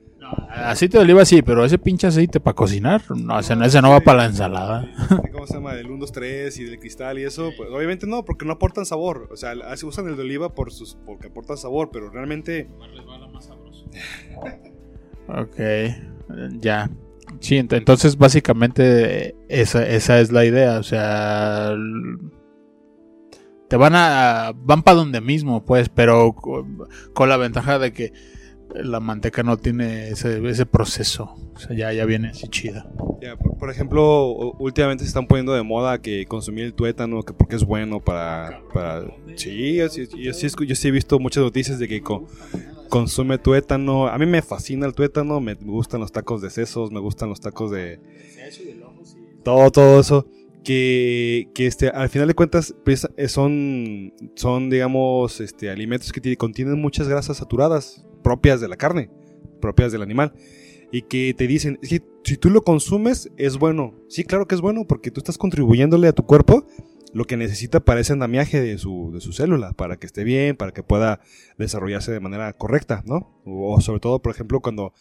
Aceite 0.49 0.97
de 0.97 1.03
oliva 1.03 1.23
sí, 1.25 1.41
pero 1.41 1.63
ese 1.63 1.77
pinche 1.77 2.07
aceite 2.07 2.39
para 2.39 2.55
cocinar, 2.55 3.01
no, 3.15 3.39
ese, 3.39 3.55
no- 3.55 3.65
ese 3.65 3.81
no 3.81 3.91
va 3.91 3.99
para 4.01 4.19
la 4.19 4.25
ensalada. 4.25 4.89
¿Cómo 5.31 5.45
se 5.47 5.53
llama? 5.55 5.73
Del 5.73 5.87
1, 5.87 5.97
2, 5.99 6.11
3 6.11 6.59
y 6.59 6.63
del 6.65 6.79
cristal 6.79 7.19
y 7.19 7.23
eso. 7.23 7.51
Pues 7.55 7.69
obviamente 7.71 8.07
no, 8.07 8.25
porque 8.25 8.45
no 8.45 8.53
aportan 8.53 8.85
sabor. 8.85 9.29
O 9.31 9.37
sea, 9.37 9.53
se 9.77 9.85
usan 9.85 10.07
el 10.07 10.15
de 10.15 10.23
oliva 10.23 10.53
por 10.55 10.71
sus, 10.71 10.95
porque 11.05 11.27
aportan 11.27 11.57
sabor, 11.57 11.89
pero 11.91 12.09
realmente 12.09 12.67
Ok, 15.27 15.55
ya. 16.59 16.89
Sí, 17.39 17.55
ent- 17.57 17.75
entonces 17.75 18.17
básicamente 18.17 19.35
esa, 19.49 19.85
esa 19.87 20.19
es 20.19 20.31
la 20.31 20.45
idea, 20.45 20.79
o 20.79 20.83
sea, 20.83 21.75
te 23.67 23.75
van 23.75 23.93
a 23.95 24.53
van 24.55 24.81
para 24.81 24.95
donde 24.97 25.19
mismo, 25.19 25.65
pues, 25.65 25.89
pero 25.89 26.33
co- 26.33 26.65
con, 27.13 27.29
la 27.29 27.37
ventaja 27.37 27.79
de 27.79 27.91
que 27.91 28.13
la 28.83 28.99
manteca 28.99 29.43
no 29.43 29.57
tiene 29.57 30.09
ese, 30.09 30.45
ese 30.47 30.65
proceso, 30.65 31.35
o 31.55 31.59
sea, 31.59 31.75
ya, 31.75 31.93
ya 31.93 32.05
viene 32.05 32.29
así 32.29 32.47
chida. 32.47 32.89
Por, 33.59 33.71
ejemplo, 33.71 34.53
últimamente 34.59 35.03
se 35.03 35.07
están 35.07 35.25
poniendo 35.27 35.53
de 35.53 35.63
moda 35.63 35.99
que 36.01 36.25
consumir 36.27 36.65
el 36.65 36.73
tuétano, 36.73 37.23
que 37.23 37.33
porque 37.33 37.55
es 37.55 37.63
bueno 37.63 37.99
para... 37.99 38.61
para... 38.73 39.05
Sí, 39.35 39.75
yo, 39.75 39.89
sí- 39.89 40.07
yo 40.21 40.33
sí 40.33 40.47
yo 40.65 40.75
sí 40.75 40.87
he 40.87 40.91
visto 40.91 41.17
muchas 41.19 41.43
noticias 41.43 41.79
de 41.79 41.87
que 41.87 42.01
co- 42.01 42.27
consume 42.89 43.39
tuétano. 43.39 44.07
A 44.07 44.17
mí 44.19 44.27
me 44.27 44.41
fascina 44.43 44.85
el 44.85 44.93
tuétano, 44.93 45.41
me 45.41 45.55
gustan 45.55 45.99
los 45.99 46.11
tacos 46.11 46.41
de 46.43 46.51
sesos, 46.51 46.91
me 46.91 46.99
gustan 46.99 47.29
los 47.29 47.41
tacos 47.41 47.71
de... 47.71 47.99
Todo, 49.43 49.71
todo 49.71 49.99
eso. 49.99 50.27
Que, 50.63 51.49
que 51.55 51.65
este, 51.65 51.87
al 51.89 52.09
final 52.09 52.27
de 52.27 52.33
cuentas 52.35 52.75
pues, 52.83 53.07
eh, 53.15 53.29
son, 53.29 54.13
son, 54.35 54.69
digamos, 54.69 55.39
este, 55.39 55.69
alimentos 55.69 56.11
que 56.11 56.19
tiene- 56.21 56.37
contienen 56.37 56.79
muchas 56.79 57.07
grasas 57.07 57.37
saturadas 57.37 58.05
propias 58.23 58.61
de 58.61 58.67
la 58.67 58.77
carne, 58.77 59.09
propias 59.61 59.91
del 59.91 60.01
animal 60.01 60.33
y 60.91 61.03
que 61.03 61.33
te 61.33 61.47
dicen, 61.47 61.79
"Es 61.81 61.89
que 61.89 62.01
si 62.23 62.37
tú 62.37 62.49
lo 62.49 62.61
consumes 62.61 63.31
es 63.37 63.57
bueno. 63.57 63.93
Sí, 64.09 64.23
claro 64.23 64.47
que 64.47 64.55
es 64.55 64.61
bueno 64.61 64.85
porque 64.85 65.11
tú 65.11 65.19
estás 65.19 65.37
contribuyéndole 65.37 66.07
a 66.07 66.13
tu 66.13 66.25
cuerpo 66.25 66.65
lo 67.13 67.25
que 67.25 67.37
necesita 67.37 67.79
para 67.79 68.01
ese 68.01 68.13
andamiaje 68.13 68.59
de 68.59 68.77
su, 68.77 69.11
de 69.13 69.21
su 69.21 69.31
célula, 69.31 69.71
para 69.71 69.97
que 69.97 70.05
esté 70.05 70.23
bien, 70.23 70.55
para 70.57 70.73
que 70.73 70.83
pueda 70.83 71.21
desarrollarse 71.57 72.11
de 72.11 72.19
manera 72.19 72.51
correcta, 72.53 73.01
¿no? 73.05 73.41
O 73.45 73.79
sobre 73.81 74.01
todo, 74.01 74.21
por 74.21 74.33
ejemplo, 74.33 74.59
cuando, 74.59 74.93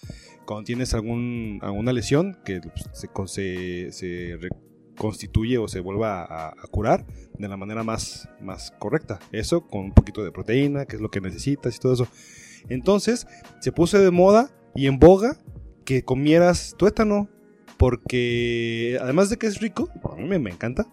cuando 0.47 0.65
tienes 0.65 0.95
algún, 0.95 1.59
alguna 1.63 1.93
lesión 1.93 2.39
que 2.45 2.61
pues, 2.61 2.89
se, 2.93 3.09
se, 3.27 3.93
se 3.93 4.39
reconstituye 4.95 5.59
o 5.59 5.69
se 5.69 5.81
vuelva 5.81 6.23
a, 6.23 6.49
a 6.51 6.67
curar 6.71 7.05
de 7.39 7.49
la 7.49 7.57
manera 7.57 7.83
más, 7.83 8.29
más 8.41 8.71
correcta. 8.79 9.19
Eso 9.33 9.67
con 9.67 9.87
un 9.87 9.93
poquito 9.93 10.25
de 10.25 10.31
proteína, 10.31 10.87
que 10.87 10.97
es 10.97 11.03
lo 11.03 11.11
que 11.11 11.21
necesitas 11.21 11.75
y 11.77 11.79
todo 11.81 11.95
eso. 11.95 12.09
Entonces, 12.69 13.27
se 13.61 13.73
puso 13.73 13.99
de 13.99 14.11
moda 14.11 14.51
y 14.75 14.87
en 14.87 14.99
boga 14.99 15.39
que 15.85 16.03
comieras 16.03 16.75
tuétano 16.77 17.29
porque 17.77 18.99
además 19.01 19.29
de 19.31 19.37
que 19.37 19.47
es 19.47 19.61
rico, 19.61 19.91
a 20.11 20.17
mí 20.17 20.39
me, 20.39 20.51
encanta, 20.51 20.87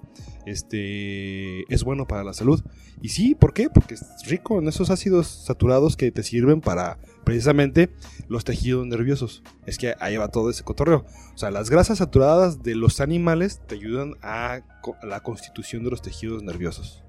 este 0.46 1.62
es 1.74 1.84
bueno 1.84 2.06
para 2.06 2.24
la 2.24 2.34
salud. 2.34 2.62
Y 3.02 3.10
sí, 3.10 3.36
¿por 3.36 3.54
qué? 3.54 3.70
Porque 3.70 3.96
es 3.96 4.06
rico 4.28 4.60
en 4.60 4.68
esos 4.68 4.90
ácidos 4.90 5.28
saturados 5.28 5.96
que 5.98 6.12
te 6.12 6.24
sirven 6.24 6.62
para 6.62 6.98
precisamente 7.24 7.90
los 8.28 8.44
tejidos 8.44 8.86
nerviosos. 8.86 9.44
Es 9.66 9.78
que 9.78 9.96
ahí 10.00 10.18
va 10.18 10.30
todo 10.30 10.50
ese 10.50 10.64
cotorreo. 10.64 11.06
O 11.34 11.38
sea, 11.38 11.52
las 11.52 11.70
grasas 11.70 12.00
saturadas 12.00 12.64
de 12.64 12.76
los 12.76 13.00
animales 13.00 13.62
te 13.66 13.76
ayudan 13.76 14.16
a 14.22 14.62
la 15.04 15.22
constitución 15.22 15.84
de 15.84 15.92
los 15.92 16.02
tejidos 16.02 16.44
nerviosos. 16.44 17.04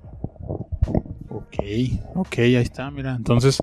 Ok, 1.28 1.56
ok, 2.14 2.38
ahí 2.38 2.54
está, 2.56 2.90
mira, 2.90 3.16
entonces 3.16 3.58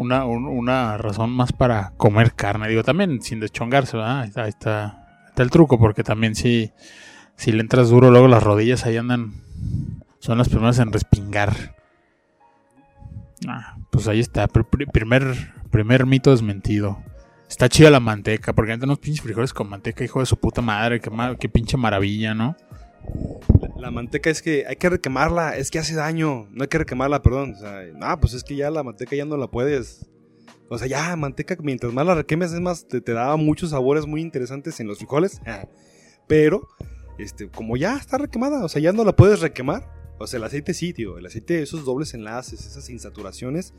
una, 0.00 0.24
un- 0.24 0.46
una 0.46 0.96
razón 0.96 1.30
más 1.30 1.52
para 1.52 1.92
comer 1.98 2.32
carne, 2.32 2.68
digo, 2.68 2.82
también 2.82 3.20
sin 3.20 3.38
deschongarse, 3.38 3.96
¿verdad? 3.98 4.20
Ahí 4.22 4.28
está, 4.28 4.42
ahí 4.44 4.48
está, 4.48 5.06
el 5.36 5.50
truco, 5.50 5.78
porque 5.78 6.02
también 6.02 6.34
si, 6.34 6.72
si 7.36 7.52
le 7.52 7.60
entras 7.60 7.90
duro, 7.90 8.10
luego 8.10 8.26
las 8.28 8.42
rodillas 8.42 8.86
ahí 8.86 8.96
andan, 8.96 9.32
son 10.18 10.38
las 10.38 10.48
primeras 10.48 10.78
en 10.78 10.90
respingar. 10.92 11.74
Ah, 13.48 13.76
pues 13.90 14.06
ahí 14.08 14.20
está, 14.20 14.48
pr- 14.48 14.68
pr- 14.68 14.90
primer, 14.90 15.52
primer 15.70 16.06
mito 16.06 16.30
desmentido. 16.30 16.98
Está 17.48 17.68
chida 17.68 17.90
la 17.90 18.00
manteca, 18.00 18.52
porque 18.52 18.72
antes 18.72 18.84
unos 18.86 18.98
pinches 19.00 19.22
frijoles 19.22 19.52
con 19.52 19.68
manteca, 19.68 20.04
hijo 20.04 20.20
de 20.20 20.26
su 20.26 20.36
puta 20.38 20.62
madre, 20.62 21.00
qué, 21.00 21.10
ma- 21.10 21.36
qué 21.36 21.48
pinche 21.48 21.76
maravilla, 21.76 22.34
¿no? 22.34 22.56
La, 23.76 23.90
manteca 23.90 24.30
es 24.30 24.42
que 24.42 24.66
hay 24.66 24.76
que 24.76 24.90
requemarla, 24.90 25.56
es 25.56 25.70
que 25.70 25.78
hace 25.78 25.94
daño, 25.94 26.48
no 26.50 26.62
hay 26.62 26.68
que 26.68 26.78
requemarla, 26.78 27.22
perdón. 27.22 27.54
O 27.54 27.58
sea, 27.58 27.82
no, 27.94 28.20
pues 28.20 28.34
es 28.34 28.44
que 28.44 28.56
ya 28.56 28.70
la 28.70 28.82
manteca 28.82 29.16
ya 29.16 29.24
no 29.24 29.36
la 29.36 29.48
puedes. 29.48 30.06
O 30.68 30.78
sea, 30.78 30.86
ya, 30.86 31.16
manteca, 31.16 31.56
mientras 31.60 31.92
más 31.92 32.06
la 32.06 32.14
requemes, 32.14 32.52
es 32.52 32.60
más, 32.60 32.86
te, 32.86 33.00
te 33.00 33.12
da 33.12 33.34
muchos 33.36 33.70
sabores 33.70 34.06
muy 34.06 34.20
interesantes 34.20 34.78
en 34.80 34.86
los 34.86 34.98
frijoles. 34.98 35.40
Pero, 36.28 36.68
este, 37.18 37.48
como 37.48 37.76
ya 37.76 37.96
está 37.96 38.18
requemada, 38.18 38.64
o 38.64 38.68
sea, 38.68 38.80
ya 38.80 38.92
no 38.92 39.04
la 39.04 39.16
puedes 39.16 39.40
requemar. 39.40 39.88
O 40.18 40.26
sea, 40.26 40.38
el 40.38 40.44
aceite 40.44 40.74
sí, 40.74 40.92
tío. 40.92 41.18
El 41.18 41.26
aceite, 41.26 41.62
esos 41.62 41.84
dobles 41.84 42.14
enlaces, 42.14 42.66
esas 42.66 42.88
insaturaciones, 42.90 43.74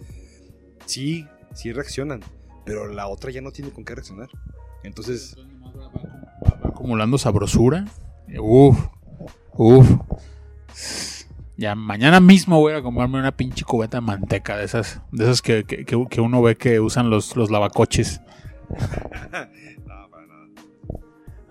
sí, 0.86 1.26
sí 1.54 1.72
reaccionan. 1.72 2.22
Pero 2.66 2.88
la 2.88 3.08
otra 3.08 3.32
ya 3.32 3.42
no 3.42 3.52
tiene 3.52 3.72
con 3.72 3.86
qué 3.86 3.96
reaccionar. 3.96 4.28
Entonces, 4.84 5.38
va 6.44 6.70
acumulando 6.70 7.18
sabrosura. 7.18 7.86
Uf, 8.40 8.78
uf. 9.54 9.90
Ya 11.58 11.76
mañana 11.76 12.20
mismo 12.20 12.60
voy 12.60 12.74
a 12.74 12.82
comprarme 12.82 13.20
una 13.20 13.32
pinche 13.36 13.64
cubeta 13.66 13.98
de 13.98 14.02
manteca 14.02 14.58
de 14.58 14.66
esas, 14.66 15.02
de 15.12 15.26
esas 15.26 15.42
que, 15.42 15.64
que- 15.64 15.86
que- 15.86 16.22
uno 16.22 16.42
ve 16.42 16.56
que 16.58 16.80
usan 16.80 17.10
los, 17.10 17.36
los 17.36 17.52
lavacoches. 17.52 18.22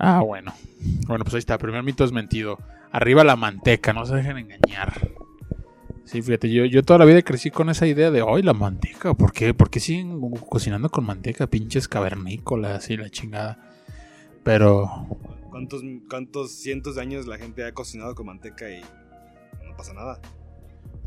Ah, 0.03 0.23
bueno. 0.23 0.55
Bueno, 1.07 1.25
pues 1.25 1.35
ahí 1.35 1.41
está. 1.41 1.59
Primer 1.59 1.83
mito 1.83 2.05
es 2.05 2.13
mentido. 2.13 2.59
Arriba 2.91 3.23
la 3.23 3.37
manteca, 3.37 3.93
no 3.93 4.07
se 4.07 4.15
dejen 4.15 4.39
engañar. 4.39 5.11
Sí, 6.05 6.23
fíjate, 6.23 6.51
yo, 6.51 6.65
yo 6.65 6.83
toda 6.83 6.99
la 7.01 7.05
vida 7.05 7.21
crecí 7.23 7.51
con 7.51 7.69
esa 7.69 7.87
idea 7.87 8.11
de, 8.11 8.23
hoy 8.23 8.43
la 8.43 8.55
manteca, 8.55 9.13
¿por 9.15 9.33
qué? 9.33 9.53
¿Por 9.55 9.69
qué 9.69 9.79
siguen 9.79 10.19
cocinando 10.49 10.89
con 10.89 11.05
manteca? 11.05 11.47
Pinches 11.47 11.87
cavernícolas 11.87 12.89
y 12.89 12.97
la 12.97 13.11
chingada. 13.11 13.59
Pero, 14.43 15.07
¿Cuántos, 15.51 15.83
¿Cuántos 16.09 16.53
cientos 16.53 16.95
de 16.95 17.03
años 17.03 17.27
la 17.27 17.37
gente 17.39 17.65
ha 17.65 17.73
cocinado 17.73 18.15
con 18.15 18.27
manteca 18.27 18.71
y 18.71 18.81
no 19.67 19.77
pasa 19.77 19.93
nada? 19.95 20.21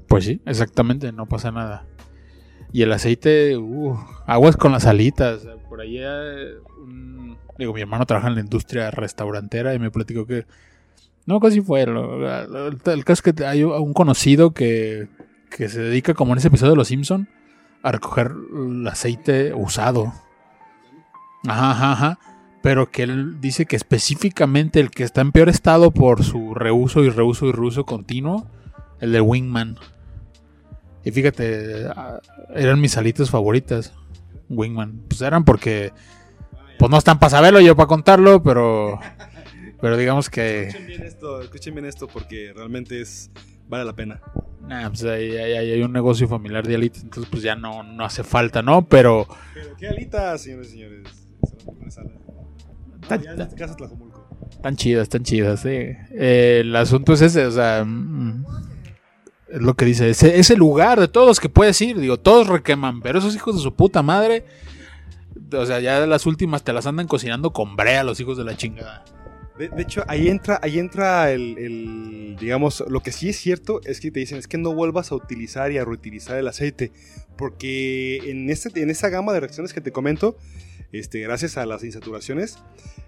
pues 0.08 0.26
sí, 0.26 0.42
exactamente, 0.46 1.12
no 1.12 1.26
pasa 1.26 1.52
nada. 1.52 1.88
Y 2.72 2.84
el 2.84 2.92
aceite, 2.92 3.58
uh, 3.58 3.98
aguas 4.28 4.58
con 4.58 4.72
las 4.72 4.86
alitas. 4.86 5.48
Por 5.70 5.82
allá, 5.82 6.12
un- 6.84 7.36
digo, 7.58 7.74
mi 7.74 7.82
hermano 7.82 8.06
trabaja 8.06 8.28
en 8.28 8.36
la 8.36 8.42
industria 8.42 8.92
restaurantera 8.92 9.74
y 9.74 9.80
me 9.80 9.90
platicó 9.90 10.28
que, 10.28 10.46
no, 11.26 11.40
casi 11.40 11.62
fue. 11.62 11.86
lo- 11.88 12.28
el 12.68 13.06
caso 13.06 13.22
es 13.26 13.34
que 13.34 13.46
hay 13.46 13.64
un 13.64 13.94
conocido 13.94 14.54
que, 14.54 15.08
que 15.50 15.68
se 15.70 15.82
dedica, 15.82 16.14
como 16.14 16.34
en 16.34 16.38
ese 16.40 16.50
episodio 16.50 16.72
de 16.74 16.78
Los 16.78 16.90
Simpson, 16.90 17.28
a 17.82 17.92
recoger 17.92 18.32
el 18.56 18.88
aceite 18.88 19.54
usado. 19.56 20.14
Ajá, 21.48 21.72
ajá, 21.72 21.92
ajá. 21.94 22.20
Pero 22.64 22.90
que 22.90 23.04
él 23.04 23.40
dice 23.42 23.66
que 23.68 23.76
específicamente 23.76 24.80
el 24.80 24.90
que 24.90 25.04
está 25.04 25.22
en 25.22 25.32
peor 25.34 25.50
estado 25.50 25.92
por 25.92 26.24
su 26.24 26.56
reuso 26.56 27.04
y 27.04 27.10
reuso 27.10 27.46
y 27.46 27.52
reuso 27.52 27.86
continuo, 27.86 28.48
el 29.02 29.12
de 29.12 29.22
Wingman. 29.22 29.76
Y 31.04 31.12
fíjate, 31.12 31.88
ah, 31.96 32.20
eran 32.56 32.80
mis 32.80 32.96
alitas 32.98 33.30
favoritas. 33.30 33.94
Wingman. 34.50 35.02
Pues 35.10 35.22
eran 35.22 35.44
porque. 35.44 35.92
Pues 36.80 36.90
no 36.90 36.98
están 36.98 37.20
para 37.20 37.30
saberlo, 37.32 37.60
yo 37.60 37.76
para 37.76 37.88
contarlo, 37.88 38.42
pero. 38.42 38.98
Pero 39.82 39.98
digamos 39.98 40.30
que. 40.30 40.68
Escuchen 40.70 40.88
bien 40.88 41.04
esto, 41.04 41.42
escuchen 41.42 41.74
bien 41.76 41.86
esto 41.86 42.08
porque 42.08 42.54
realmente 42.56 43.02
es 43.02 43.30
vale 43.68 43.84
la 43.84 43.94
pena. 43.94 44.22
Nah, 44.62 44.88
pues 44.88 45.04
ahí, 45.04 45.32
ahí- 45.36 45.54
ahí 45.58 45.72
hay 45.72 45.82
un 45.84 45.92
negocio 45.92 46.30
familiar 46.30 46.66
de 46.66 46.76
alitas, 46.76 47.04
entonces 47.04 47.30
pues 47.30 47.44
ya 47.44 47.56
no, 47.58 47.84
no 47.84 48.06
hace 48.06 48.24
falta, 48.24 48.62
¿no? 48.62 48.86
Pero. 48.88 49.28
Pero 49.54 49.76
qué 49.76 49.90
alitas, 49.90 50.42
señores 50.42 50.70
y 50.70 50.72
señores. 50.72 51.28
Tan, 53.08 53.22
Ya 53.22 53.32
en 53.34 53.42
este 53.42 53.56
caso 53.56 53.76
Tlajomulco. 53.76 54.28
tan 54.62 54.76
chidas, 54.76 55.10
tan 55.10 55.24
chidas, 55.24 55.62
sí. 55.62 55.70
Eh, 55.70 56.60
el 56.62 56.76
asunto 56.76 57.14
es 57.14 57.22
ese, 57.22 57.46
o 57.46 57.52
sea. 57.52 57.84
mm, 57.86 58.46
Es 59.50 59.62
lo 59.62 59.76
que 59.76 59.86
dice, 59.86 60.10
ese, 60.10 60.40
ese 60.40 60.56
lugar 60.56 61.00
de 61.00 61.08
todos 61.08 61.40
que 61.40 61.48
puedes 61.50 61.80
ir, 61.82 62.00
digo, 62.00 62.18
todos 62.20 62.48
requeman, 62.48 63.02
pero 63.02 63.20
esos 63.20 63.36
hijos 63.36 63.56
de 63.56 63.62
su 63.62 63.76
puta 63.76 64.02
madre. 64.02 64.46
O 65.52 65.66
sea, 65.68 65.80
ya 65.80 66.06
las 66.08 66.26
últimas 66.26 66.64
te 66.64 66.74
las 66.74 66.88
andan 66.88 67.08
cocinando 67.08 67.54
con 67.54 67.76
brea 67.76 68.04
los 68.04 68.20
hijos 68.20 68.38
de 68.38 68.44
la 68.46 68.58
chingada. 68.58 69.04
De, 69.60 69.70
de 69.70 69.84
hecho, 69.84 70.04
ahí 70.08 70.28
entra, 70.30 70.60
ahí 70.64 70.80
entra 70.80 71.30
el, 71.32 71.56
el- 71.60 72.36
digamos, 72.40 72.84
lo 72.88 73.02
que 73.02 73.12
sí 73.12 73.30
es 73.30 73.38
cierto 73.38 73.80
es 73.86 74.00
que 74.00 74.10
te 74.10 74.20
dicen 74.20 74.40
es 74.40 74.48
que 74.48 74.58
no 74.58 74.74
vuelvas 74.74 75.12
a 75.12 75.16
utilizar 75.16 75.72
y 75.72 75.78
a 75.78 75.86
reutilizar 75.86 76.38
el 76.38 76.48
aceite, 76.48 76.92
porque 77.38 78.18
en, 78.32 78.50
este, 78.50 78.82
en 78.82 78.90
esa 78.90 79.10
gama 79.10 79.32
de 79.34 79.42
reacciones 79.42 79.72
que 79.74 79.82
te 79.82 79.92
comento, 79.92 80.38
este, 80.94 81.20
gracias 81.20 81.58
a 81.58 81.66
las 81.66 81.84
insaturaciones, 81.84 82.58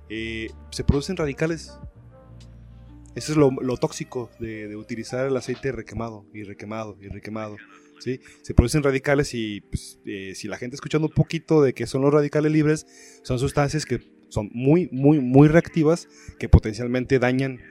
eh, 0.09 0.49
se 0.71 0.83
producen 0.83 1.15
radicales. 1.15 1.71
Eso 3.15 3.31
es 3.31 3.37
lo, 3.37 3.77
tóxico 3.77 4.29
de, 4.39 4.75
utilizar 4.75 5.25
el 5.25 5.37
aceite 5.37 5.71
requemado 5.71 6.25
y 6.33 6.43
requemado 6.43 6.97
y 6.99 7.07
requemado. 7.07 7.55
¿sí? 7.99 8.19
Se 8.41 8.53
producen 8.53 8.83
radicales 8.83 9.33
y 9.33 9.61
pues, 9.61 9.99
eh, 10.05 10.33
si 10.35 10.49
la 10.49 10.57
gente 10.57 10.75
escuchando 10.75 11.07
un 11.07 11.13
poquito 11.13 11.61
de 11.63 11.73
qué 11.73 11.87
son 11.87 12.01
los 12.01 12.13
radicales 12.13 12.51
libres, 12.51 12.85
son 13.23 13.39
sustancias 13.39 13.85
que 13.85 14.01
son 14.27 14.49
muy, 14.53 14.89
muy, 14.91 15.21
muy 15.21 15.47
reactivas 15.47 16.09
que 16.39 16.49
potencialmente 16.49 17.17
dañan 17.19 17.61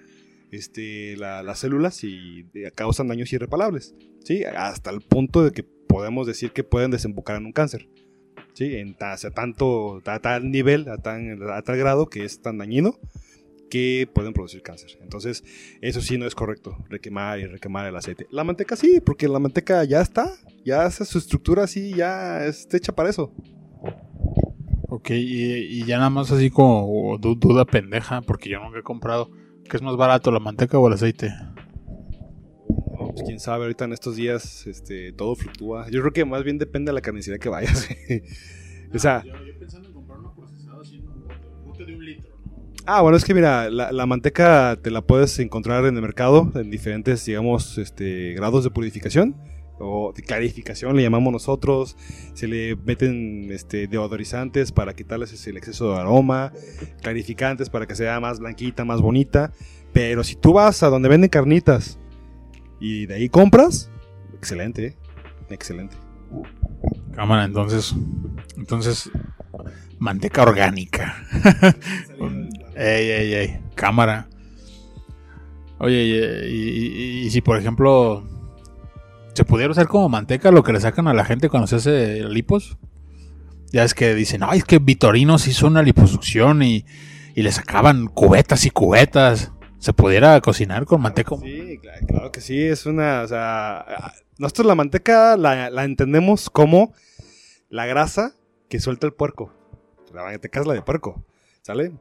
este, 0.50 1.16
la- 1.18 1.42
las 1.42 1.58
células 1.58 2.04
y 2.04 2.46
eh, 2.54 2.70
causan 2.74 3.08
daños 3.08 3.30
irreparables. 3.32 3.94
¿sí? 4.24 4.44
Hasta 4.44 4.90
el 4.90 5.02
punto 5.02 5.44
de 5.44 5.50
que 5.52 5.62
podemos 5.62 6.26
decir 6.26 6.52
que 6.52 6.64
pueden 6.64 6.90
desembocar 6.90 7.36
en 7.36 7.44
un 7.46 7.52
cáncer. 7.52 7.86
¿Sí? 8.54 8.76
En 8.76 8.94
tanto, 9.34 10.00
a 10.06 10.18
tal 10.20 10.50
nivel, 10.50 10.88
a, 10.88 10.96
tan, 10.98 11.38
a 11.50 11.62
tal 11.62 11.76
grado 11.76 12.06
que 12.06 12.24
es 12.24 12.40
tan 12.40 12.58
dañino 12.58 12.98
que 13.70 14.08
pueden 14.14 14.32
producir 14.32 14.62
cáncer. 14.62 14.90
Entonces, 15.02 15.44
eso 15.80 16.00
sí 16.00 16.16
no 16.16 16.26
es 16.26 16.34
correcto, 16.34 16.76
requemar 16.88 17.40
y 17.40 17.46
requemar 17.46 17.86
el 17.86 17.96
aceite. 17.96 18.26
La 18.30 18.44
manteca 18.44 18.76
sí, 18.76 19.00
porque 19.04 19.28
la 19.28 19.38
manteca 19.38 19.84
ya 19.84 20.00
está, 20.00 20.30
ya 20.64 20.84
hace 20.84 21.04
su 21.04 21.18
estructura 21.18 21.64
así, 21.64 21.92
ya 21.94 22.44
está 22.46 22.76
hecha 22.76 22.94
para 22.94 23.10
eso. 23.10 23.32
Ok, 24.88 25.10
y, 25.10 25.54
y 25.80 25.84
ya 25.84 25.96
nada 25.96 26.10
más 26.10 26.30
así 26.30 26.50
como 26.50 27.18
du- 27.18 27.34
duda 27.34 27.64
pendeja, 27.64 28.20
porque 28.22 28.48
yo 28.48 28.60
nunca 28.60 28.78
he 28.78 28.82
comprado. 28.82 29.28
¿Qué 29.68 29.76
es 29.76 29.82
más 29.82 29.96
barato, 29.96 30.30
la 30.30 30.38
manteca 30.40 30.78
o 30.78 30.86
el 30.86 30.94
aceite? 30.94 31.32
Pues 33.14 33.26
quién 33.26 33.38
sabe, 33.38 33.64
ahorita 33.64 33.84
en 33.84 33.92
estos 33.92 34.16
días 34.16 34.66
este, 34.66 35.12
todo 35.12 35.36
fluctúa. 35.36 35.88
Yo 35.88 36.00
creo 36.00 36.12
que 36.12 36.24
más 36.24 36.42
bien 36.42 36.58
depende 36.58 36.90
de 36.90 36.94
la 36.94 37.00
carnicería 37.00 37.38
que 37.38 37.48
vayas. 37.48 37.88
o 38.94 38.98
sea, 38.98 39.22
Yo, 39.24 39.32
pensando 39.58 39.88
en 39.88 39.94
comprar 39.94 40.18
una 40.18 40.34
procesada 40.34 40.80
así 40.80 40.96
en 40.96 41.08
un 41.08 41.24
bote, 41.64 41.84
de 41.84 41.94
un 41.94 42.04
litro, 42.04 42.34
ah, 42.86 43.02
bueno, 43.02 43.16
es 43.16 43.24
que 43.24 43.32
mira, 43.32 43.70
la, 43.70 43.92
la 43.92 44.06
manteca 44.06 44.76
te 44.82 44.90
la 44.90 45.02
puedes 45.02 45.38
encontrar 45.38 45.84
en 45.86 45.94
el 45.94 46.02
mercado 46.02 46.50
en 46.56 46.70
diferentes, 46.70 47.24
digamos, 47.24 47.78
este, 47.78 48.34
grados 48.34 48.64
de 48.64 48.70
purificación 48.70 49.36
o 49.78 50.12
de 50.14 50.22
clarificación, 50.22 50.96
le 50.96 51.02
llamamos 51.02 51.32
nosotros. 51.32 51.96
Se 52.34 52.48
le 52.48 52.76
meten 52.76 53.50
este, 53.50 53.86
deodorizantes 53.86 54.72
para 54.72 54.94
quitarles 54.94 55.46
el 55.46 55.56
exceso 55.56 55.92
de 55.92 56.00
aroma, 56.00 56.52
clarificantes 57.02 57.70
para 57.70 57.86
que 57.86 57.94
sea 57.94 58.18
más 58.20 58.40
blanquita, 58.40 58.84
más 58.84 59.00
bonita. 59.00 59.52
Pero 59.92 60.24
si 60.24 60.34
tú 60.34 60.54
vas 60.54 60.82
a 60.82 60.88
donde 60.88 61.08
venden 61.08 61.30
carnitas 61.30 61.98
y 62.86 63.06
de 63.06 63.14
ahí 63.14 63.28
compras, 63.28 63.90
excelente, 64.36 64.86
¿eh? 64.86 64.96
excelente. 65.50 65.96
Cámara, 67.14 67.44
entonces. 67.44 67.94
Entonces. 68.56 69.10
Manteca 69.98 70.42
orgánica. 70.42 71.16
ey, 72.76 73.10
ey, 73.10 73.34
ey. 73.34 73.58
Cámara. 73.74 74.28
Oye, 75.78 76.02
y, 76.04 76.12
y- 76.50 77.20
y- 77.22 77.26
y 77.26 77.30
si 77.30 77.40
por 77.40 77.58
ejemplo. 77.58 78.24
¿Se 79.34 79.44
pudiera 79.44 79.70
usar 79.72 79.88
como 79.88 80.08
manteca 80.08 80.50
lo 80.52 80.62
que 80.62 80.72
le 80.72 80.80
sacan 80.80 81.08
a 81.08 81.14
la 81.14 81.24
gente 81.24 81.48
cuando 81.48 81.66
se 81.66 81.76
hace 81.76 82.22
lipos? 82.28 82.76
Ya 83.72 83.82
es 83.82 83.92
que 83.94 84.14
dicen, 84.14 84.42
ay, 84.44 84.58
es 84.58 84.64
que 84.64 84.78
Vitorino 84.78 85.34
hizo 85.34 85.66
una 85.66 85.82
liposucción 85.82 86.62
y, 86.62 86.84
y 87.34 87.42
le 87.42 87.50
sacaban 87.50 88.06
cubetas 88.06 88.64
y 88.66 88.70
cubetas. 88.70 89.50
¿Se 89.84 89.92
pudiera 89.92 90.40
cocinar 90.40 90.86
con 90.86 91.02
manteca? 91.02 91.36
Sí, 91.42 91.76
claro, 91.76 92.06
claro 92.06 92.32
que 92.32 92.40
sí, 92.40 92.58
es 92.58 92.86
una, 92.86 93.20
o 93.20 93.28
sea, 93.28 94.14
nosotros 94.38 94.66
la 94.66 94.74
manteca 94.74 95.36
la, 95.36 95.68
la 95.68 95.84
entendemos 95.84 96.48
como 96.48 96.94
la 97.68 97.84
grasa 97.84 98.34
que 98.70 98.80
suelta 98.80 99.06
el 99.06 99.12
puerco. 99.12 99.52
La 100.14 100.22
manteca 100.22 100.60
es 100.60 100.66
la 100.66 100.72
de 100.72 100.80
puerco, 100.80 101.22
¿sale? 101.60 101.92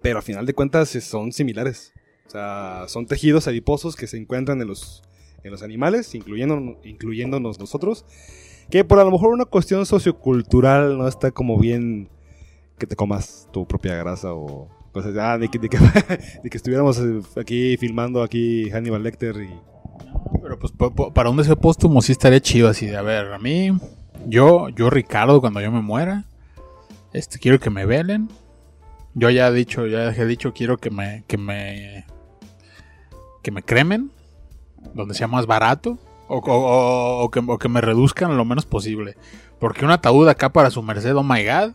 Pero 0.00 0.20
a 0.20 0.22
final 0.22 0.46
de 0.46 0.54
cuentas 0.54 0.96
eh, 0.96 1.02
son 1.02 1.32
similares. 1.32 1.92
O 2.28 2.30
sea, 2.30 2.84
son 2.88 3.04
tejidos 3.04 3.46
adiposos 3.46 3.94
que 3.94 4.06
se 4.06 4.16
encuentran 4.16 4.62
en 4.62 4.68
los, 4.68 5.02
en 5.44 5.50
los 5.50 5.62
animales, 5.62 6.14
incluyendo, 6.14 6.80
incluyéndonos 6.82 7.58
nosotros, 7.58 8.06
que 8.70 8.86
por 8.86 8.98
a 8.98 9.04
lo 9.04 9.10
mejor 9.10 9.34
una 9.34 9.44
cuestión 9.44 9.84
sociocultural 9.84 10.96
no 10.96 11.06
está 11.06 11.30
como 11.30 11.58
bien 11.58 12.08
que 12.78 12.86
te 12.86 12.96
comas 12.96 13.50
tu 13.52 13.66
propia 13.66 13.96
grasa 13.96 14.32
o 14.32 14.70
cosas 14.92 15.16
ah, 15.18 15.38
de, 15.38 15.48
que, 15.48 15.58
de 15.58 15.68
que- 15.68 15.78
de 16.44 16.50
que 16.50 16.56
estuviéramos 16.56 16.98
eh, 16.98 17.20
aquí 17.40 17.76
filmando 17.78 18.22
aquí 18.22 18.70
Hannibal 18.70 19.02
Lecter 19.02 19.36
y 19.36 19.50
Pero 20.42 20.58
pues 20.58 20.72
para 21.14 21.30
un 21.30 21.36
deseo 21.36 21.56
póstumo 21.56 22.02
sí 22.02 22.12
estaría 22.12 22.40
chido 22.40 22.68
así 22.68 22.86
de, 22.86 22.96
a 22.96 23.02
ver, 23.02 23.32
a 23.32 23.38
mí, 23.38 23.72
yo, 24.26 24.68
yo 24.70 24.90
Ricardo, 24.90 25.40
cuando 25.40 25.60
yo 25.60 25.70
me 25.72 25.80
muera, 25.80 26.24
este, 27.12 27.38
quiero 27.38 27.58
que 27.58 27.70
me 27.70 27.86
velen. 27.86 28.28
Yo 29.14 29.28
ya 29.28 29.48
he 29.48 29.52
dicho, 29.52 29.86
ya 29.86 30.08
he 30.10 30.24
dicho, 30.26 30.52
quiero 30.54 30.78
que 30.78 30.90
me, 30.90 31.24
que 31.26 31.36
me, 31.36 32.06
que 33.42 33.50
me 33.50 33.62
cremen, 33.62 34.10
donde 34.94 35.14
sea 35.14 35.28
más 35.28 35.44
barato, 35.46 35.98
o- 36.28 36.38
o 36.38 37.30
que, 37.30 37.40
o 37.46 37.58
que 37.58 37.68
me 37.68 37.80
reduzcan 37.82 38.34
lo 38.36 38.44
menos 38.46 38.64
posible. 38.64 39.16
Porque 39.58 39.84
un 39.84 39.90
ataúd 39.90 40.28
acá 40.28 40.50
para 40.52 40.70
su 40.70 40.82
merced, 40.82 41.14
oh 41.14 41.22
my 41.22 41.44
god, 41.44 41.72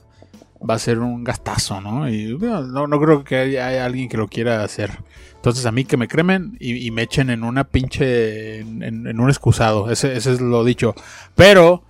va 0.68 0.76
a 0.76 0.80
ser 0.80 1.00
un 1.00 1.24
gastazo, 1.24 1.82
¿no? 1.82 2.10
Y 2.10 2.38
no, 2.38 2.88
no 2.88 3.00
creo 3.00 3.24
que 3.24 3.38
haya, 3.38 3.86
alguien 3.86 4.10
que 4.10 4.18
lo 4.18 4.28
quiera 4.28 4.64
hacer. 4.64 4.92
Entonces 5.36 5.66
a 5.66 5.72
mí 5.72 5.86
que 5.86 5.98
me 5.98 6.08
cremen 6.08 6.58
y, 6.60 6.86
y 6.86 6.92
me 6.92 7.04
echen 7.04 7.30
en 7.30 7.44
una 7.44 7.64
pinche, 7.64 8.60
en, 8.60 9.20
un 9.20 9.30
excusado, 9.30 9.90
ese, 9.92 10.16
ese 10.18 10.34
es 10.34 10.42
lo 10.42 10.64
dicho. 10.64 10.94
Pero 11.36 11.84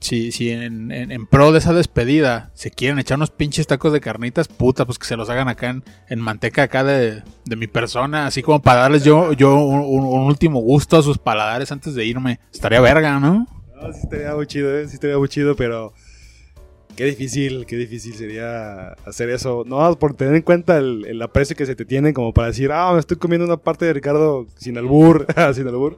si, 0.00 0.30
si 0.32 0.50
en, 0.50 1.26
pro 1.26 1.50
de 1.52 1.58
esa 1.58 1.72
despedida 1.72 2.50
se 2.54 2.70
quieren 2.70 2.98
echar 2.98 3.16
unos 3.18 3.30
pinches 3.30 3.66
tacos 3.66 3.92
de 3.92 4.00
carnitas, 4.00 4.46
puta, 4.48 4.84
pues 4.84 4.98
que 4.98 5.06
se 5.06 5.16
los 5.16 5.28
hagan 5.30 5.48
acá 5.48 5.70
en, 5.70 5.84
en 6.08 6.20
manteca 6.20 6.64
acá 6.64 6.84
de, 6.84 7.22
de 7.44 7.56
mi 7.56 7.66
persona, 7.66 8.26
así 8.26 8.42
como 8.42 8.60
para 8.62 8.80
darles 8.82 9.04
yo, 9.04 9.32
yo 9.32 9.56
un- 9.56 9.80
un 10.06 10.20
último 10.26 10.60
gusto 10.60 10.96
a 10.98 11.02
sus 11.02 11.18
paladares 11.18 11.72
antes 11.72 11.94
de 11.94 12.04
irme. 12.04 12.40
Estaría 12.52 12.80
verga, 12.80 13.18
¿no? 13.20 13.46
No, 13.80 13.92
sí 13.92 14.00
estaría 14.02 14.34
muy 14.34 14.46
chido, 14.46 14.76
¿eh? 14.76 14.88
sí 14.88 14.94
estaría 14.94 15.18
muy 15.18 15.28
chido, 15.28 15.54
pero 15.56 15.94
qué 16.98 17.04
difícil, 17.04 17.64
qué 17.64 17.76
difícil 17.76 18.12
sería 18.14 18.88
hacer 19.06 19.30
eso. 19.30 19.62
No, 19.64 19.96
por 20.00 20.14
tener 20.14 20.34
en 20.34 20.42
cuenta 20.42 20.78
el, 20.78 21.06
el 21.06 21.22
aprecio 21.22 21.54
que 21.54 21.64
se 21.64 21.76
te 21.76 21.84
tiene 21.84 22.12
como 22.12 22.34
para 22.34 22.48
decir, 22.48 22.72
ah, 22.72 22.92
me 22.92 22.98
estoy 22.98 23.16
comiendo 23.18 23.46
una 23.46 23.56
parte 23.56 23.84
de 23.84 23.92
Ricardo 23.92 24.48
sin 24.56 24.76
albur, 24.76 25.24
sin 25.54 25.68
albur. 25.68 25.96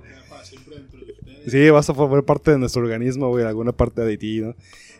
Sí, 1.46 1.70
vas 1.70 1.88
a 1.88 1.94
formar 1.94 2.22
parte 2.24 2.50
de 2.50 2.58
nuestro 2.58 2.82
organismo, 2.82 3.30
güey, 3.30 3.46
alguna 3.46 3.72
parte 3.72 4.02
de 4.02 4.18
ti, 4.18 4.42
¿no? 4.42 4.54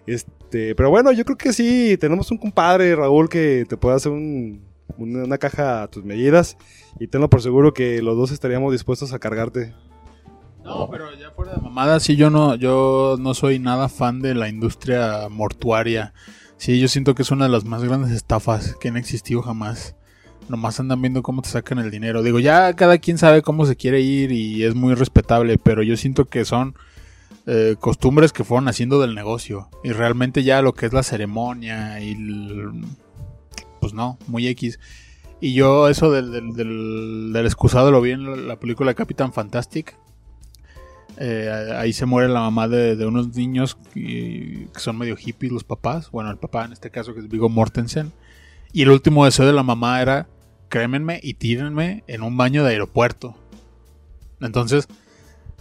Este, 0.07 0.74
pero 0.74 0.88
bueno, 0.88 1.12
yo 1.12 1.22
creo 1.26 1.36
que 1.36 1.53
sí, 1.53 1.98
tenemos 2.01 2.30
un 2.30 2.38
compadre, 2.38 2.96
Raúl, 2.96 3.28
que 3.28 3.66
te 3.68 3.76
puede 3.76 3.96
hacer 3.96 4.11
un, 4.11 4.62
una, 4.96 5.24
una 5.24 5.36
caja 5.36 5.82
a 5.82 5.88
tus 5.88 6.03
medidas 6.03 6.57
y 6.98 7.09
tenlo 7.09 7.28
por 7.28 7.42
seguro 7.42 7.74
que 7.74 8.01
los 8.01 8.16
dos 8.16 8.30
estaríamos 8.30 8.72
dispuestos 8.72 9.12
a 9.12 9.18
cargarte. 9.18 9.74
No, 10.64 10.88
pero 10.90 11.06
ya 11.18 11.30
fuera 11.30 11.54
de 11.54 11.61
mamada, 11.61 12.00
sí, 12.00 12.16
yo 12.16 12.30
no, 12.30 12.54
yo 12.54 13.16
no 13.18 13.34
soy 13.34 13.58
nada 13.58 13.88
fan 13.88 14.20
de 14.20 14.34
la 14.34 14.48
industria 14.48 15.28
mortuaria. 15.30 16.12
Sí, 16.58 16.78
yo 16.78 16.88
siento 16.88 17.14
que 17.14 17.22
es 17.22 17.30
una 17.30 17.46
de 17.46 17.50
las 17.50 17.64
más 17.64 17.82
grandes 17.82 18.12
estafas 18.12 18.76
que 18.80 18.88
han 18.88 18.96
existido 18.96 19.42
jamás. 19.42 19.96
Nomás 20.48 20.78
andan 20.80 21.00
viendo 21.00 21.22
cómo 21.22 21.42
te 21.42 21.48
sacan 21.48 21.78
el 21.78 21.90
dinero. 21.90 22.22
Digo, 22.22 22.38
ya 22.40 22.74
cada 22.74 22.98
quien 22.98 23.18
sabe 23.18 23.40
cómo 23.42 23.64
se 23.66 23.76
quiere 23.76 24.00
ir 24.00 24.32
y 24.32 24.64
es 24.64 24.74
muy 24.74 24.94
respetable, 24.94 25.58
pero 25.58 25.82
yo 25.82 25.96
siento 25.96 26.26
que 26.26 26.44
son 26.44 26.74
eh, 27.46 27.76
costumbres 27.80 28.32
que 28.32 28.44
fueron 28.44 28.68
haciendo 28.68 29.00
del 29.00 29.14
negocio. 29.14 29.68
Y 29.82 29.92
realmente 29.92 30.42
ya 30.42 30.61
lo 30.61 30.74
que 30.74 30.86
es 30.86 30.92
la 30.92 31.02
ceremonia 31.02 32.00
y... 32.02 32.14
pues 33.80 33.94
no, 33.94 34.18
muy 34.26 34.46
X. 34.48 34.78
Y 35.40 35.54
yo 35.54 35.88
eso 35.88 36.11
del, 36.11 36.30
del, 36.32 36.52
del- 36.52 37.32
del 37.32 37.46
excusado 37.46 37.90
lo 37.90 38.00
vi 38.02 38.11
en 38.11 38.24
la- 38.30 38.36
la 38.36 38.61
película 38.61 38.92
Capitán 38.94 39.32
Fantastic. 39.32 39.96
Eh, 41.18 41.72
ahí 41.76 41.92
se 41.92 42.06
muere 42.06 42.28
la 42.28 42.40
mamá 42.40 42.68
de, 42.68 43.04
unos 43.06 43.34
niños 43.36 43.76
que, 43.92 44.68
son 44.76 44.98
medio 44.98 45.16
hippies 45.16 45.52
los 45.52 45.64
papás. 45.64 46.11
Bueno, 46.11 46.30
el 46.30 46.38
papá 46.38 46.64
en 46.64 46.72
este 46.72 46.90
caso 46.90 47.14
que 47.14 47.20
es 47.20 47.28
Vigo 47.28 47.48
Mortensen. 47.48 48.12
Y 48.72 48.82
el 48.82 48.90
último 48.90 49.24
deseo 49.24 49.46
de 49.46 49.52
la 49.52 49.62
mamá 49.62 50.00
era 50.00 50.28
crémenme 50.68 51.20
y 51.22 51.34
tírenme 51.34 52.04
en 52.06 52.22
un 52.22 52.36
baño 52.36 52.64
de 52.64 52.70
aeropuerto. 52.70 53.36
Entonces, 54.40 54.86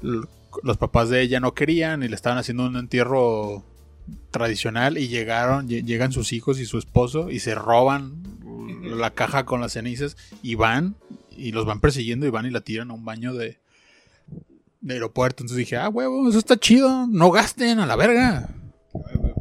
los 0.02 0.78
papás 0.78 1.10
de 1.10 1.22
ella 1.22 1.40
no 1.40 1.54
querían 1.54 2.04
y 2.04 2.08
le 2.08 2.16
estaban 2.16 2.38
haciendo 2.38 2.66
un 2.66 2.78
entierro 2.78 3.64
tradicional 4.32 4.98
y 4.98 5.08
llegaron, 5.08 5.68
lle- 5.68 5.84
llegan 5.84 6.12
sus 6.12 6.34
hijos 6.34 6.60
y 6.60 6.66
su 6.66 6.78
esposo 6.78 7.30
y 7.30 7.40
se 7.40 7.56
roban 7.56 8.24
la 8.84 9.12
caja 9.12 9.46
con 9.46 9.62
las 9.62 9.74
cenizas 9.74 10.16
y 10.42 10.56
van 10.56 10.96
y 11.36 11.52
los 11.52 11.66
van 11.66 11.80
persiguiendo 11.80 12.26
y 12.26 12.30
van 12.30 12.46
y 12.46 12.50
la 12.52 12.62
tiran 12.62 12.92
a 12.92 12.94
un 12.94 13.06
baño 13.06 13.34
de, 13.34 13.60
de 14.82 14.94
aeropuerto. 14.96 15.44
Entonces 15.44 15.58
dije, 15.58 15.78
ah, 15.78 15.90
huevo, 15.90 16.30
eso 16.30 16.40
está 16.40 16.58
chido, 16.58 17.08
no 17.08 17.32
gasten 17.32 17.80
a 17.80 17.86
la 17.86 17.96
verga. 17.96 18.50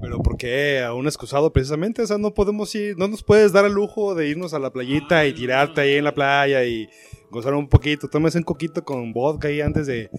Pero 0.00 0.22
¿por 0.22 0.36
qué 0.36 0.82
a 0.82 0.94
un 0.94 1.06
excusado 1.06 1.52
precisamente? 1.52 2.02
O 2.02 2.06
sea, 2.06 2.18
no 2.18 2.32
podemos 2.32 2.74
ir, 2.74 2.96
no 2.96 3.08
nos 3.08 3.22
puedes 3.22 3.52
dar 3.52 3.64
el 3.64 3.72
lujo 3.72 4.14
de 4.14 4.28
irnos 4.28 4.54
a 4.54 4.58
la 4.58 4.70
playita 4.70 5.26
y 5.26 5.32
tirarte 5.32 5.80
ahí 5.80 5.94
en 5.94 6.04
la 6.04 6.14
playa 6.14 6.64
y 6.64 6.88
gozar 7.30 7.54
un 7.54 7.68
poquito. 7.68 8.08
Tomes 8.08 8.34
un 8.34 8.42
coquito 8.42 8.84
con 8.84 9.12
vodka 9.12 9.48
ahí 9.48 9.60
antes 9.60 9.86
de, 9.86 10.10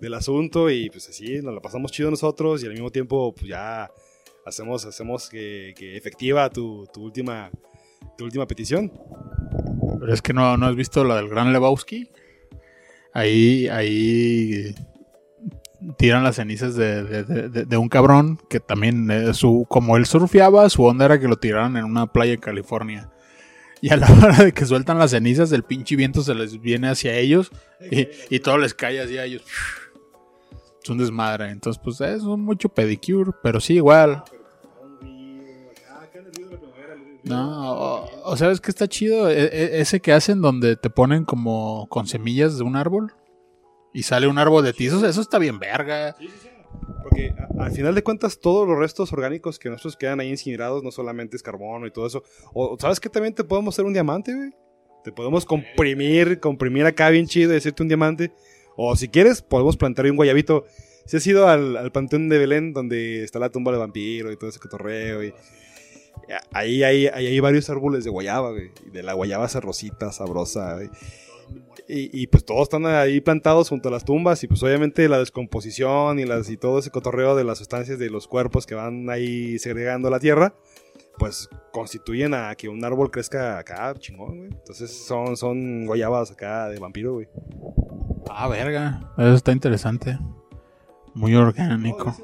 del 0.00 0.14
asunto 0.14 0.70
y 0.70 0.90
pues 0.90 1.08
así 1.08 1.40
nos 1.42 1.54
la 1.54 1.60
pasamos 1.60 1.92
chido 1.92 2.10
nosotros 2.10 2.62
y 2.62 2.66
al 2.66 2.72
mismo 2.72 2.90
tiempo 2.90 3.34
pues 3.34 3.46
ya 3.48 3.90
hacemos, 4.44 4.84
hacemos 4.84 5.28
que, 5.28 5.74
que 5.76 5.96
efectiva 5.96 6.50
tu, 6.50 6.86
tu 6.92 7.02
última 7.02 7.50
tu 8.16 8.24
última 8.24 8.46
petición. 8.46 8.92
Pero 10.00 10.12
es 10.12 10.22
que 10.22 10.32
no, 10.32 10.56
no 10.56 10.66
has 10.66 10.76
visto 10.76 11.04
la 11.04 11.16
del 11.16 11.28
Gran 11.28 11.52
Lebowski. 11.52 12.08
Ahí, 13.14 13.68
ahí 13.68 14.74
tiran 15.98 16.22
las 16.24 16.36
cenizas 16.36 16.74
de, 16.76 17.02
de- 17.04 17.48
de- 17.48 17.64
de- 17.64 17.76
un 17.76 17.88
cabrón 17.88 18.38
que 18.48 18.60
también, 18.60 19.10
eh, 19.10 19.34
su, 19.34 19.66
como 19.68 19.96
él 19.96 20.06
surfeaba, 20.06 20.68
su 20.70 20.84
onda 20.84 21.04
era 21.06 21.18
que 21.20 21.28
lo 21.28 21.36
tiraran 21.36 21.76
en 21.76 21.84
una 21.84 22.06
playa 22.06 22.34
en 22.34 22.40
California. 22.40 23.10
Y 23.80 23.90
a 23.92 23.96
la 23.96 24.06
hora 24.12 24.44
de 24.44 24.52
que 24.52 24.64
sueltan 24.64 24.98
las 24.98 25.10
cenizas, 25.10 25.50
el 25.52 25.64
pinche 25.64 25.96
viento 25.96 26.22
se 26.22 26.34
les 26.34 26.60
viene 26.60 26.88
hacia 26.88 27.16
ellos 27.16 27.50
y, 27.90 28.08
y 28.30 28.38
todo 28.40 28.58
les 28.58 28.74
cae 28.74 29.00
así 29.00 29.18
a 29.18 29.24
ellos. 29.24 29.42
Es 30.82 30.88
un 30.88 30.98
desmadre. 30.98 31.50
Entonces, 31.50 31.80
pues 31.82 32.00
es 32.00 32.22
un 32.22 32.40
mucho 32.42 32.68
pedicure, 32.68 33.32
pero 33.42 33.60
sí, 33.60 33.74
igual. 33.74 34.22
No, 37.24 38.04
o, 38.24 38.36
sabes 38.36 38.60
que 38.60 38.70
está 38.70 38.88
chido 38.88 39.30
E- 39.30 39.44
e- 39.44 39.80
ese 39.80 40.00
que 40.00 40.12
hacen 40.12 40.40
donde 40.40 40.76
te 40.76 40.90
ponen 40.90 41.24
como 41.24 41.86
con 41.88 42.06
semillas 42.06 42.58
de 42.58 42.64
un 42.64 42.74
árbol 42.76 43.12
y 43.94 44.02
sale 44.02 44.26
un 44.26 44.38
árbol 44.38 44.64
de 44.64 44.72
ti. 44.72 44.86
Eso, 44.86 45.06
está 45.06 45.38
bien 45.38 45.58
verga. 45.58 46.16
Porque 47.02 47.34
al 47.58 47.70
final 47.70 47.94
de 47.94 48.02
cuentas 48.02 48.40
todos 48.40 48.66
los 48.66 48.78
restos 48.78 49.12
orgánicos 49.12 49.58
que 49.58 49.68
nosotros 49.70 49.96
quedan 49.96 50.20
ahí 50.20 50.30
incinerados 50.30 50.82
no 50.82 50.90
solamente 50.90 51.36
es 51.36 51.42
carbono 51.42 51.86
y 51.86 51.92
todo 51.92 52.06
eso. 52.06 52.22
O 52.54 52.76
sabes 52.80 52.98
que 52.98 53.08
también 53.08 53.34
te 53.34 53.44
podemos 53.44 53.74
hacer 53.74 53.84
un 53.84 53.92
diamante, 53.92 54.34
güey. 54.34 54.50
Te 55.04 55.12
podemos 55.12 55.44
comprimir, 55.44 56.40
comprimir 56.40 56.86
acá 56.86 57.10
bien 57.10 57.26
chido 57.26 57.52
y 57.52 57.56
hacerte 57.56 57.82
un 57.82 57.88
diamante. 57.88 58.32
O 58.76 58.96
si 58.96 59.08
quieres, 59.08 59.42
podemos 59.42 59.76
plantar 59.76 60.06
un 60.06 60.16
guayabito. 60.16 60.64
Si 61.06 61.16
has 61.16 61.26
ido 61.26 61.48
al, 61.48 61.76
al 61.76 61.92
panteón 61.92 62.28
de 62.28 62.38
Belén, 62.38 62.72
donde 62.72 63.24
está 63.24 63.38
la 63.38 63.50
tumba 63.50 63.72
del 63.72 63.80
vampiro 63.80 64.30
y 64.32 64.36
todo 64.36 64.48
ese 64.48 64.60
cotorreo. 64.60 65.24
Y, 65.24 65.34
ahí, 66.52 66.82
ahí, 66.82 67.06
ahí 67.06 67.26
hay 67.26 67.40
varios 67.40 67.68
árboles 67.70 68.04
de 68.04 68.10
guayaba, 68.10 68.50
güey. 68.50 68.70
Y 68.86 68.90
de 68.90 69.02
la 69.02 69.12
guayaba 69.14 69.46
esa 69.46 69.60
rosita, 69.60 70.12
sabrosa, 70.12 70.74
güey. 70.74 70.90
Y, 71.88 72.22
y, 72.22 72.26
pues 72.28 72.44
todos 72.44 72.62
están 72.62 72.86
ahí 72.86 73.20
plantados 73.20 73.68
junto 73.68 73.88
a 73.88 73.92
las 73.92 74.04
tumbas 74.04 74.42
y 74.44 74.46
pues 74.46 74.62
obviamente 74.62 75.08
la 75.08 75.18
descomposición 75.18 76.18
y, 76.18 76.24
las, 76.24 76.48
y 76.48 76.56
todo 76.56 76.78
ese 76.78 76.90
cotorreo 76.90 77.34
de 77.34 77.44
las 77.44 77.58
sustancias 77.58 77.98
de 77.98 78.08
los 78.08 78.28
cuerpos 78.28 78.66
que 78.66 78.74
van 78.74 79.10
ahí 79.10 79.58
segregando 79.58 80.08
la 80.08 80.20
tierra, 80.20 80.54
pues 81.18 81.50
constituyen 81.72 82.34
a 82.34 82.54
que 82.54 82.68
un 82.68 82.82
árbol 82.84 83.10
crezca 83.10 83.58
acá 83.58 83.92
chingón, 83.98 84.38
güey. 84.38 84.50
Entonces 84.52 85.04
son, 85.04 85.36
son 85.36 85.84
guayabas 85.86 86.30
acá 86.30 86.68
de 86.68 86.78
vampiro, 86.78 87.14
güey. 87.14 87.28
Ah, 88.30 88.48
verga. 88.48 89.12
Eso 89.18 89.34
está 89.34 89.52
interesante. 89.52 90.18
Muy 91.14 91.34
orgánico. 91.34 92.14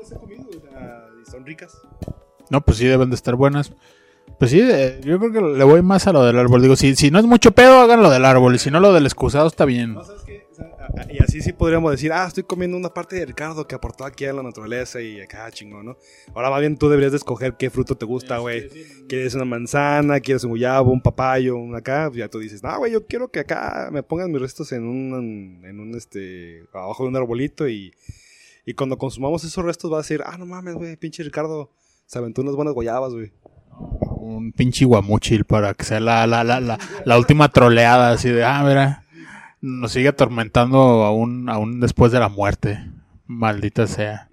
son 1.30 1.44
ricas. 1.44 1.76
No, 2.50 2.62
pues 2.62 2.78
sí, 2.78 2.86
deben 2.86 3.10
de 3.10 3.16
estar 3.16 3.34
buenas. 3.34 3.72
Pues 4.38 4.52
sí, 4.52 4.60
eh, 4.62 5.00
yo 5.04 5.18
creo 5.18 5.32
que 5.32 5.40
le 5.40 5.64
voy 5.64 5.82
más 5.82 6.06
a 6.06 6.12
lo 6.12 6.24
del 6.24 6.38
árbol. 6.38 6.62
Digo, 6.62 6.76
si, 6.76 6.94
si 6.94 7.10
no 7.10 7.18
es 7.18 7.26
mucho 7.26 7.50
pedo, 7.50 7.80
hagan 7.80 8.02
lo 8.02 8.10
del 8.10 8.24
árbol. 8.24 8.54
Y 8.54 8.58
si 8.58 8.70
no, 8.70 8.78
lo 8.78 8.92
del 8.92 9.04
excusado 9.04 9.48
está 9.48 9.64
bien. 9.64 9.94
No, 9.94 10.04
¿sabes 10.04 10.22
qué? 10.22 10.46
O 10.50 10.54
sea, 10.54 10.68
y 11.10 11.22
así 11.22 11.40
sí 11.40 11.52
podríamos 11.52 11.90
decir, 11.90 12.12
ah, 12.12 12.26
estoy 12.26 12.44
comiendo 12.44 12.76
una 12.76 12.94
parte 12.94 13.16
de 13.16 13.26
Ricardo 13.26 13.66
que 13.66 13.74
aportó 13.74 14.04
aquí 14.04 14.24
a 14.26 14.32
la 14.32 14.42
naturaleza 14.42 15.00
y 15.00 15.20
acá 15.20 15.50
chingón, 15.50 15.86
¿no? 15.86 15.96
Ahora 16.34 16.50
más 16.50 16.60
bien 16.60 16.76
tú 16.76 16.88
deberías 16.88 17.12
de 17.12 17.18
escoger 17.18 17.56
qué 17.56 17.68
fruto 17.68 17.96
te 17.96 18.06
gusta, 18.06 18.38
güey. 18.38 18.68
¿Quieres 19.08 19.34
una 19.34 19.44
manzana? 19.44 20.20
¿Quieres 20.20 20.44
un 20.44 20.50
guayabo, 20.50 20.92
un 20.92 21.02
papayo, 21.02 21.56
un 21.56 21.74
acá? 21.74 22.06
Pues 22.06 22.18
ya 22.18 22.28
tú 22.28 22.38
dices, 22.38 22.62
no, 22.62 22.78
güey, 22.78 22.92
yo 22.92 23.06
quiero 23.06 23.30
que 23.30 23.40
acá 23.40 23.88
me 23.92 24.04
pongan 24.04 24.30
mis 24.30 24.40
restos 24.40 24.70
en 24.72 24.84
un, 24.84 25.64
en 25.64 25.80
un, 25.80 25.96
este, 25.96 26.62
abajo 26.72 27.02
de 27.02 27.08
un 27.08 27.16
arbolito 27.16 27.68
y, 27.68 27.92
y 28.64 28.74
cuando 28.74 28.98
consumamos 28.98 29.42
esos 29.42 29.64
restos 29.64 29.92
va 29.92 29.96
a 29.96 30.02
decir, 30.02 30.22
ah, 30.24 30.38
no 30.38 30.46
mames, 30.46 30.74
güey, 30.74 30.96
pinche 30.96 31.24
Ricardo, 31.24 31.72
se 32.06 32.18
aventó 32.18 32.42
unas 32.42 32.54
buenas 32.54 32.74
guayabas, 32.74 33.12
güey. 33.12 33.32
Un 34.20 34.52
pinche 34.52 34.84
guamuchil 34.84 35.44
para 35.44 35.74
que 35.74 35.84
sea 35.84 36.00
la, 36.00 36.26
la, 36.26 36.44
la, 36.44 36.60
la, 36.60 36.78
la 37.04 37.18
última 37.18 37.48
troleada. 37.48 38.12
Así 38.12 38.28
de, 38.28 38.44
ah, 38.44 38.62
mira, 38.66 39.04
nos 39.60 39.92
sigue 39.92 40.08
atormentando 40.08 40.78
aún, 41.04 41.48
aún 41.48 41.80
después 41.80 42.12
de 42.12 42.20
la 42.20 42.28
muerte. 42.28 42.78
Maldita 43.26 43.86
sea. 43.86 44.28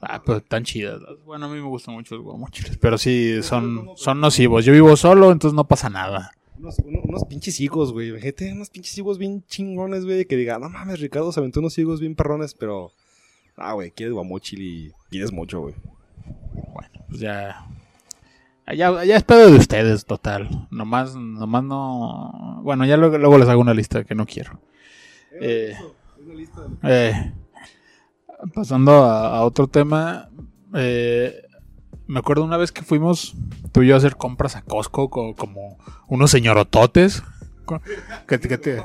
Ah, 0.00 0.20
pero 0.24 0.40
tan 0.40 0.64
chidas. 0.64 1.00
Bueno, 1.24 1.46
a 1.46 1.48
mí 1.48 1.54
me 1.60 1.66
gustan 1.68 1.94
mucho 1.94 2.16
los 2.16 2.24
guamuchiles. 2.24 2.76
Pero 2.78 2.98
sí, 2.98 3.40
son, 3.42 3.90
son 3.96 4.20
nocivos. 4.20 4.64
Yo 4.64 4.72
vivo 4.72 4.96
solo, 4.96 5.30
entonces 5.30 5.54
no 5.54 5.64
pasa 5.68 5.88
nada. 5.90 6.32
Unos, 6.58 6.78
uno- 6.84 7.00
unos 7.04 7.24
pinches 7.24 7.60
higos, 7.60 7.92
güey. 7.92 8.20
Gente, 8.20 8.52
unos 8.52 8.70
pinches 8.70 8.98
higos 8.98 9.18
bien 9.18 9.44
chingones, 9.46 10.04
güey. 10.04 10.24
Que 10.24 10.36
diga, 10.36 10.58
no 10.58 10.68
mames, 10.68 10.98
Ricardo 11.00 11.30
se 11.30 11.38
aventó 11.38 11.60
unos 11.60 11.78
higos 11.78 12.00
bien 12.00 12.16
perrones, 12.16 12.54
pero. 12.54 12.90
Ah, 13.56 13.74
güey, 13.74 13.92
quieres 13.92 14.12
guamuchil 14.14 14.60
y 14.62 14.92
pides 15.08 15.30
mucho, 15.32 15.60
güey. 15.60 15.74
Pues 17.12 17.20
ya. 17.20 17.66
Ya, 18.74 19.04
ya 19.04 19.16
es 19.16 19.22
pedo 19.24 19.50
de 19.50 19.56
ustedes, 19.58 20.06
total. 20.06 20.66
Nomás, 20.70 21.14
nomás 21.16 21.64
no. 21.64 22.60
Bueno, 22.62 22.84
ya 22.86 22.96
luego, 22.96 23.18
luego 23.18 23.36
les 23.38 23.48
hago 23.48 23.60
una 23.60 23.74
lista 23.74 24.04
que 24.04 24.14
no 24.14 24.24
quiero. 24.26 24.60
Eh, 25.40 25.74
eh, 26.82 27.32
pasando 28.54 29.04
a, 29.04 29.36
a 29.36 29.42
otro 29.42 29.66
tema. 29.66 30.28
eh, 30.74 31.42
me 32.06 32.18
acuerdo 32.18 32.44
una 32.44 32.56
vez 32.56 32.72
que 32.72 32.82
fuimos 32.82 33.34
tú 33.72 33.82
y 33.82 33.88
yo 33.88 33.94
a 33.94 33.98
hacer 33.98 34.16
compras 34.16 34.56
a 34.56 34.62
Costco 34.62 35.08
co- 35.10 35.34
como 35.34 35.78
unos 36.08 36.30
señorototes. 36.30 37.22
que- 38.28 38.38
que- 38.60 38.76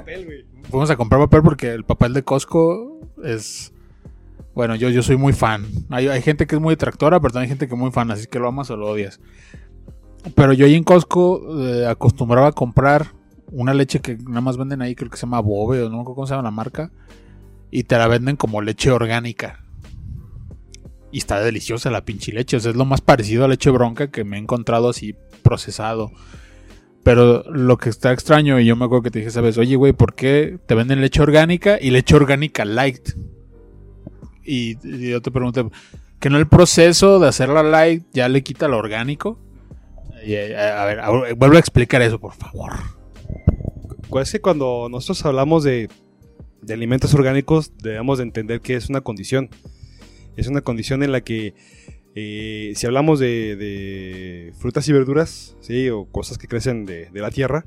fuimos 0.70 0.90
a 0.90 0.96
comprar 0.98 1.22
papel 1.22 1.42
porque 1.44 1.72
el 1.72 1.84
papel 1.84 2.14
de 2.14 2.24
Costco 2.24 3.00
es. 3.24 3.74
Bueno, 4.58 4.74
yo, 4.74 4.90
yo 4.90 5.04
soy 5.04 5.18
muy 5.18 5.34
fan. 5.34 5.68
Hay, 5.92 6.08
hay 6.08 6.20
gente 6.24 6.48
que 6.48 6.56
es 6.56 6.62
muy 6.62 6.72
detractora, 6.72 7.20
pero 7.20 7.32
también 7.32 7.44
hay 7.44 7.50
gente 7.50 7.68
que 7.68 7.76
es 7.76 7.80
muy 7.80 7.92
fan, 7.92 8.10
así 8.10 8.26
que 8.26 8.40
lo 8.40 8.48
amas 8.48 8.72
o 8.72 8.76
lo 8.76 8.88
odias. 8.88 9.20
Pero 10.34 10.52
yo 10.52 10.66
ahí 10.66 10.74
en 10.74 10.84
Costco 10.84 11.64
eh, 11.64 11.86
acostumbraba 11.86 12.48
a 12.48 12.52
comprar 12.54 13.14
una 13.52 13.76
leche 13.76 14.00
que 14.00 14.18
nada 14.18 14.42
más 14.42 14.58
venden 14.58 14.82
ahí, 14.82 14.96
creo 14.96 15.12
que 15.12 15.18
se 15.18 15.28
llama 15.28 15.42
Bobe, 15.42 15.84
o 15.84 15.90
no 15.90 15.98
me 15.98 16.02
acuerdo 16.02 16.16
cómo 16.16 16.26
se 16.26 16.34
llama 16.34 16.42
la 16.42 16.50
marca. 16.50 16.92
Y 17.70 17.84
te 17.84 18.00
la 18.00 18.08
venden 18.08 18.36
como 18.36 18.64
leche 18.64 18.90
orgánica. 18.90 19.64
Y 21.12 21.20
está 21.20 21.40
deliciosa 21.40 21.92
la 21.92 22.04
pinche 22.04 22.32
leche. 22.32 22.58
O 22.58 22.60
sea, 22.60 22.72
es 22.72 22.78
lo 22.78 22.86
más 22.86 23.02
parecido 23.02 23.46
a 23.46 23.48
leche 23.48 23.70
bronca 23.70 24.10
que 24.10 24.24
me 24.24 24.38
he 24.38 24.40
encontrado 24.40 24.90
así 24.90 25.16
procesado. 25.44 26.12
Pero 27.04 27.44
lo 27.52 27.78
que 27.78 27.90
está 27.90 28.12
extraño, 28.12 28.60
y 28.60 28.66
yo 28.66 28.76
me 28.76 28.86
acuerdo 28.86 29.04
que 29.04 29.12
te 29.12 29.20
dije, 29.20 29.30
¿sabes? 29.30 29.60
Oye, 29.60 29.76
güey, 29.76 29.94
¿por 29.94 30.16
qué 30.16 30.58
te 30.66 30.74
venden 30.74 31.00
leche 31.00 31.22
orgánica 31.22 31.78
y 31.80 31.92
leche 31.92 32.16
orgánica 32.16 32.66
light? 32.66 33.10
Y, 34.48 34.78
yo 35.10 35.22
te 35.22 35.30
pregunté, 35.30 35.66
¿que 36.20 36.30
no 36.30 36.38
el 36.38 36.48
proceso 36.48 37.20
de 37.20 37.28
hacerla 37.28 37.64
light 37.64 38.04
ya 38.14 38.30
le 38.30 38.42
quita 38.44 38.68
lo 38.68 38.78
orgánico? 38.78 39.40
Eh, 40.24 40.56
a 40.56 40.86
ver, 40.86 41.36
vuelve 41.36 41.58
a 41.58 41.60
explicar 41.60 42.02
eso, 42.02 42.20
por 42.20 42.34
favor. 42.34 42.72
Es 44.22 44.32
que 44.32 44.40
cuando 44.42 44.88
nosotros 44.90 45.24
hablamos 45.26 45.64
de, 45.64 45.90
de 46.62 46.74
alimentos 46.74 47.14
orgánicos, 47.14 47.74
debemos 47.78 48.18
de 48.18 48.24
entender 48.24 48.62
que 48.62 48.76
es 48.76 48.90
una 48.90 49.02
condición. 49.02 49.50
Es 50.38 50.48
una 50.48 50.62
condición 50.62 51.04
en 51.04 51.12
la 51.12 51.22
que 51.22 51.54
eh, 52.16 52.74
si 52.76 52.88
hablamos 52.88 53.20
de, 53.20 53.56
de 53.56 54.54
frutas 54.58 54.88
y 54.88 54.94
verduras, 54.94 55.56
¿sí? 55.62 55.90
o 55.90 56.06
cosas 56.06 56.38
que 56.38 56.48
crecen 56.48 56.86
de, 56.86 57.12
de 57.12 57.22
la 57.22 57.30
tierra, 57.30 57.66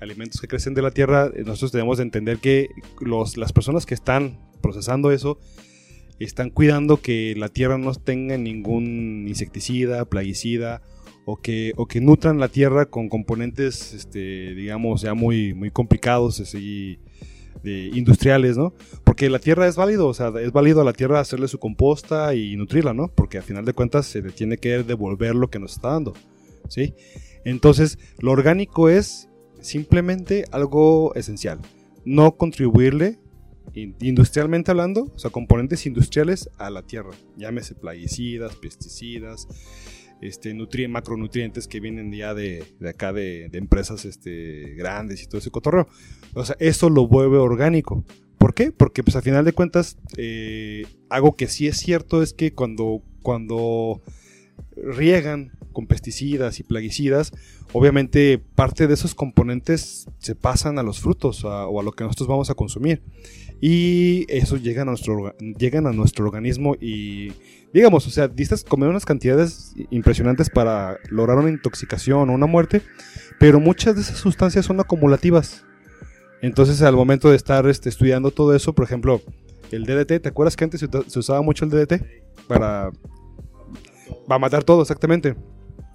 alimentos 0.00 0.40
que 0.40 0.48
crecen 0.48 0.74
de 0.74 0.82
la 0.82 0.90
tierra, 0.90 1.30
eh, 1.34 1.44
nosotros 1.44 1.70
debemos 1.70 1.98
de 1.98 2.04
entender 2.04 2.38
que 2.38 2.70
los, 3.00 3.36
las 3.36 3.52
personas 3.52 3.86
que 3.86 3.94
están 3.94 4.40
procesando 4.60 5.12
eso 5.12 5.38
están 6.18 6.50
cuidando 6.50 6.98
que 6.98 7.34
la 7.36 7.48
tierra 7.48 7.78
no 7.78 7.92
tenga 7.94 8.36
ningún 8.38 9.26
insecticida, 9.28 10.04
plaguicida, 10.04 10.82
o 11.24 11.36
que, 11.36 11.72
o 11.76 11.86
que 11.86 12.00
nutran 12.00 12.38
la 12.38 12.48
tierra 12.48 12.86
con 12.86 13.08
componentes, 13.08 13.92
este, 13.92 14.54
digamos, 14.54 15.02
ya 15.02 15.14
muy, 15.14 15.54
muy 15.54 15.70
complicados, 15.70 16.40
así, 16.40 16.98
industriales, 17.64 18.56
¿no? 18.56 18.74
Porque 19.04 19.30
la 19.30 19.38
tierra 19.38 19.68
es 19.68 19.76
válido, 19.76 20.08
o 20.08 20.14
sea, 20.14 20.32
es 20.40 20.52
válido 20.52 20.80
a 20.80 20.84
la 20.84 20.92
tierra 20.92 21.20
hacerle 21.20 21.46
su 21.46 21.58
composta 21.58 22.34
y 22.34 22.56
nutrirla, 22.56 22.92
¿no? 22.92 23.08
Porque 23.08 23.38
a 23.38 23.42
final 23.42 23.64
de 23.64 23.72
cuentas 23.72 24.06
se 24.06 24.20
le 24.20 24.30
tiene 24.30 24.58
que 24.58 24.82
devolver 24.82 25.34
lo 25.36 25.48
que 25.48 25.60
nos 25.60 25.74
está 25.74 25.90
dando, 25.90 26.14
¿sí? 26.68 26.94
Entonces, 27.44 27.98
lo 28.18 28.32
orgánico 28.32 28.88
es 28.88 29.28
simplemente 29.60 30.44
algo 30.50 31.14
esencial, 31.14 31.60
no 32.04 32.36
contribuirle 32.36 33.20
industrialmente 33.74 34.70
hablando, 34.70 35.12
o 35.14 35.18
sea, 35.18 35.30
componentes 35.30 35.86
industriales 35.86 36.50
a 36.58 36.70
la 36.70 36.82
tierra, 36.82 37.10
llámese 37.36 37.74
plaguicidas, 37.74 38.56
pesticidas, 38.56 39.48
este, 40.20 40.54
nutri- 40.54 40.88
macronutrientes 40.88 41.66
que 41.66 41.80
vienen 41.80 42.12
ya 42.12 42.34
de, 42.34 42.64
de 42.78 42.88
acá 42.90 43.12
de, 43.12 43.48
de 43.48 43.58
empresas 43.58 44.04
este, 44.04 44.74
grandes 44.74 45.22
y 45.22 45.26
todo 45.26 45.38
ese 45.38 45.50
cotorreo. 45.50 45.88
O 46.34 46.44
sea, 46.44 46.56
eso 46.60 46.90
lo 46.90 47.08
vuelve 47.08 47.38
orgánico. 47.38 48.04
¿Por 48.38 48.54
qué? 48.54 48.72
Porque 48.72 49.02
pues 49.02 49.16
a 49.16 49.22
final 49.22 49.44
de 49.44 49.52
cuentas, 49.52 49.98
eh, 50.16 50.86
algo 51.08 51.34
que 51.34 51.46
sí 51.48 51.66
es 51.66 51.76
cierto 51.76 52.22
es 52.22 52.34
que 52.34 52.52
cuando, 52.52 53.02
cuando 53.22 54.02
riegan 54.76 55.52
con 55.72 55.86
pesticidas 55.86 56.60
y 56.60 56.62
plaguicidas, 56.64 57.32
obviamente 57.72 58.38
parte 58.38 58.86
de 58.86 58.94
esos 58.94 59.14
componentes 59.14 60.06
se 60.18 60.34
pasan 60.34 60.78
a 60.78 60.82
los 60.82 61.00
frutos 61.00 61.44
o 61.44 61.80
a 61.80 61.82
lo 61.82 61.92
que 61.92 62.04
nosotros 62.04 62.28
vamos 62.28 62.50
a 62.50 62.54
consumir. 62.54 63.02
Y 63.64 64.26
eso 64.26 64.56
llegan 64.56 64.88
a 64.88 64.90
nuestro, 64.90 65.36
llegan 65.38 65.86
a 65.86 65.92
nuestro 65.92 66.24
organismo 66.24 66.74
y, 66.80 67.30
digamos, 67.72 68.04
o 68.08 68.10
sea, 68.10 68.26
necesitas 68.26 68.64
comer 68.64 68.88
unas 68.88 69.04
cantidades 69.04 69.72
impresionantes 69.90 70.50
para 70.50 70.98
lograr 71.10 71.38
una 71.38 71.48
intoxicación 71.48 72.28
o 72.28 72.32
una 72.32 72.46
muerte, 72.46 72.82
pero 73.38 73.60
muchas 73.60 73.94
de 73.94 74.00
esas 74.00 74.18
sustancias 74.18 74.66
son 74.66 74.80
acumulativas. 74.80 75.64
Entonces, 76.40 76.82
al 76.82 76.96
momento 76.96 77.30
de 77.30 77.36
estar 77.36 77.64
este, 77.68 77.88
estudiando 77.88 78.32
todo 78.32 78.52
eso, 78.56 78.72
por 78.72 78.84
ejemplo, 78.84 79.22
el 79.70 79.84
DDT, 79.84 80.20
¿te 80.20 80.28
acuerdas 80.28 80.56
que 80.56 80.64
antes 80.64 80.80
se 80.80 81.18
usaba 81.20 81.40
mucho 81.40 81.64
el 81.64 81.70
DDT? 81.70 82.02
Para, 82.48 82.90
para 84.26 84.40
matar 84.40 84.64
todo, 84.64 84.82
exactamente. 84.82 85.36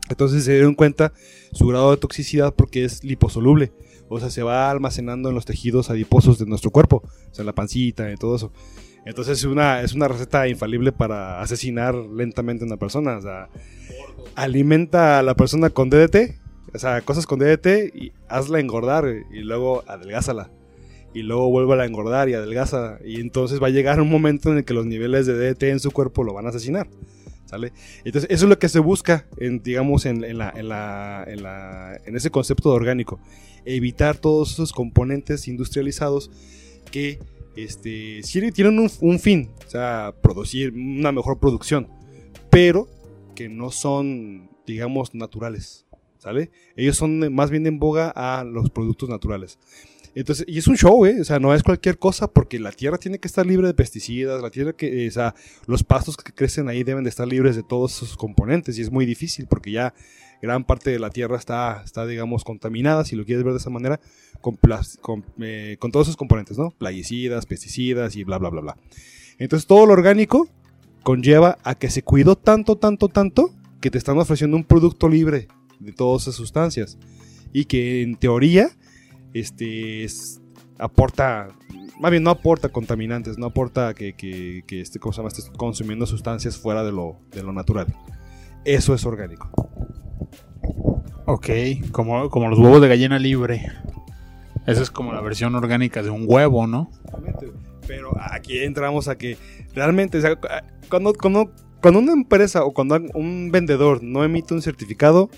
Entonces 0.09 0.45
se 0.45 0.53
dieron 0.53 0.73
cuenta 0.73 1.11
su 1.51 1.67
grado 1.67 1.91
de 1.91 1.97
toxicidad 1.97 2.55
porque 2.55 2.85
es 2.85 3.03
liposoluble. 3.03 3.73
O 4.09 4.19
sea, 4.19 4.29
se 4.29 4.43
va 4.43 4.69
almacenando 4.69 5.29
en 5.29 5.35
los 5.35 5.45
tejidos 5.45 5.89
adiposos 5.89 6.39
de 6.39 6.45
nuestro 6.45 6.71
cuerpo. 6.71 7.03
O 7.31 7.35
sea, 7.35 7.45
la 7.45 7.53
pancita 7.53 8.11
y 8.11 8.15
todo 8.15 8.35
eso. 8.35 8.51
Entonces 9.05 9.39
es 9.39 9.45
una, 9.45 9.81
es 9.81 9.93
una 9.93 10.07
receta 10.07 10.47
infalible 10.47 10.91
para 10.91 11.41
asesinar 11.41 11.95
lentamente 11.95 12.63
a 12.63 12.67
una 12.67 12.77
persona. 12.77 13.17
O 13.17 13.21
sea, 13.21 13.49
alimenta 14.35 15.19
a 15.19 15.23
la 15.23 15.35
persona 15.35 15.69
con 15.69 15.89
DDT. 15.89 16.35
O 16.73 16.79
sea, 16.79 17.01
cosas 17.01 17.25
con 17.25 17.39
DDT 17.39 17.95
y 17.95 18.11
hazla 18.27 18.59
engordar 18.59 19.05
y 19.31 19.39
luego 19.39 19.83
adelgázala. 19.87 20.51
Y 21.13 21.23
luego 21.23 21.49
vuelve 21.49 21.81
a 21.81 21.85
engordar 21.85 22.29
y 22.29 22.33
adelgaza. 22.33 22.99
Y 23.03 23.21
entonces 23.21 23.61
va 23.61 23.67
a 23.67 23.71
llegar 23.71 24.01
un 24.01 24.09
momento 24.09 24.51
en 24.51 24.57
el 24.57 24.65
que 24.65 24.73
los 24.73 24.85
niveles 24.85 25.25
de 25.25 25.33
DDT 25.33 25.63
en 25.63 25.79
su 25.79 25.91
cuerpo 25.91 26.23
lo 26.23 26.33
van 26.33 26.45
a 26.45 26.49
asesinar. 26.49 26.87
Entonces, 27.51 28.29
eso 28.29 28.45
es 28.45 28.49
lo 28.49 28.59
que 28.59 28.69
se 28.69 28.79
busca, 28.79 29.25
en, 29.37 29.61
digamos, 29.61 30.05
en, 30.05 30.23
ese 32.05 32.31
concepto 32.31 32.69
de 32.69 32.75
orgánico. 32.75 33.19
Evitar 33.65 34.17
todos 34.17 34.53
esos 34.53 34.71
componentes 34.71 35.47
industrializados 35.47 36.31
que 36.91 37.19
este, 37.55 38.21
tienen 38.53 38.79
un, 38.79 38.89
un 39.01 39.19
fin, 39.19 39.51
o 39.65 39.69
sea, 39.69 40.13
producir 40.21 40.73
una 40.73 41.11
mejor 41.11 41.39
producción, 41.39 41.87
pero 42.49 42.87
que 43.35 43.49
no 43.49 43.71
son, 43.71 44.49
digamos, 44.65 45.13
naturales. 45.13 45.85
¿Sale? 46.17 46.49
Ellos 46.75 46.97
son 46.97 47.33
más 47.33 47.51
bien 47.51 47.67
en 47.67 47.77
boga 47.77 48.09
a 48.09 48.43
los 48.43 48.71
productos 48.71 49.07
naturales. 49.07 49.59
Entonces, 50.19 50.47
y 50.49 50.57
es 50.57 50.67
un 50.67 50.75
show, 50.75 51.05
¿eh? 51.05 51.21
O 51.21 51.23
sea, 51.23 51.37
no 51.37 51.53
es 51.53 51.61
cualquier 51.61 51.99
cosa 51.99 52.25
porque 52.25 52.57
la 52.57 52.71
tierra 52.71 52.97
tiene 52.97 53.19
que 53.19 53.27
estar 53.27 53.45
libre 53.45 53.67
de 53.67 53.75
pesticidas, 53.75 54.41
la 54.41 54.49
tierra 54.49 54.73
que, 54.73 55.05
eh, 55.05 55.07
o 55.07 55.11
sea, 55.11 55.35
los 55.67 55.83
pastos 55.83 56.17
que 56.17 56.33
crecen 56.33 56.69
ahí 56.69 56.83
deben 56.83 57.03
de 57.03 57.11
estar 57.11 57.27
libres 57.27 57.55
de 57.55 57.61
todos 57.61 57.97
esos 57.97 58.17
componentes 58.17 58.79
y 58.79 58.81
es 58.81 58.91
muy 58.91 59.05
difícil 59.05 59.45
porque 59.47 59.69
ya 59.69 59.93
gran 60.41 60.63
parte 60.63 60.89
de 60.89 60.97
la 60.97 61.11
tierra 61.11 61.37
está, 61.37 61.83
está 61.85 62.07
digamos, 62.07 62.43
contaminada, 62.43 63.05
si 63.05 63.15
lo 63.15 63.25
quieres 63.25 63.43
ver 63.43 63.53
de 63.53 63.59
esa 63.59 63.69
manera, 63.69 63.99
eh, 65.39 65.77
con 65.77 65.91
todos 65.91 66.07
esos 66.07 66.17
componentes, 66.17 66.57
¿no? 66.57 66.71
Plaguicidas, 66.71 67.45
pesticidas 67.45 68.15
y 68.15 68.23
bla, 68.23 68.39
bla, 68.39 68.49
bla, 68.49 68.61
bla. 68.61 68.77
Entonces, 69.37 69.67
todo 69.67 69.85
lo 69.85 69.93
orgánico 69.93 70.49
conlleva 71.03 71.59
a 71.63 71.75
que 71.75 71.91
se 71.91 72.01
cuidó 72.01 72.35
tanto, 72.35 72.75
tanto, 72.75 73.07
tanto 73.07 73.51
que 73.81 73.91
te 73.91 73.99
están 73.99 74.17
ofreciendo 74.17 74.57
un 74.57 74.63
producto 74.63 75.09
libre 75.09 75.47
de 75.79 75.91
todas 75.91 76.23
esas 76.23 76.33
sustancias 76.33 76.97
y 77.53 77.65
que 77.65 78.01
en 78.01 78.15
teoría 78.15 78.71
este 79.33 80.03
es- 80.03 80.41
aporta 80.79 81.47
más 81.99 82.11
bien 82.11 82.23
no 82.23 82.29
aporta 82.29 82.69
contaminantes 82.69 83.37
no 83.37 83.47
aporta 83.47 83.93
que, 83.93 84.13
que, 84.13 84.63
que 84.67 84.81
este, 84.81 84.99
¿cómo 84.99 85.13
se 85.13 85.17
llama? 85.17 85.29
estés 85.29 85.49
consumiendo 85.57 86.05
sustancias 86.05 86.57
fuera 86.57 86.83
de 86.83 86.91
lo, 86.91 87.17
de 87.31 87.41
lo 87.43 87.51
natural 87.53 87.87
eso 88.65 88.93
es 88.93 89.05
orgánico 89.05 89.49
Ok, 91.29 91.49
como, 91.91 92.29
como 92.29 92.47
los 92.47 92.57
huevos 92.57 92.81
de 92.81 92.87
gallina 92.87 93.19
libre. 93.19 93.61
Esa 94.65 94.81
es 94.81 94.89
como 94.89 95.11
la 95.11 95.19
versión 95.19 95.55
orgánica 95.55 96.01
de 96.01 96.09
un 96.09 96.23
huevo, 96.25 96.67
¿no? 96.67 96.89
Pero 97.85 98.11
aquí 98.31 98.59
entramos 98.59 99.09
a 99.09 99.17
que 99.17 99.37
realmente, 99.75 100.19
o 100.19 100.21
sea, 100.21 100.39
cuando, 100.89 101.13
cuando, 101.13 101.51
cuando 101.81 101.99
una 101.99 102.13
empresa 102.13 102.63
o 102.63 102.73
cuando 102.73 102.97
un 103.13 103.49
vendedor 103.51 104.01
no 104.03 104.23
emite 104.23 104.53
un 104.53 104.61
certificado, 104.61 105.29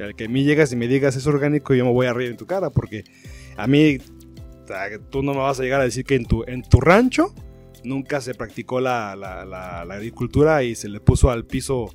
al 0.00 0.14
que 0.14 0.24
a 0.24 0.28
mí 0.28 0.44
llegas 0.44 0.72
y 0.72 0.76
me 0.76 0.88
digas 0.88 1.16
es 1.16 1.26
orgánico, 1.26 1.74
yo 1.74 1.84
me 1.84 1.92
voy 1.92 2.06
a 2.06 2.12
reír 2.12 2.30
en 2.30 2.36
tu 2.36 2.46
cara, 2.46 2.70
porque 2.70 3.04
a 3.56 3.66
mí, 3.66 3.98
tú 5.10 5.22
no 5.22 5.32
me 5.34 5.40
vas 5.40 5.60
a 5.60 5.62
llegar 5.62 5.80
a 5.80 5.84
decir 5.84 6.04
que 6.04 6.14
en 6.14 6.24
tu, 6.26 6.44
en 6.46 6.62
tu 6.62 6.80
rancho 6.80 7.34
nunca 7.84 8.20
se 8.20 8.34
practicó 8.34 8.80
la- 8.80 9.14
la 9.16 9.80
agricultura 9.94 10.62
y 10.62 10.74
se 10.74 10.88
le 10.88 11.00
puso 11.00 11.30
al 11.30 11.44
piso, 11.44 11.90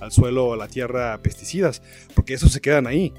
al 0.00 0.10
suelo, 0.10 0.52
a 0.54 0.56
la 0.56 0.68
tierra 0.68 1.20
pesticidas, 1.22 1.82
porque 2.14 2.34
esos 2.34 2.50
se 2.52 2.60
quedan 2.60 2.86
ahí. 2.86 3.12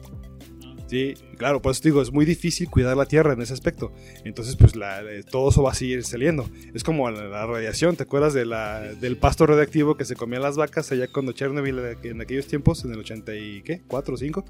Sí, 0.87 1.15
claro, 1.37 1.61
por 1.63 1.71
eso 1.71 1.81
te 1.81 1.89
digo, 1.89 2.01
es 2.01 2.11
muy 2.11 2.25
difícil 2.25 2.69
cuidar 2.69 2.95
la 2.95 3.07
tierra 3.07 3.33
en 3.33 3.41
ese 3.41 3.53
aspecto. 3.53 3.91
Entonces, 4.23 4.55
pues 4.55 4.75
la- 4.75 5.01
eh, 5.01 5.23
todo 5.23 5.49
eso 5.49 5.63
va 5.63 5.71
a 5.71 5.73
seguir 5.73 6.03
saliendo. 6.03 6.47
Es 6.75 6.83
como 6.83 7.09
la, 7.09 7.23
la 7.25 7.45
radiación, 7.47 7.95
¿te 7.95 8.03
acuerdas 8.03 8.33
de 8.35 8.45
la, 8.45 8.81
del 8.81 9.17
pasto 9.17 9.47
radiactivo 9.47 9.95
que 9.97 10.05
se 10.05 10.15
comían 10.15 10.43
las 10.43 10.57
vacas 10.57 10.91
allá 10.91 11.07
cuando 11.11 11.31
Chernobyl 11.31 11.79
eh, 11.79 11.97
en 12.03 12.21
aquellos 12.21 12.45
tiempos, 12.45 12.85
en 12.85 12.91
el 12.93 12.99
80 12.99 13.35
y 13.35 13.61
qué, 13.63 13.81
4 13.87 14.13
o 14.13 14.17
5? 14.17 14.45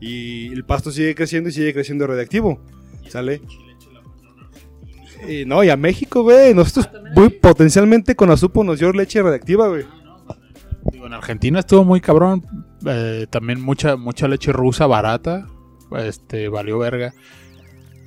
Y 0.00 0.52
el 0.52 0.64
pasto 0.64 0.90
sigue 0.92 1.14
creciendo 1.16 1.48
y 1.50 1.52
sigue 1.52 1.72
creciendo 1.74 2.06
radiactivo. 2.06 2.60
¿Sale? 3.08 3.40
Y 5.28 5.44
no, 5.44 5.62
y 5.62 5.68
a 5.68 5.76
México, 5.76 6.22
güey, 6.22 6.54
nosotros 6.54 6.88
muy 7.14 7.28
potencialmente 7.28 8.14
con 8.16 8.28
la 8.30 8.36
supo 8.36 8.64
nos 8.64 8.78
dio 8.78 8.90
leche 8.92 9.20
radiactiva, 9.22 9.68
güey. 9.68 9.84
Digo, 10.92 11.06
en 11.06 11.12
Argentina 11.12 11.60
estuvo 11.60 11.84
muy 11.84 12.00
cabrón. 12.00 12.44
eh, 12.86 13.26
también 13.30 13.60
mucha, 13.60 13.96
mucha 13.96 14.28
leche 14.28 14.52
rusa 14.52 14.86
barata. 14.86 15.46
Este, 15.98 16.48
valió 16.48 16.78
verga. 16.78 17.12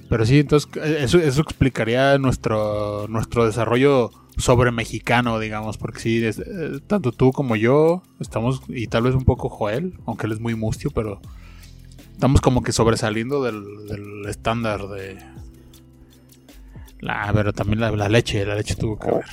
Pero 0.09 0.25
sí, 0.25 0.39
entonces 0.39 0.69
eh, 0.77 0.99
eso, 1.03 1.41
explicaría 1.41 2.17
nuestro, 2.17 3.07
nuestro 3.07 3.45
desarrollo 3.45 4.11
sobre 4.37 4.71
mexicano, 4.71 5.39
digamos. 5.39 5.77
Porque 5.77 5.99
sí, 5.99 6.23
eh, 6.23 6.79
tanto 6.87 7.11
tú 7.11 7.31
como 7.31 7.55
yo 7.55 8.03
estamos, 8.19 8.61
y 8.67 8.87
tal 8.87 9.03
vez 9.03 9.15
un 9.15 9.25
poco 9.25 9.49
Joel, 9.49 9.93
aunque 10.05 10.27
él 10.27 10.33
es 10.33 10.39
muy 10.39 10.55
mustio, 10.55 10.91
pero 10.91 11.19
estamos 12.11 12.41
como 12.41 12.61
que 12.63 12.71
sobresaliendo 12.71 13.43
del, 13.43 13.63
del 13.87 14.25
estándar 14.27 14.87
de... 14.87 15.17
La, 16.99 17.29
pero 17.33 17.51
también 17.51 17.81
la, 17.81 17.91
la 17.91 18.07
leche, 18.07 18.45
la 18.45 18.55
leche 18.55 18.75
tuvo 18.75 18.97
que 18.97 19.11
ver. 19.11 19.25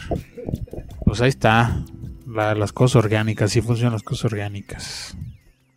Pues 1.04 1.20
ahí 1.20 1.28
está. 1.28 1.84
La- 2.32 2.54
las 2.54 2.72
cosas 2.72 2.96
orgánicas, 3.04 3.50
sí 3.52 3.60
funcionan 3.60 3.92
las 3.94 4.02
cosas 4.02 4.26
orgánicas. 4.32 5.16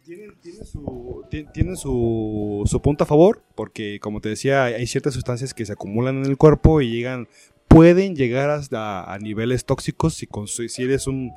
Tiene, 0.05 0.27
tiene 0.41 0.65
su, 0.65 1.23
ti- 1.31 1.45
tienen 1.53 1.77
su, 1.77 2.63
su 2.65 2.81
punto 2.81 3.05
a 3.05 3.07
favor, 3.07 3.41
porque 3.55 3.99
como 4.01 4.19
te 4.21 4.29
decía, 4.29 4.65
hay 4.65 4.85
ciertas 4.85 5.13
sustancias 5.13 5.53
que 5.53 5.65
se 5.65 5.73
acumulan 5.73 6.17
en 6.17 6.25
el 6.25 6.37
cuerpo 6.37 6.81
y 6.81 6.91
llegan, 6.91 7.27
pueden 7.67 8.15
llegar 8.15 8.49
hasta 8.49 9.11
a 9.11 9.17
niveles 9.19 9.65
tóxicos 9.65 10.13
si, 10.15 10.27
si 10.69 10.83
eres 10.83 11.07
un 11.07 11.31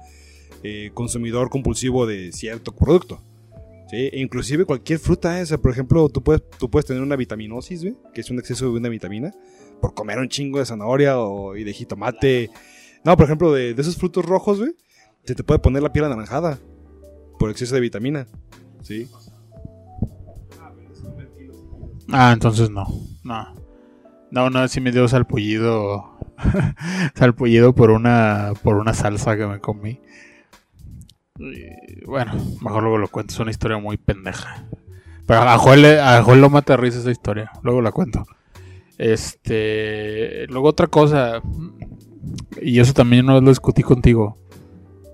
eh, 0.62 0.90
consumidor 0.94 1.48
compulsivo 1.48 2.06
de 2.06 2.32
cierto 2.32 2.74
producto. 2.74 3.22
¿sí? 3.88 4.10
E 4.12 4.20
inclusive 4.20 4.64
cualquier 4.64 4.98
fruta, 4.98 5.38
¿eh? 5.38 5.42
O 5.42 5.46
sea, 5.46 5.58
por 5.58 5.70
ejemplo, 5.70 6.08
tú 6.08 6.22
puedes, 6.22 6.42
tú 6.58 6.68
puedes 6.68 6.86
tener 6.86 7.02
una 7.02 7.14
vitaminosis, 7.16 7.82
güey, 7.82 7.94
que 8.12 8.20
es 8.20 8.30
un 8.30 8.38
exceso 8.40 8.64
de 8.64 8.72
una 8.78 8.88
vitamina, 8.88 9.32
por 9.80 9.94
comer 9.94 10.18
un 10.18 10.28
chingo 10.28 10.58
de 10.58 10.66
zanahoria 10.66 11.20
o, 11.20 11.56
y 11.56 11.62
de 11.62 11.72
jitomate. 11.72 12.50
No, 13.04 13.16
por 13.16 13.26
ejemplo, 13.26 13.52
de, 13.52 13.74
de 13.74 13.80
esos 13.82 13.96
frutos 13.96 14.24
rojos, 14.26 14.58
güey, 14.58 14.72
se 15.26 15.34
te 15.34 15.42
puede 15.42 15.58
poner 15.58 15.82
la 15.82 15.92
piel 15.92 16.04
anaranjada 16.04 16.58
por 17.38 17.50
exceso 17.50 17.74
de 17.74 17.80
vitamina. 17.80 18.26
¿Sí? 18.82 19.08
Ah, 22.12 22.32
entonces 22.32 22.70
no. 22.70 22.86
No. 23.24 23.54
No, 24.30 24.50
no, 24.50 24.68
sí 24.68 24.80
me 24.80 24.92
dio 24.92 25.08
salpullido. 25.08 26.18
salpullido 27.14 27.74
por 27.74 27.90
una. 27.90 28.52
por 28.62 28.76
una 28.76 28.94
salsa 28.94 29.36
que 29.36 29.46
me 29.46 29.60
comí. 29.60 30.00
Y, 31.38 32.04
bueno, 32.06 32.32
mejor 32.62 32.82
luego 32.82 32.98
lo 32.98 33.08
cuento. 33.08 33.34
Es 33.34 33.40
una 33.40 33.50
historia 33.50 33.78
muy 33.78 33.96
pendeja. 33.96 34.64
Pero 35.26 35.40
a 35.40 35.58
Joel, 35.58 35.98
a 35.98 36.22
Joel 36.22 36.40
lo 36.40 36.50
mata 36.50 36.74
de 36.74 36.76
risa 36.76 37.00
esa 37.00 37.10
historia. 37.10 37.50
Luego 37.62 37.82
la 37.82 37.90
cuento. 37.90 38.24
Este. 38.96 40.46
Luego 40.48 40.68
otra 40.68 40.86
cosa. 40.86 41.42
Y 42.62 42.78
eso 42.78 42.92
también 42.92 43.26
vez 43.26 43.42
lo 43.42 43.48
discutí 43.48 43.82
contigo. 43.82 44.38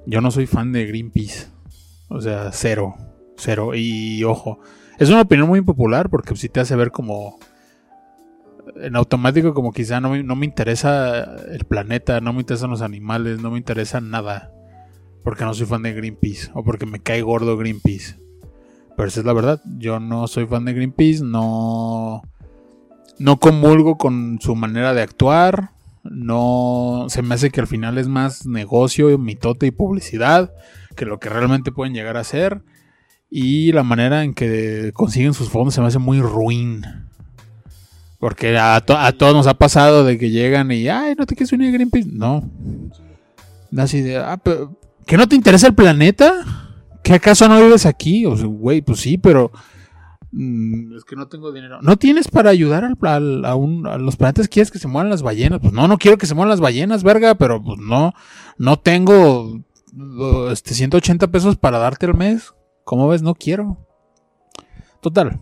Yo 0.07 0.21
no 0.21 0.31
soy 0.31 0.47
fan 0.47 0.73
de 0.73 0.87
Greenpeace. 0.87 1.49
O 2.09 2.21
sea, 2.21 2.51
cero. 2.53 2.97
Cero. 3.37 3.75
Y 3.75 4.25
ojo. 4.25 4.61
Es 4.99 5.09
una 5.11 5.23
opinión 5.23 5.49
muy 5.49 5.59
impopular 5.59 6.11
porque 6.11 6.37
sí 6.37 6.49
te 6.49 6.61
hace 6.61 6.77
ver 6.77 6.91
como 6.91 7.39
en 8.77 8.97
automático 8.97 9.55
como 9.55 9.73
quizá 9.73 10.01
no 10.01 10.11
me, 10.11 10.23
no 10.23 10.37
me 10.37 10.47
interesa 10.47 11.37
el 11.51 11.65
planeta, 11.65 12.21
no 12.21 12.33
me 12.33 12.41
interesan 12.41 12.71
los 12.71 12.83
animales, 12.83 13.41
no 13.41 13.51
me 13.51 13.59
interesa 13.59 14.01
nada. 14.01 14.53
Porque 15.25 15.45
no 15.45 15.55
soy 15.55 15.67
fan 15.67 15.83
de 15.83 15.93
Greenpeace 15.93 16.51
o 16.55 16.65
porque 16.65 16.87
me 16.87 17.01
cae 17.01 17.23
gordo 17.23 17.57
Greenpeace. 17.57 18.19
Pero 18.97 19.09
esa 19.09 19.21
es 19.21 19.27
la 19.27 19.33
verdad, 19.33 19.63
yo 19.79 20.01
no 20.01 20.27
soy 20.27 20.47
fan 20.47 20.65
de 20.65 20.75
Greenpeace, 20.75 21.25
no 21.25 22.23
no 23.19 23.39
comulgo 23.39 23.97
con 23.99 24.39
su 24.41 24.57
manera 24.57 24.95
de 24.95 25.03
actuar, 25.03 25.71
no 26.05 27.07
se 27.09 27.23
me 27.23 27.35
hace 27.35 27.51
que 27.51 27.61
al 27.61 27.67
final 27.67 27.99
es 27.99 28.09
más 28.09 28.47
negocio, 28.47 29.17
mitote 29.19 29.67
y 29.67 29.71
publicidad 29.71 30.53
que 30.97 31.05
lo 31.07 31.19
que 31.21 31.29
realmente 31.29 31.73
pueden 31.73 31.95
llegar 31.95 32.17
a 32.17 32.25
ser. 32.25 32.63
Y 33.31 33.73
la 33.73 33.83
manera 33.83 34.25
en 34.25 34.35
que 34.35 34.91
consiguen 34.95 35.33
sus 35.33 35.49
fondos 35.49 35.75
se 35.75 35.81
me 35.81 35.87
hace 35.87 35.99
muy 35.99 36.21
ruin. 36.21 36.83
Porque 38.19 38.57
a, 38.59 38.81
to- 38.83 38.97
a 38.99 39.11
todos 39.13 39.35
nos 39.35 39.47
ha 39.47 39.55
pasado 39.55 40.05
de 40.05 40.19
que 40.19 40.31
llegan 40.31 40.71
y, 40.71 40.89
ay, 40.89 41.15
no 41.19 41.25
te 41.27 41.35
quieres 41.35 41.53
unir 41.53 41.71
a 41.71 41.73
Greenpeace. 41.73 42.09
No. 42.13 42.49
Así 43.77 44.03
de, 44.03 44.19
ah, 44.19 44.39
¿que 45.07 45.17
no 45.17 45.27
te 45.27 45.35
interesa 45.35 45.67
el 45.67 45.75
planeta? 45.75 46.33
¿Que 47.03 47.15
acaso 47.15 47.49
no 47.49 47.61
vives 47.61 47.87
aquí? 47.87 48.27
O 48.27 48.37
güey, 48.49 48.83
pues 48.83 49.01
sí, 49.01 49.19
pero 49.19 49.51
mm, 50.33 50.97
es 50.97 51.05
que 51.05 51.17
no 51.17 51.29
tengo 51.29 51.53
dinero. 51.53 51.81
¿No 51.83 51.97
tienes 51.97 52.29
para 52.29 52.51
ayudar 52.51 52.85
al, 52.85 53.45
a, 53.45 53.55
un- 53.55 53.87
a 53.87 53.97
los 53.99 54.17
planetas? 54.17 54.49
¿Quieres 54.49 54.71
que 54.71 54.79
se 54.79 54.89
mueran 54.89 55.11
las 55.11 55.23
ballenas? 55.23 55.61
Pues 55.61 55.73
no, 55.73 55.87
no 55.89 55.99
quiero 55.99 56.19
que 56.19 56.27
se 56.27 56.35
mueran 56.35 56.51
las 56.51 56.61
ballenas, 56.61 57.03
verga, 57.03 57.35
pero 57.37 57.63
pues 57.63 57.79
no, 57.79 58.13
no 58.59 58.79
tengo 58.79 59.61
uh, 59.97 60.49
este, 60.51 60.75
180 60.75 61.29
pesos 61.29 61.57
para 61.57 61.79
darte 61.79 62.07
al 62.07 62.15
mes. 62.15 62.53
¿Cómo 62.85 63.09
ves? 63.09 63.23
No 63.23 63.35
quiero. 63.35 63.79
Total. 65.01 65.41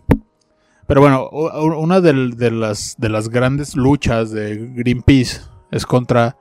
Pero 0.87 1.01
bueno, 1.01 1.29
una 1.29 2.01
de, 2.01 2.51
las, 2.51 2.95
de 2.97 3.09
las 3.09 3.29
grandes 3.29 3.75
luchas 3.75 4.31
de 4.31 4.57
Greenpeace 4.75 5.41
es 5.71 5.85
contra 5.85 6.37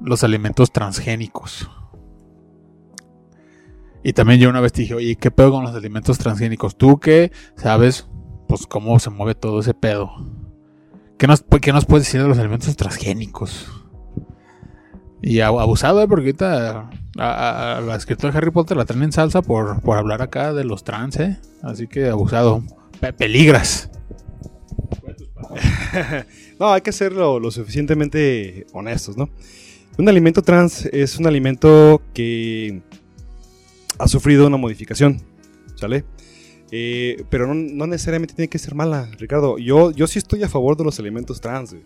los 0.00 0.22
alimentos 0.22 0.70
transgénicos. 0.72 1.68
Y 4.04 4.12
también 4.14 4.40
yo 4.40 4.48
una 4.50 4.60
vez 4.60 4.72
dije, 4.72 4.94
oye, 4.94 5.16
¿qué 5.16 5.30
pedo 5.30 5.52
con 5.52 5.64
los 5.64 5.74
alimentos 5.74 6.18
transgénicos? 6.18 6.76
Tú 6.76 6.98
que 6.98 7.30
sabes, 7.56 8.08
pues 8.48 8.66
cómo 8.66 8.98
se 8.98 9.10
mueve 9.10 9.34
todo 9.34 9.60
ese 9.60 9.74
pedo. 9.74 10.10
¿Qué 11.18 11.26
nos, 11.28 11.44
qué 11.60 11.72
nos 11.72 11.84
puedes 11.84 12.06
decir 12.06 12.20
de 12.22 12.28
los 12.28 12.38
alimentos 12.38 12.74
transgénicos? 12.76 13.70
Y 15.22 15.38
abusado, 15.38 16.02
¿eh? 16.02 16.08
porque 16.08 16.30
ahorita 16.30 16.90
a, 17.18 17.76
a- 17.76 17.80
la 17.80 17.94
escritora 17.94 18.32
de 18.32 18.38
Harry 18.38 18.50
Potter 18.50 18.76
la 18.76 18.84
traen 18.84 19.04
en 19.04 19.12
salsa 19.12 19.40
por, 19.40 19.80
por 19.80 19.96
hablar 19.96 20.20
acá 20.20 20.52
de 20.52 20.64
los 20.64 20.82
trans, 20.82 21.20
¿eh? 21.20 21.38
Así 21.62 21.86
que 21.86 22.08
abusado. 22.08 22.64
Pe- 23.00 23.12
peligras. 23.12 23.88
No, 26.58 26.72
hay 26.72 26.80
que 26.80 26.92
ser 26.92 27.12
lo, 27.12 27.40
lo 27.40 27.50
suficientemente 27.50 28.66
honestos, 28.72 29.16
¿no? 29.16 29.28
Un 29.98 30.08
alimento 30.08 30.42
trans 30.42 30.86
es 30.86 31.18
un 31.18 31.26
alimento 31.26 32.00
que 32.14 32.82
ha 34.02 34.08
sufrido 34.08 34.48
una 34.48 34.56
modificación, 34.56 35.20
¿sale? 35.76 36.04
Eh, 36.72 37.22
pero 37.30 37.46
no, 37.46 37.54
no 37.54 37.86
necesariamente 37.86 38.34
tiene 38.34 38.48
que 38.48 38.58
ser 38.58 38.74
mala, 38.74 39.08
Ricardo. 39.16 39.58
Yo, 39.58 39.92
yo 39.92 40.08
sí 40.08 40.18
estoy 40.18 40.42
a 40.42 40.48
favor 40.48 40.76
de 40.76 40.82
los 40.82 40.98
alimentos 40.98 41.40
trans, 41.40 41.76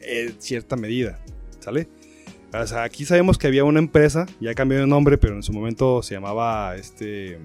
en 0.00 0.40
cierta 0.40 0.76
medida, 0.76 1.18
¿sale? 1.60 1.88
O 2.54 2.66
sea, 2.66 2.84
aquí 2.84 3.04
sabemos 3.04 3.36
que 3.36 3.48
había 3.48 3.64
una 3.64 3.80
empresa, 3.80 4.24
ya 4.40 4.54
cambió 4.54 4.78
de 4.78 4.86
nombre, 4.86 5.18
pero 5.18 5.34
en 5.34 5.42
su 5.42 5.52
momento 5.52 6.02
se 6.02 6.14
llamaba 6.14 6.74
este. 6.76 7.38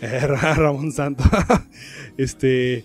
Ramón 0.00 0.90
Santo. 0.90 1.22
este. 2.16 2.84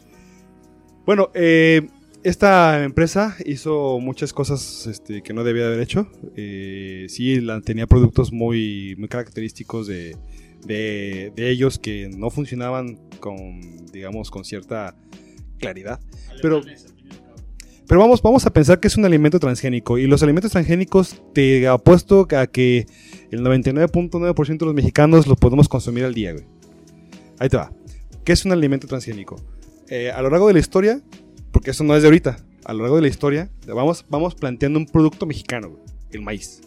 Bueno, 1.07 1.31
eh, 1.33 1.89
esta 2.23 2.83
empresa 2.83 3.35
hizo 3.45 3.99
muchas 3.99 4.33
cosas 4.33 4.87
este, 4.87 5.21
que 5.23 5.33
no 5.33 5.43
debía 5.43 5.67
haber 5.67 5.79
hecho. 5.79 6.07
Eh, 6.35 7.05
sí, 7.09 7.41
la- 7.41 7.61
tenía 7.61 7.87
productos 7.87 8.31
muy, 8.31 8.95
muy 8.97 9.07
característicos 9.07 9.87
de, 9.87 10.15
de, 10.65 11.31
de 11.35 11.49
ellos 11.49 11.79
que 11.79 12.09
no 12.15 12.29
funcionaban 12.29 12.99
con, 13.19 13.59
digamos, 13.91 14.29
con 14.31 14.45
cierta 14.45 14.95
claridad. 15.59 15.99
Pero, 16.41 16.61
pero 17.87 17.99
vamos, 17.99 18.21
vamos 18.21 18.45
a 18.45 18.53
pensar 18.53 18.79
que 18.79 18.87
es 18.87 18.97
un 18.97 19.05
alimento 19.05 19.39
transgénico. 19.39 19.97
Y 19.97 20.07
los 20.07 20.23
alimentos 20.23 20.51
transgénicos, 20.51 21.21
te 21.33 21.67
apuesto 21.67 22.27
a 22.37 22.47
que 22.47 22.85
el 23.31 23.41
99.9% 23.41 24.57
de 24.59 24.65
los 24.65 24.75
mexicanos 24.75 25.27
los 25.27 25.37
podemos 25.37 25.67
consumir 25.67 26.05
al 26.05 26.13
día, 26.13 26.33
güey. 26.33 26.45
Ahí 27.39 27.49
te 27.49 27.57
va. 27.57 27.71
¿Qué 28.23 28.33
es 28.33 28.45
un 28.45 28.51
alimento 28.51 28.87
transgénico? 28.87 29.35
Eh, 29.89 30.09
a 30.11 30.21
lo 30.21 30.29
largo 30.29 30.47
de 30.47 30.53
la 30.53 30.59
historia, 30.59 31.01
porque 31.51 31.71
eso 31.71 31.83
no 31.83 31.95
es 31.95 32.01
de 32.01 32.07
ahorita, 32.07 32.37
a 32.65 32.73
lo 32.73 32.79
largo 32.83 32.95
de 32.97 33.01
la 33.03 33.07
historia, 33.07 33.49
vamos, 33.67 34.05
vamos 34.09 34.35
planteando 34.35 34.79
un 34.79 34.85
producto 34.85 35.25
mexicano, 35.25 35.77
el 36.11 36.21
maíz. 36.21 36.61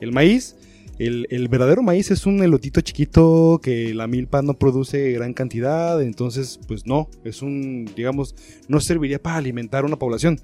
El 0.00 0.12
maíz, 0.12 0.56
el, 0.98 1.26
el 1.30 1.48
verdadero 1.48 1.82
maíz 1.82 2.10
es 2.10 2.26
un 2.26 2.42
elotito 2.42 2.80
chiquito 2.80 3.60
que 3.62 3.94
la 3.94 4.06
milpa 4.06 4.42
no 4.42 4.58
produce 4.58 5.12
gran 5.12 5.32
cantidad, 5.34 6.02
entonces, 6.02 6.58
pues 6.66 6.86
no, 6.86 7.08
es 7.24 7.42
un, 7.42 7.90
digamos, 7.96 8.34
no 8.68 8.80
serviría 8.80 9.22
para 9.22 9.36
alimentar 9.36 9.84
una 9.84 9.96
población. 9.96 10.40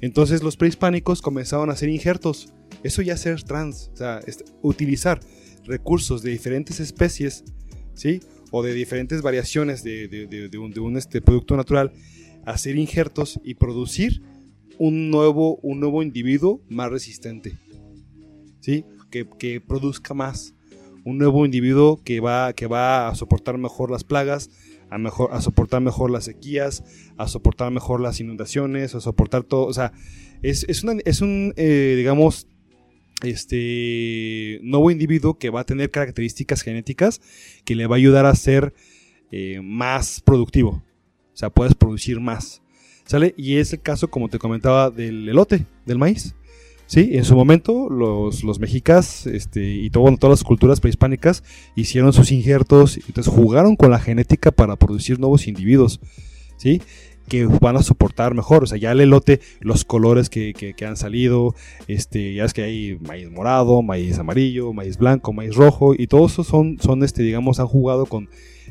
Entonces 0.00 0.42
los 0.42 0.56
prehispánicos 0.56 1.20
comenzaron 1.22 1.68
a 1.70 1.74
hacer 1.74 1.88
injertos. 1.90 2.52
Eso 2.82 3.02
ya 3.02 3.16
ser 3.16 3.42
trans, 3.42 3.90
o 3.92 3.96
sea, 3.96 4.20
es 4.26 4.42
utilizar 4.62 5.20
recursos 5.66 6.22
de 6.22 6.30
diferentes 6.30 6.80
especies, 6.80 7.44
¿sí? 7.94 8.20
O 8.50 8.62
de 8.62 8.72
diferentes 8.72 9.20
variaciones 9.22 9.82
de, 9.84 10.08
de- 10.08 10.26
de- 10.26 10.48
de 10.48 10.58
un, 10.58 10.76
un, 10.78 10.96
este, 10.96 11.20
producto 11.20 11.56
natural, 11.56 11.92
hacer 12.44 12.76
injertos 12.76 13.40
y 13.44 13.54
producir 13.54 14.22
un 14.78 15.10
nuevo, 15.10 15.56
un 15.56 15.80
nuevo 15.80 16.02
individuo 16.02 16.62
más 16.68 16.90
resistente, 16.90 17.58
¿sí? 18.60 18.84
Que, 19.10 19.28
que 19.38 19.60
produzca 19.60 20.14
más. 20.14 20.54
Un 21.04 21.18
nuevo 21.18 21.44
individuo 21.44 22.00
que 22.04 22.20
va, 22.20 22.52
que 22.52 22.66
va 22.66 23.08
a 23.08 23.14
soportar 23.14 23.56
mejor 23.58 23.90
las 23.90 24.04
plagas, 24.04 24.50
a, 24.90 24.98
mejor, 24.98 25.30
a 25.32 25.40
soportar 25.40 25.80
mejor 25.80 26.10
las 26.10 26.24
sequías, 26.24 26.84
a 27.16 27.26
soportar 27.28 27.70
mejor 27.70 28.00
las 28.00 28.20
inundaciones, 28.20 28.94
a 28.94 29.00
soportar 29.00 29.44
todo. 29.44 29.66
O 29.66 29.72
sea, 29.72 29.92
es, 30.42 30.64
es, 30.68 30.84
es 31.04 31.20
un, 31.20 31.54
eh, 31.56 31.94
digamos, 31.96 32.46
este 33.22 34.60
nuevo 34.62 34.90
individuo 34.90 35.38
que 35.38 35.50
va 35.50 35.60
a 35.60 35.64
tener 35.64 35.90
características 35.90 36.62
genéticas 36.62 37.20
que 37.64 37.74
le 37.74 37.86
va 37.86 37.96
a 37.96 37.98
ayudar 37.98 38.26
a 38.26 38.34
ser 38.34 38.74
eh, 39.30 39.60
más 39.62 40.20
productivo. 40.20 40.82
O 41.32 41.36
sea, 41.36 41.50
puedes 41.50 41.74
producir 41.74 42.20
más. 42.20 42.62
¿Sale? 43.04 43.34
Y 43.36 43.56
es 43.56 43.72
el 43.72 43.80
caso, 43.80 44.08
como 44.08 44.28
te 44.28 44.38
comentaba, 44.38 44.90
del 44.90 45.28
elote, 45.28 45.66
del 45.86 45.98
maíz. 45.98 46.34
Sí, 46.86 47.10
en 47.12 47.24
su 47.24 47.36
momento 47.36 47.88
los, 47.88 48.42
los 48.42 48.58
mexicas 48.58 49.26
este, 49.26 49.74
y 49.74 49.90
todo- 49.90 50.16
todas 50.16 50.40
las 50.40 50.44
culturas 50.44 50.80
prehispánicas 50.80 51.44
hicieron 51.76 52.12
sus 52.12 52.32
injertos, 52.32 52.96
entonces 53.06 53.32
jugaron 53.32 53.76
con 53.76 53.90
la 53.92 54.00
genética 54.00 54.50
para 54.50 54.74
producir 54.76 55.18
nuevos 55.20 55.46
individuos. 55.46 56.00
¿sí? 56.56 56.82
que 57.28 57.46
van 57.46 57.76
a 57.76 57.82
soportar 57.84 58.34
mejor. 58.34 58.64
O 58.64 58.66
sea, 58.66 58.76
ya 58.76 58.90
el 58.90 59.00
elote, 59.00 59.40
los 59.60 59.84
colores 59.84 60.28
que, 60.28 60.52
que, 60.52 60.74
que 60.74 60.84
han 60.84 60.96
salido, 60.96 61.54
este, 61.86 62.34
ya 62.34 62.44
es 62.44 62.52
que 62.52 62.64
hay 62.64 62.98
maíz 63.06 63.30
morado, 63.30 63.82
maíz 63.82 64.18
amarillo, 64.18 64.72
maíz 64.72 64.98
blanco, 64.98 65.32
maíz 65.32 65.54
rojo, 65.54 65.94
y 65.96 66.08
todos 66.08 66.32
esos 66.32 66.48
son, 66.48 66.78
son 66.80 67.04
este, 67.04 67.22
digamos, 67.22 67.60
han 67.60 67.68
jugado 67.68 68.06
con, 68.06 68.28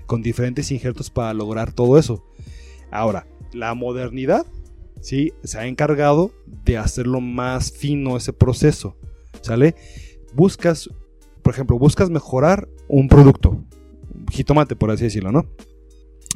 con 0.07 0.21
diferentes 0.21 0.71
injertos 0.71 1.09
para 1.09 1.33
lograr 1.33 1.71
todo 1.71 1.97
eso. 1.97 2.25
Ahora, 2.91 3.27
la 3.53 3.73
modernidad, 3.73 4.45
¿sí? 5.01 5.33
Se 5.43 5.59
ha 5.59 5.67
encargado 5.67 6.31
de 6.65 6.77
hacerlo 6.77 7.21
más 7.21 7.71
fino 7.71 8.17
ese 8.17 8.33
proceso, 8.33 8.95
¿sale? 9.41 9.75
Buscas, 10.33 10.89
por 11.41 11.53
ejemplo, 11.53 11.77
buscas 11.77 12.09
mejorar 12.09 12.67
un 12.87 13.07
producto, 13.07 13.63
jitomate, 14.31 14.75
por 14.75 14.91
así 14.91 15.03
decirlo, 15.03 15.31
¿no? 15.31 15.45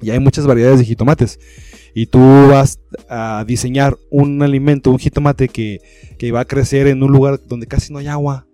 Y 0.01 0.11
hay 0.11 0.19
muchas 0.19 0.45
variedades 0.45 0.79
de 0.79 0.85
jitomates. 0.85 1.39
Y 1.93 2.07
tú 2.07 2.19
vas 2.19 2.79
a 3.07 3.45
diseñar 3.47 3.97
un 4.09 4.41
alimento, 4.41 4.91
un 4.91 4.99
jitomate 4.99 5.47
que, 5.47 5.79
que 6.17 6.31
va 6.31 6.41
a 6.41 6.45
crecer 6.45 6.87
en 6.87 7.03
un 7.03 7.11
lugar 7.11 7.39
donde 7.47 7.67
casi 7.67 7.93
no 7.93 7.99
hay 7.99 8.07
agua. 8.07 8.47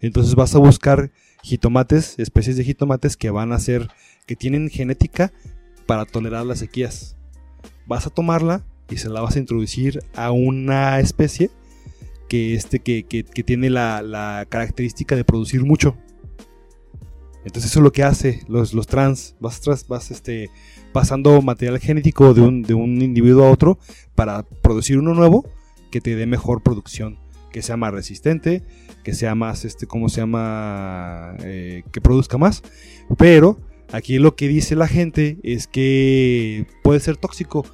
Entonces 0.00 0.34
vas 0.34 0.54
a 0.54 0.58
buscar 0.58 1.10
jitomates, 1.42 2.18
especies 2.18 2.56
de 2.56 2.64
jitomates 2.64 3.16
que 3.16 3.30
van 3.30 3.52
a 3.52 3.58
ser, 3.58 3.88
que 4.26 4.36
tienen 4.36 4.68
genética 4.68 5.32
para 5.86 6.04
tolerar 6.04 6.44
las 6.46 6.58
sequías. 6.58 7.16
Vas 7.86 8.06
a 8.06 8.10
tomarla 8.10 8.64
y 8.88 8.96
se 8.96 9.08
la 9.08 9.20
vas 9.20 9.36
a 9.36 9.38
introducir 9.38 10.00
a 10.14 10.30
una 10.30 11.00
especie 11.00 11.50
que, 12.28 12.54
este, 12.54 12.80
que, 12.80 13.04
que, 13.04 13.42
tiene 13.42 13.70
la, 13.70 14.46
característica 14.48 15.16
de 15.16 15.24
producir 15.24 15.64
mucho. 15.64 15.96
Entonces 17.44 17.70
eso 17.70 17.80
es 17.80 17.84
lo 17.84 17.92
que 17.92 18.02
hace 18.02 18.40
los, 18.48 18.72
los 18.72 18.86
trans. 18.86 19.36
Vas, 19.40 19.60
tras, 19.60 19.86
vas 19.86 20.10
este, 20.10 20.50
pasando 20.92 21.42
material 21.42 21.78
genético 21.78 22.32
de 22.32 22.40
un, 22.40 22.62
de 22.62 22.74
un 22.74 23.02
individuo 23.02 23.44
a 23.44 23.50
otro 23.50 23.78
para 24.14 24.42
producir 24.42 24.98
uno 24.98 25.14
nuevo 25.14 25.44
que 25.90 26.00
te 26.00 26.16
dé 26.16 26.26
mejor 26.26 26.62
producción, 26.62 27.18
que 27.52 27.62
sea 27.62 27.76
más 27.76 27.92
resistente, 27.92 28.64
que 29.02 29.14
sea 29.14 29.34
más, 29.34 29.64
este, 29.64 29.86
¿cómo 29.86 30.08
se 30.08 30.22
llama? 30.22 31.36
Eh, 31.40 31.84
que 31.92 32.00
produzca 32.00 32.38
más. 32.38 32.62
Pero 33.18 33.60
aquí 33.94 34.18
lo 34.18 34.34
que 34.34 34.48
dice 34.48 34.74
la 34.74 34.88
gente 34.88 35.38
es 35.42 35.66
que 35.66 36.66
puede 36.82 37.00
ser 37.00 37.16
tóxico. 37.16 37.64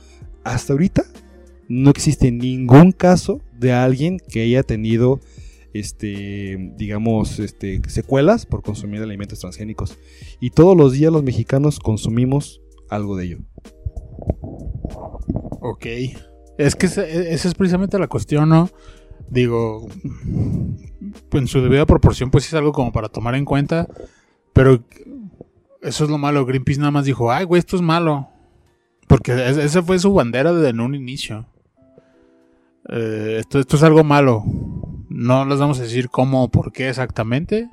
Hasta 0.44 0.72
ahorita 0.72 1.04
no 1.68 1.90
existe 1.90 2.30
ningún 2.30 2.92
caso 2.92 3.40
de 3.58 3.72
alguien 3.72 4.18
que 4.18 4.42
haya 4.42 4.62
tenido 4.62 5.20
este, 5.72 6.72
digamos, 6.76 7.38
este, 7.38 7.80
secuelas 7.88 8.44
por 8.44 8.62
consumir 8.62 9.02
alimentos 9.02 9.40
transgénicos. 9.40 9.96
Y 10.40 10.50
todos 10.50 10.76
los 10.76 10.92
días 10.92 11.12
los 11.12 11.22
mexicanos 11.22 11.78
consumimos 11.78 12.60
algo 12.88 13.16
de 13.16 13.24
ello. 13.24 13.38
Ok. 15.60 15.86
Es 16.58 16.74
que 16.76 16.86
esa 16.86 17.02
es 17.04 17.54
precisamente 17.54 17.98
la 17.98 18.08
cuestión, 18.08 18.48
¿no? 18.48 18.68
Digo, 19.30 19.88
en 21.32 21.46
su 21.46 21.62
debida 21.62 21.86
proporción, 21.86 22.30
pues 22.30 22.46
es 22.46 22.54
algo 22.54 22.72
como 22.72 22.92
para 22.92 23.08
tomar 23.08 23.34
en 23.36 23.44
cuenta. 23.44 23.88
Pero 24.52 24.84
eso 25.82 26.04
es 26.04 26.10
lo 26.10 26.18
malo. 26.18 26.46
Greenpeace 26.46 26.78
nada 26.78 26.90
más 26.90 27.04
dijo, 27.04 27.32
ay, 27.32 27.44
güey, 27.44 27.58
esto 27.58 27.76
es 27.76 27.82
malo. 27.82 28.28
Porque 29.06 29.32
esa 29.48 29.82
fue 29.82 29.98
su 29.98 30.12
bandera 30.14 30.52
desde 30.52 30.80
un 30.80 30.94
inicio. 30.94 31.46
Eh, 32.88 33.36
esto, 33.40 33.58
esto 33.58 33.76
es 33.76 33.82
algo 33.82 34.04
malo. 34.04 34.44
No 35.08 35.44
les 35.44 35.58
vamos 35.58 35.78
a 35.80 35.82
decir 35.82 36.08
cómo 36.08 36.44
o 36.44 36.50
por 36.50 36.72
qué 36.72 36.88
exactamente, 36.88 37.68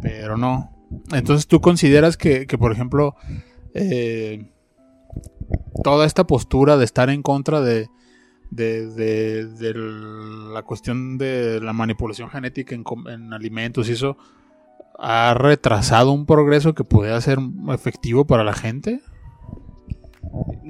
pero 0.00 0.36
no. 0.36 0.70
Entonces 1.12 1.46
tú 1.46 1.60
consideras 1.60 2.16
que, 2.16 2.46
que 2.46 2.58
por 2.58 2.72
ejemplo, 2.72 3.14
eh, 3.74 4.50
toda 5.84 6.06
esta 6.06 6.26
postura 6.26 6.76
de 6.76 6.84
estar 6.84 7.10
en 7.10 7.22
contra 7.22 7.60
de, 7.60 7.88
de, 8.50 8.86
de, 8.86 9.46
de 9.46 9.74
la 9.74 10.62
cuestión 10.62 11.18
de 11.18 11.60
la 11.60 11.72
manipulación 11.72 12.30
genética 12.30 12.74
en, 12.74 12.84
en, 13.08 13.32
alimentos 13.32 13.88
y 13.88 13.92
eso 13.92 14.16
ha 15.00 15.34
retrasado 15.34 16.12
un 16.12 16.26
progreso 16.26 16.74
que 16.74 16.84
pudiera 16.84 17.20
ser 17.20 17.38
efectivo 17.72 18.26
para 18.26 18.44
la 18.44 18.52
gente? 18.52 19.00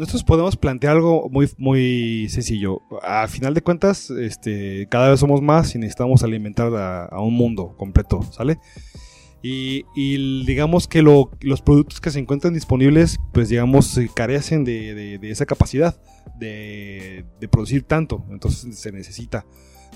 nosotros 0.00 0.24
podemos 0.24 0.56
plantear 0.56 0.96
algo 0.96 1.28
muy, 1.30 1.50
muy 1.58 2.28
sencillo. 2.30 2.82
A 3.02 3.28
final 3.28 3.54
de 3.54 3.62
cuentas, 3.62 4.10
este, 4.10 4.86
cada 4.88 5.10
vez 5.10 5.20
somos 5.20 5.42
más 5.42 5.74
y 5.74 5.78
necesitamos 5.78 6.22
alimentar 6.22 6.72
a, 6.74 7.20
un 7.20 7.34
mundo 7.34 7.74
completo, 7.76 8.22
¿sale? 8.32 8.58
Y, 9.42 9.84
digamos 10.44 10.86
que 10.86 11.02
lo, 11.02 11.30
los 11.40 11.62
productos 11.62 12.00
que 12.00 12.10
se 12.10 12.18
encuentran 12.18 12.52
disponibles, 12.52 13.18
pues 13.32 13.48
digamos, 13.48 13.98
carecen 14.14 14.64
de, 14.64 15.18
esa 15.22 15.46
capacidad 15.46 16.00
de, 16.38 17.26
producir 17.50 17.84
tanto. 17.84 18.24
Entonces 18.30 18.78
se 18.78 18.92
necesita 18.92 19.44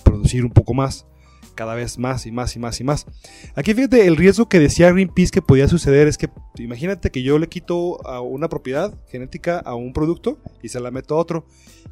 producir 0.03 0.45
un 0.45 0.53
poco 0.53 0.75
más 0.75 1.07
cada 1.55 1.75
vez 1.75 1.99
más 1.99 2.27
y 2.27 2.33
más 2.33 2.57
y 2.57 2.59
más 2.59 2.81
y 2.81 2.85
más. 2.85 3.07
Aquí 3.55 3.75
fíjate, 3.75 4.07
el 4.07 4.17
riesgo 4.17 4.49
que 4.49 4.59
decía 4.59 4.91
Greenpeace 4.93 5.31
que 5.31 5.43
podía 5.43 5.69
suceder 5.69 6.09
es 6.09 6.19
que 6.19 6.29
imagínate 6.59 7.11
que 7.11 7.23
yo 7.23 7.39
le 7.39 7.49
quito 7.49 8.07
a 8.07 8.21
una 8.21 8.49
propiedad 8.49 8.95
genética 9.09 9.59
a 9.59 9.75
un 9.75 9.93
producto 9.93 10.39
y 10.63 10.69
se 10.69 10.81
la 10.81 10.91
meto 10.91 11.15
a 11.15 11.19
otro. 11.19 11.47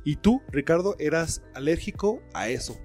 Y 0.04 0.16
tú, 0.16 0.42
Ricardo, 0.50 0.96
eras 0.98 1.42
alérgico 1.54 2.20
a 2.34 2.48
eso. 2.48 2.76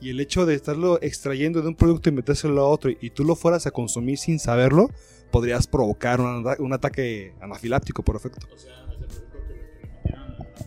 Y 0.00 0.10
el 0.10 0.20
hecho 0.20 0.46
de 0.46 0.54
estarlo 0.54 0.98
extrayendo 1.02 1.60
de 1.60 1.68
un 1.68 1.74
producto 1.74 2.08
y 2.08 2.12
metérselo 2.12 2.60
a 2.62 2.68
otro 2.68 2.90
y 2.90 3.10
tú 3.10 3.24
lo 3.24 3.36
fueras 3.36 3.66
a 3.66 3.70
consumir 3.70 4.16
sin 4.16 4.38
saberlo, 4.38 4.90
podrías 5.30 5.66
provocar 5.66 6.20
un, 6.20 6.46
un 6.58 6.72
ataque 6.72 7.34
anafiláptico, 7.40 8.02
por 8.02 8.16
efecto. 8.16 8.46
O 8.52 8.58
sea, 8.58 8.80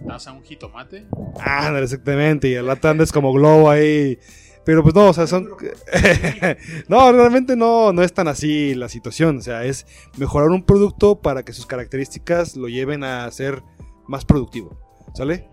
taza 0.05 0.31
un 0.31 0.43
jitomate. 0.43 1.05
Ah, 1.39 1.71
exactamente. 1.81 2.49
Y 2.49 2.53
el 2.53 2.67
lata 2.67 2.89
andes 2.89 3.11
como 3.11 3.33
globo 3.33 3.69
ahí 3.69 4.19
pero 4.65 4.83
pues 4.83 4.95
no, 4.95 5.09
o 5.09 5.13
sea, 5.13 5.27
son... 5.27 5.49
no, 6.87 7.11
realmente 7.11 7.55
no, 7.55 7.91
no 7.93 8.01
es 8.01 8.13
tan 8.13 8.27
así 8.27 8.75
la 8.75 8.89
situación. 8.89 9.37
O 9.37 9.41
sea, 9.41 9.65
es 9.65 9.85
mejorar 10.17 10.49
un 10.49 10.63
producto 10.63 11.21
para 11.21 11.43
que 11.43 11.53
sus 11.53 11.65
características 11.65 12.55
lo 12.55 12.67
lleven 12.67 13.03
a 13.03 13.29
ser 13.31 13.63
más 14.07 14.25
productivo. 14.25 14.79
¿Sale? 15.13 15.47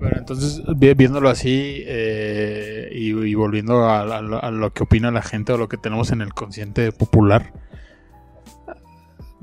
Pero 0.00 0.18
entonces, 0.18 0.60
viéndolo 0.76 1.28
así 1.28 1.84
eh, 1.86 2.88
y, 2.92 3.10
y, 3.10 3.34
volviendo 3.36 3.84
a, 3.84 4.00
a, 4.00 4.18
a, 4.18 4.50
lo 4.50 4.72
que 4.72 4.82
opina 4.82 5.12
la 5.12 5.22
gente 5.22 5.52
o 5.52 5.56
lo 5.56 5.68
que 5.68 5.76
tenemos 5.76 6.10
en 6.10 6.20
el 6.20 6.34
consciente 6.34 6.90
popular, 6.90 7.52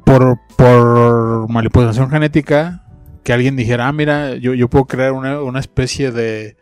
por, 0.04 0.40
por 0.58 1.50
manipulación 1.50 2.10
genética, 2.10 2.84
que 3.24 3.32
alguien 3.32 3.56
dijera, 3.56 3.88
ah, 3.88 3.94
mira, 3.94 4.36
yo, 4.36 4.54
yo 4.54 4.70
puedo 4.70 4.86
crear 4.86 5.12
una, 5.12 5.42
una 5.42 5.60
especie 5.60 6.12
de 6.12 6.58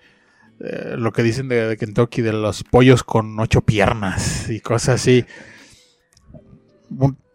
eh, 0.60 0.96
lo 0.98 1.12
que 1.14 1.24
dicen 1.24 1.48
de, 1.48 1.78
Kentucky, 1.78 2.22
de 2.22 2.34
los 2.34 2.64
pollos 2.64 3.04
con 3.04 3.40
ocho 3.40 3.62
piernas 3.62 4.50
y 4.50 4.60
cosas 4.60 5.02
así. 5.02 5.26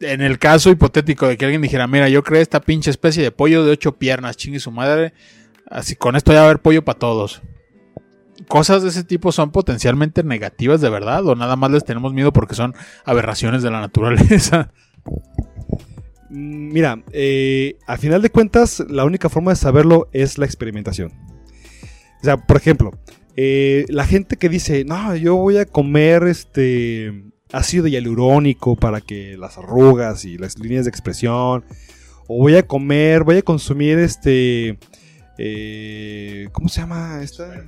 En 0.01 0.23
el 0.23 0.39
caso 0.39 0.71
hipotético 0.71 1.29
de 1.29 1.37
que 1.37 1.45
alguien 1.45 1.63
dijera, 1.63 1.87
mira, 1.87 2.09
yo 2.09 2.23
creé 2.23 2.43
esta 2.43 2.61
pinche 2.61 2.91
especie 2.91 3.23
de 3.23 3.31
pollo 3.31 3.65
de 3.65 3.73
ocho 3.73 3.93
piernas, 3.93 4.37
chingue 4.37 4.59
su 4.59 4.73
madre, 4.73 5.13
así 5.71 5.95
con 5.95 6.17
esto 6.17 6.33
ya 6.33 6.39
va 6.39 6.45
a 6.45 6.45
haber 6.47 6.63
pollo 6.63 6.85
para 6.85 6.99
todos. 6.99 7.43
Cosas 8.49 8.83
de 8.83 8.89
ese 8.89 9.05
tipo 9.05 9.31
son 9.31 9.53
potencialmente 9.53 10.25
negativas 10.25 10.81
de 10.81 10.91
verdad 10.91 11.25
o 11.27 11.37
nada 11.37 11.55
más 11.55 11.71
les 11.71 11.85
tenemos 11.85 12.13
miedo 12.13 12.33
porque 12.33 12.55
son 12.55 12.75
aberraciones 13.05 13.63
de 13.63 13.71
la 13.71 13.81
naturaleza. 13.81 14.73
Mira, 16.29 17.03
eh, 17.13 17.77
al 17.87 17.99
final 17.99 18.23
de 18.23 18.31
cuentas, 18.31 18.83
la 18.89 19.05
única 19.05 19.29
forma 19.29 19.53
de 19.53 19.57
saberlo 19.57 20.09
es 20.13 20.39
la 20.39 20.47
experimentación. 20.47 21.13
O 22.23 22.25
sea, 22.25 22.37
por 22.37 22.57
ejemplo, 22.57 22.93
eh, 23.37 23.85
la 23.89 24.07
gente 24.07 24.37
que 24.37 24.49
dice, 24.49 24.85
no, 24.85 25.17
yo 25.17 25.35
voy 25.35 25.57
a 25.57 25.67
comer 25.67 26.23
este 26.25 27.25
ácido 27.51 27.89
hialurónico 27.89 28.77
para 28.77 29.01
que 29.01 29.37
las 29.37 29.59
arrugas 29.59 30.25
y 30.25 30.39
las 30.39 30.57
líneas 30.57 30.85
de 30.85 30.91
expresión, 30.91 31.65
o 32.29 32.39
voy 32.39 32.55
a 32.55 32.67
comer, 32.67 33.25
voy 33.25 33.39
a 33.39 33.43
consumir 33.43 33.99
este, 33.99 34.79
eh, 35.37 36.49
¿cómo 36.53 36.69
se 36.69 36.81
llama 36.81 37.21
esta? 37.23 37.65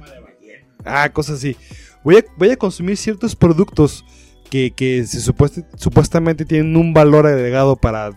Ah, 0.85 1.11
cosas 1.13 1.39
así. 1.39 1.57
Voy 2.05 2.19
a, 2.19 2.25
voy 2.37 2.51
a 2.51 2.57
consumir 2.57 2.97
ciertos 2.97 3.35
productos 3.35 4.05
que, 4.51 4.71
que 4.71 5.05
se 5.05 5.21
supuest, 5.21 5.59
supuestamente 5.77 6.45
tienen 6.45 6.77
un 6.77 6.95
valor 6.95 7.27
agregado 7.27 7.75
para 7.75 8.13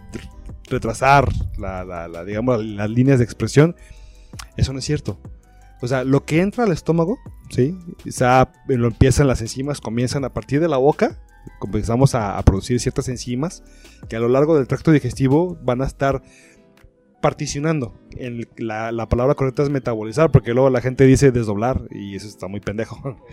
retrasar 0.70 1.30
la, 1.58 1.84
la, 1.84 2.08
la, 2.08 2.24
digamos, 2.24 2.64
las 2.64 2.90
líneas 2.92 3.18
de 3.18 3.26
expresión. 3.26 3.76
Eso 4.56 4.72
no 4.72 4.80
es 4.80 4.86
cierto. 4.86 5.20
O 5.82 5.88
sea, 5.88 6.04
lo 6.04 6.26
que 6.26 6.42
entra 6.42 6.64
al 6.64 6.72
estómago, 6.72 7.20
¿sí? 7.50 7.78
O 8.06 8.48
lo 8.68 8.88
empiezan 8.88 9.28
las 9.28 9.42
enzimas, 9.42 9.80
comienzan 9.80 10.26
a 10.26 10.34
partir 10.34 10.60
de 10.60 10.68
la 10.68 10.78
boca, 10.78 11.20
comenzamos 11.60 12.16
a, 12.16 12.42
producir 12.44 12.80
ciertas 12.80 13.08
enzimas 13.10 13.64
que 14.10 14.16
a 14.16 14.20
lo 14.20 14.28
largo 14.28 14.58
del 14.58 14.68
tracto 14.68 14.92
digestivo 14.92 15.58
van 15.64 15.82
a 15.82 15.86
estar 15.86 16.22
particionando. 17.22 18.00
La, 18.58 18.92
la, 18.92 19.08
palabra 19.08 19.36
correcta 19.36 19.64
es 19.64 19.70
metabolizar, 19.70 20.32
porque 20.32 20.54
luego 20.54 20.70
la 20.70 20.82
gente 20.82 21.06
dice 21.06 21.32
desdoblar 21.32 21.84
y 21.92 22.16
eso 22.16 22.28
está 22.28 22.48
muy 22.48 22.60
pendejo. 22.60 23.18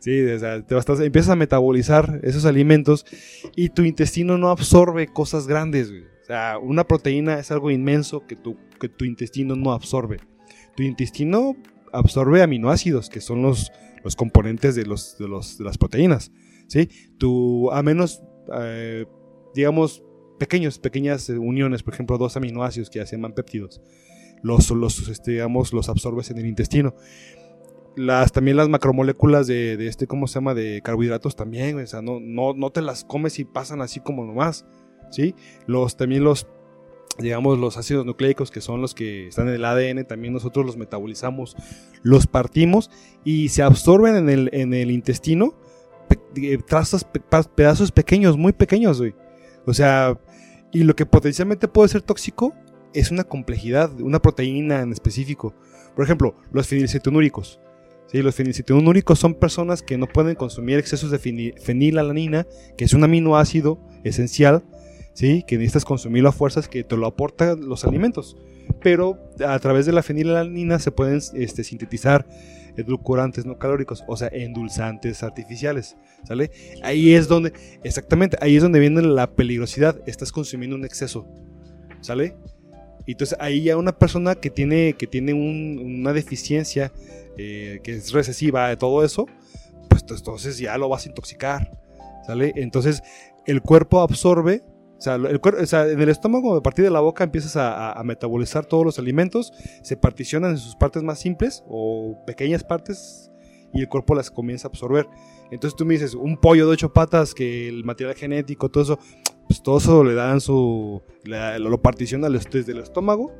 Sí, 0.00 0.20
o 0.20 0.64
te 0.64 0.74
vas, 0.74 0.84
empiezas 0.98 1.30
a 1.30 1.36
metabolizar 1.36 2.18
esos 2.24 2.44
alimentos 2.44 3.06
y 3.54 3.68
tu 3.68 3.82
intestino 3.84 4.36
no 4.36 4.50
absorbe 4.50 5.06
cosas 5.06 5.46
grandes. 5.46 5.92
O 5.92 6.24
sea, 6.26 6.58
una 6.60 6.82
proteína 6.82 7.38
es 7.38 7.52
algo 7.52 7.70
inmenso 7.70 8.26
que 8.26 8.34
tu 8.34 9.04
intestino 9.04 9.54
no 9.54 9.70
absorbe. 9.70 10.18
Tu 10.76 10.82
intestino 10.82 11.56
absorbe 11.92 12.42
aminoácidos, 12.42 13.08
que 13.08 13.20
son 13.20 13.42
los, 13.42 13.70
los 14.02 14.16
componentes 14.16 14.74
de, 14.74 14.86
los, 14.86 15.16
de, 15.18 15.28
los, 15.28 15.58
de 15.58 15.64
las 15.64 15.78
proteínas. 15.78 16.32
¿sí? 16.66 16.88
Tu, 17.18 17.70
a 17.70 17.82
menos, 17.82 18.22
eh, 18.54 19.06
digamos, 19.54 20.02
pequeños, 20.38 20.78
pequeñas 20.78 21.28
uniones, 21.28 21.82
por 21.82 21.94
ejemplo, 21.94 22.18
dos 22.18 22.36
aminoácidos 22.36 22.90
que 22.90 23.04
se 23.06 23.16
llaman 23.16 23.34
péptidos, 23.34 23.80
los, 24.42 24.70
los, 24.70 25.08
este, 25.08 25.32
digamos, 25.32 25.72
los 25.72 25.88
absorbes 25.88 26.30
en 26.30 26.38
el 26.38 26.46
intestino. 26.46 26.94
Las, 27.94 28.32
también 28.32 28.56
las 28.56 28.70
macromoléculas 28.70 29.46
de, 29.46 29.76
de, 29.76 29.86
este, 29.86 30.06
¿cómo 30.06 30.26
se 30.26 30.34
llama? 30.34 30.54
De 30.54 30.80
carbohidratos 30.82 31.36
también, 31.36 31.78
o 31.78 31.86
sea, 31.86 32.00
no, 32.00 32.20
no, 32.20 32.54
no 32.54 32.70
te 32.70 32.80
las 32.80 33.04
comes 33.04 33.38
y 33.38 33.44
pasan 33.44 33.82
así 33.82 34.00
como 34.00 34.24
nomás, 34.24 34.64
¿sí? 35.10 35.34
Los, 35.66 35.98
también 35.98 36.24
los, 36.24 36.48
digamos, 37.18 37.58
los 37.58 37.76
ácidos 37.76 38.06
nucleicos, 38.06 38.50
que 38.50 38.60
son 38.60 38.80
los 38.80 38.94
que 38.94 39.28
están 39.28 39.48
en 39.48 39.54
el 39.54 39.64
ADN, 39.64 40.04
también 40.06 40.32
nosotros 40.32 40.64
los 40.64 40.76
metabolizamos, 40.76 41.56
los 42.02 42.26
partimos 42.26 42.90
y 43.24 43.48
se 43.50 43.62
absorben 43.62 44.16
en 44.16 44.28
el, 44.28 44.50
en 44.52 44.74
el 44.74 44.90
intestino, 44.90 45.54
pe 46.08 46.18
pe 46.34 46.58
pedazos 47.54 47.92
pequeños, 47.92 48.36
muy 48.36 48.52
pequeños, 48.52 48.98
güey. 48.98 49.14
O 49.66 49.74
sea, 49.74 50.18
y 50.72 50.84
lo 50.84 50.96
que 50.96 51.06
potencialmente 51.06 51.68
puede 51.68 51.88
ser 51.88 52.02
tóxico 52.02 52.54
es 52.94 53.10
una 53.10 53.24
complejidad, 53.24 54.00
una 54.00 54.20
proteína 54.20 54.80
en 54.80 54.92
específico. 54.92 55.54
Por 55.94 56.04
ejemplo, 56.04 56.34
los 56.52 56.66
fenilcetonúricos. 56.66 57.60
¿sí? 58.06 58.22
Los 58.22 58.34
fenilcetonúricos 58.34 59.18
son 59.18 59.34
personas 59.34 59.82
que 59.82 59.98
no 59.98 60.06
pueden 60.06 60.34
consumir 60.34 60.78
excesos 60.78 61.10
de 61.10 61.18
fenilalanina, 61.62 62.46
que 62.76 62.84
es 62.84 62.94
un 62.94 63.04
aminoácido 63.04 63.78
esencial, 64.04 64.64
¿sí? 65.14 65.44
que 65.46 65.56
necesitas 65.56 65.84
consumirlo 65.84 66.28
a 66.28 66.32
fuerzas 66.32 66.68
que 66.68 66.84
te 66.84 66.96
lo 66.96 67.06
aportan 67.06 67.68
los 67.68 67.84
alimentos. 67.84 68.36
Pero 68.82 69.18
a 69.46 69.58
través 69.58 69.86
de 69.86 69.92
la 69.92 70.02
fenilalanina 70.02 70.78
se 70.78 70.90
pueden 70.90 71.20
este, 71.34 71.64
sintetizar 71.64 72.26
edulcorantes 72.76 73.44
no 73.44 73.58
calóricos, 73.58 74.02
o 74.06 74.16
sea, 74.16 74.28
endulzantes 74.28 75.22
artificiales, 75.22 75.96
¿sale? 76.24 76.50
Ahí 76.82 77.12
es 77.12 77.28
donde, 77.28 77.52
exactamente, 77.82 78.38
ahí 78.40 78.56
es 78.56 78.62
donde 78.62 78.80
viene 78.80 79.02
la 79.02 79.30
peligrosidad, 79.30 80.00
estás 80.06 80.32
consumiendo 80.32 80.76
un 80.76 80.84
exceso, 80.84 81.26
¿sale? 82.00 82.34
Entonces 83.06 83.36
ahí 83.40 83.64
ya 83.64 83.76
una 83.76 83.98
persona 83.98 84.34
que 84.36 84.48
tiene, 84.48 84.94
que 84.94 85.06
tiene 85.06 85.34
un, 85.34 85.80
una 85.84 86.12
deficiencia, 86.12 86.92
eh, 87.36 87.80
que 87.82 87.92
es 87.96 88.12
recesiva 88.12 88.68
de 88.68 88.76
todo 88.76 89.04
eso, 89.04 89.26
pues 89.88 90.04
entonces 90.08 90.58
ya 90.58 90.78
lo 90.78 90.88
vas 90.88 91.04
a 91.04 91.08
intoxicar, 91.08 91.78
¿sale? 92.26 92.52
Entonces 92.56 93.02
el 93.46 93.60
cuerpo 93.60 94.00
absorbe 94.00 94.62
o 95.10 95.66
sea, 95.66 95.88
en 95.88 96.00
el 96.00 96.08
estómago, 96.08 96.56
a 96.56 96.62
partir 96.62 96.84
de 96.84 96.90
la 96.90 97.00
boca, 97.00 97.24
empiezas 97.24 97.56
a, 97.56 98.00
metabolizar 98.04 98.66
todos 98.66 98.84
los 98.84 98.98
alimentos, 98.98 99.52
se 99.82 99.96
particionan 99.96 100.52
en 100.52 100.58
sus 100.58 100.76
partes 100.76 101.02
más 101.02 101.18
simples 101.18 101.62
o 101.68 102.22
pequeñas 102.26 102.64
partes 102.64 103.30
y 103.72 103.80
el 103.80 103.88
cuerpo 103.88 104.14
las 104.14 104.30
comienza 104.30 104.68
a 104.68 104.70
absorber. 104.70 105.06
Entonces 105.50 105.76
tú 105.76 105.84
me 105.84 105.94
dices, 105.94 106.14
un 106.14 106.36
pollo 106.36 106.66
de 106.66 106.72
ocho 106.72 106.92
patas, 106.92 107.34
que 107.34 107.68
el 107.68 107.84
material 107.84 108.16
genético, 108.16 108.70
todo 108.70 108.84
eso, 108.84 108.98
pues 109.46 109.62
todo 109.62 109.78
eso 109.78 110.04
le 110.04 110.14
dan 110.14 110.40
su. 110.40 111.02
Lo 111.24 111.82
particiona 111.82 112.28
desde 112.28 112.72
el 112.72 112.78
estómago, 112.78 113.32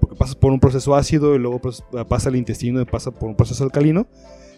porque 0.00 0.16
pasas 0.16 0.36
por 0.36 0.52
un 0.52 0.60
proceso 0.60 0.94
ácido 0.94 1.34
y 1.34 1.38
luego 1.38 1.60
pues, 1.60 1.82
pasa 2.08 2.28
al 2.28 2.36
intestino 2.36 2.80
y 2.80 2.84
pasa 2.84 3.10
por 3.10 3.28
un 3.28 3.36
proceso 3.36 3.64
alcalino. 3.64 4.06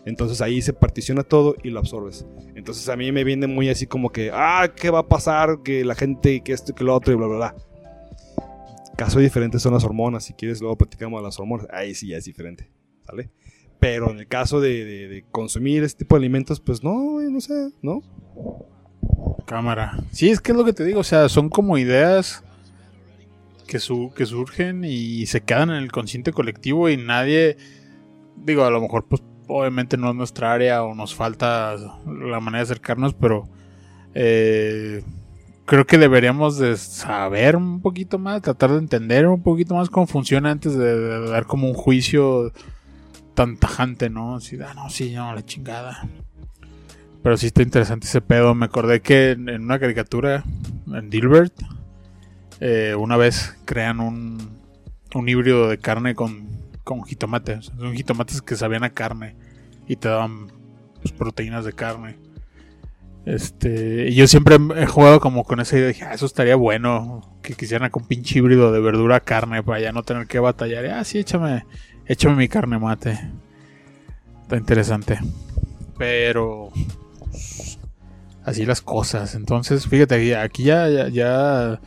Entonces 0.05 0.41
ahí 0.41 0.63
se 0.63 0.73
particiona 0.73 1.23
todo 1.23 1.57
y 1.63 1.71
lo 1.71 1.81
absorbes. 1.81 2.27
Entonces 2.55 2.89
a 2.89 2.97
mí 2.97 3.13
me 3.13 3.25
viene 3.25 3.47
muy 3.47 3.69
así 3.69 3.87
como 3.87 4.11
que, 4.11 4.31
ah, 4.33 4.73
¿qué 4.75 4.91
va 4.91 5.01
a 5.01 5.09
pasar? 5.09 5.63
Que 5.63 5.85
la 5.85 5.95
gente, 5.95 6.41
que 6.43 6.53
esto, 6.53 6.75
que 6.75 6.85
lo 6.85 6.95
otro 6.95 7.13
y 7.13 7.17
bla, 7.17 7.27
bla, 7.27 7.37
bla. 7.37 7.55
Caso 8.97 9.19
diferente 9.19 9.59
son 9.59 9.75
las 9.75 9.85
hormonas. 9.85 10.25
Si 10.25 10.35
quieres, 10.35 10.61
luego 10.61 10.77
platicamos 10.77 11.21
de 11.21 11.25
las 11.25 11.39
hormonas. 11.39 11.67
Ahí 11.71 11.95
sí 11.95 12.09
ya 12.09 12.17
es 12.17 12.25
diferente. 12.25 12.71
¿Sale? 13.07 13.31
Pero 13.79 14.11
en 14.11 14.19
el 14.19 14.27
caso 14.27 14.61
de, 14.61 14.85
de, 14.85 15.09
de 15.09 15.25
consumir 15.31 15.83
este 15.85 16.05
tipo 16.05 16.15
de 16.15 16.21
alimentos, 16.21 16.61
pues 16.61 16.83
no, 16.83 17.21
no 17.21 17.41
sé, 17.41 17.71
¿no? 17.81 18.03
Cámara. 19.47 19.99
Sí, 20.13 20.29
es 20.29 20.41
que 20.41 20.53
es 20.53 20.59
lo 20.59 20.65
que 20.65 20.73
te 20.73 20.85
digo. 20.85 21.01
O 21.01 21.05
sea, 21.05 21.29
son 21.29 21.49
como 21.49 21.79
ideas 21.79 22.45
que, 23.67 23.79
su 23.79 24.13
que 24.15 24.27
surgen 24.27 24.85
y 24.85 25.27
se 25.27 25.43
quedan 25.43 25.71
en 25.71 25.77
el 25.77 25.93
consciente 25.93 26.33
colectivo 26.33 26.89
y 26.89 26.97
nadie. 26.97 27.57
Digo, 28.37 28.65
a 28.65 28.71
lo 28.71 28.81
mejor, 28.81 29.07
pues 29.09 29.23
obviamente 29.51 29.97
no 29.97 30.11
es 30.11 30.17
nuestra 30.17 30.53
área 30.53 30.83
o 30.83 30.95
nos 30.95 31.15
falta 31.15 31.77
la 32.07 32.41
manera 32.41 32.59
de 32.59 32.73
acercarnos, 32.73 33.15
pero 33.15 33.49
eh, 34.15 35.03
creo 35.67 35.87
que 35.87 35.99
deberíamos 35.99 36.59
de 36.59 36.77
saber 36.77 37.57
un 37.57 37.81
poquito 37.81 38.19
más, 38.19 38.43
tratar 38.43 38.71
de 38.71 38.79
entender 38.79 39.27
un 39.27 39.43
poquito 39.43 39.75
más 39.75 39.91
cómo 39.91 40.07
funciona 40.07 40.51
antes 40.51 40.75
de, 40.75 41.29
dar 41.29 41.47
como 41.47 41.69
un 41.69 41.75
juicio 41.75 42.53
tan 43.35 43.57
tajante, 43.57 44.11
¿no? 44.11 44.37
Así, 44.37 44.59
ah, 44.65 44.75
no, 44.75 44.91
sí, 44.91 45.13
no, 45.15 45.35
la 45.35 45.45
chingada. 45.45 46.09
Pero 47.23 47.37
sí 47.37 47.47
está 47.47 47.63
interesante 47.63 48.07
ese 48.07 48.21
pedo. 48.21 48.55
Me 48.55 48.67
acordé 48.67 49.01
que 49.01 49.33
en, 49.33 49.49
una 49.49 49.79
caricatura, 49.79 50.45
en 50.87 51.11
Dilbert, 51.11 51.55
eh, 52.61 52.95
una 52.99 53.17
vez 53.17 53.57
crean 53.65 54.01
un, 54.01 54.59
un 55.15 55.29
híbrido 55.29 55.69
de 55.69 55.79
carne 55.79 56.15
con 56.15 56.61
con 56.91 57.05
jitomate. 57.05 57.55
O 57.55 57.63
sea, 57.63 57.77
son 57.77 57.95
jitomates 57.95 58.43
que 58.43 58.57
sabían 58.57 58.85
a 58.85 58.91
carne 58.91 59.37
y 59.91 59.97
te 59.97 60.09
daban 60.09 60.53
pues, 61.03 61.11
proteínas 61.11 61.65
de 61.65 61.73
carne. 61.73 62.17
Este, 63.27 64.09
y 64.09 64.15
yo 64.15 64.29
siempre 64.29 64.57
he 64.77 64.87
jugado 64.87 65.19
como 65.19 65.43
con 65.43 65.59
esa 65.59 65.77
idea. 65.77 65.89
Dije, 65.89 66.05
ah, 66.05 66.15
eso 66.15 66.27
estaría 66.27 66.55
bueno. 66.55 67.37
Que 67.43 67.55
quisieran 67.55 67.91
con 67.91 68.07
pinche 68.07 68.39
híbrido 68.39 68.71
de 68.71 68.79
verdura 68.79 69.19
carne 69.19 69.65
para 69.65 69.81
ya 69.81 69.91
no 69.91 70.05
tener 70.05 70.29
que 70.29 70.39
batallar. 70.39 70.87
ah, 70.87 71.03
sí, 71.03 71.19
échame, 71.19 71.67
échame 72.07 72.37
mi 72.37 72.47
carne 72.47 72.79
mate. 72.79 73.19
Está 74.43 74.57
interesante. 74.57 75.19
Pero 75.99 76.71
así 78.45 78.65
las 78.65 78.83
cosas. 78.83 79.35
Entonces, 79.35 79.89
fíjate, 79.89 80.37
aquí 80.37 80.63
ya, 80.63 80.89
ya, 80.89 81.09
ya 81.09 81.81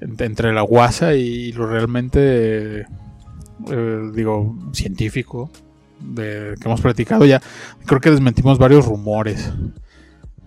entre 0.00 0.52
la 0.52 0.62
guasa 0.62 1.14
y 1.14 1.52
lo 1.52 1.68
realmente 1.68 2.86
eh, 3.70 4.10
digo, 4.14 4.56
científico 4.72 5.48
de, 6.00 6.54
que 6.60 6.68
hemos 6.68 6.80
platicado 6.80 7.24
ya, 7.24 7.40
creo 7.86 8.00
que 8.00 8.10
desmentimos 8.10 8.58
varios 8.58 8.86
rumores. 8.86 9.52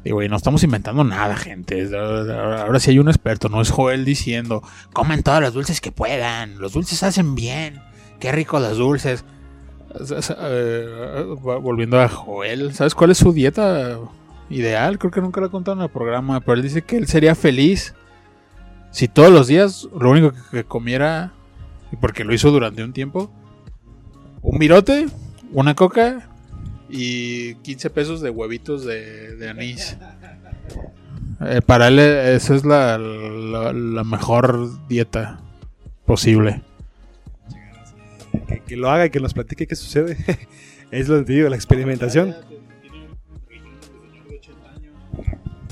Digo, 0.04 0.22
y 0.22 0.28
no 0.28 0.36
estamos 0.36 0.64
inventando 0.64 1.04
nada, 1.04 1.36
gente. 1.38 1.90
Ahora 1.96 2.80
sí 2.80 2.92
hay 2.92 3.00
un 3.00 3.08
experto, 3.08 3.48
no 3.48 3.62
es 3.62 3.72
Joel 3.72 4.04
diciendo, 4.04 4.62
comen 4.92 5.24
todos 5.24 5.42
los 5.42 5.54
dulces 5.54 5.80
que 5.80 5.92
puedan, 5.92 6.60
los 6.60 6.74
dulces 6.74 7.04
hacen 7.04 7.36
bien, 7.36 7.82
qué 8.20 8.32
rico 8.32 8.60
los 8.60 8.78
dulces. 8.78 9.24
Uh, 9.94 11.36
volviendo 11.36 12.02
a 12.02 12.10
Joel, 12.10 12.74
¿sabes 12.74 12.96
cuál 12.96 13.12
es 13.12 13.20
su 13.20 13.32
dieta 13.32 14.00
ideal? 14.50 14.98
Creo 14.98 15.12
que 15.12 15.22
nunca 15.22 15.40
lo 15.40 15.48
he 15.48 15.52
contado 15.52 15.78
en 15.78 15.84
el 15.84 15.90
programa, 15.90 16.40
pero 16.42 16.54
él 16.54 16.64
dice 16.64 16.82
que 16.82 16.98
él 16.98 17.08
sería 17.08 17.36
feliz 17.36 17.94
si 18.92 19.08
todos 19.08 19.32
los 19.32 19.48
días 19.48 19.88
lo 19.98 20.10
único 20.10 20.34
que 20.52 20.64
comiera 20.64 21.34
porque 22.00 22.24
lo 22.24 22.34
hizo 22.34 22.52
durante 22.52 22.84
un 22.84 22.94
tiempo. 22.94 23.32
Un 24.42 24.58
mirote, 24.58 25.08
una 25.52 25.76
coca 25.76 26.30
y 26.90 27.56
15 27.56 27.90
pesos 27.90 28.22
de 28.22 28.30
huevitos 28.30 28.86
de, 28.86 29.36
de 29.36 29.50
anís. 29.50 29.98
Eh, 31.42 31.62
para 31.66 31.88
él 31.88 32.00
esa 32.00 32.56
es 32.56 32.64
la, 32.66 32.98
la, 32.98 33.74
la, 33.74 34.04
mejor 34.04 34.88
dieta 34.88 35.42
posible. 36.06 36.62
Que, 38.48 38.60
que, 38.62 38.78
lo 38.78 38.90
haga 38.90 39.08
y 39.08 39.10
que 39.10 39.20
nos 39.20 39.34
platique 39.34 39.68
qué 39.68 39.76
sucede. 39.76 40.18
es 40.92 41.10
lo 41.10 41.20
que 41.20 41.26
te 41.26 41.34
digo, 41.34 41.50
la 41.50 41.56
experimentación. 41.56 42.36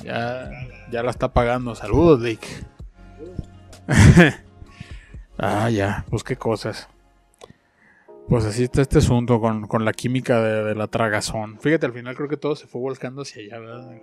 Ya, 0.04 0.50
ya 0.92 1.04
la 1.04 1.12
está 1.12 1.32
pagando. 1.32 1.76
Saludos, 1.76 2.24
Dick. 2.24 2.42
Ah, 5.44 5.72
ya, 5.72 6.06
pues 6.12 6.24
qué 6.24 6.36
cosas. 6.36 6.88
Pues 8.32 8.46
así 8.46 8.64
está 8.64 8.82
este 8.82 9.00
asunto 9.00 9.42
con, 9.42 9.68
con 9.68 9.84
la 9.84 9.92
química 9.92 10.42
de, 10.42 10.74
la 10.74 10.88
tragazón. 10.88 11.60
Fíjate, 11.60 11.86
al 11.86 11.92
final 11.92 12.16
creo 12.16 12.30
que 12.30 12.38
todo 12.38 12.56
se 12.56 12.66
fue 12.66 12.80
volcando 12.80 13.24
hacia 13.24 13.44
allá, 13.44 13.60
¿verdad? 13.60 14.02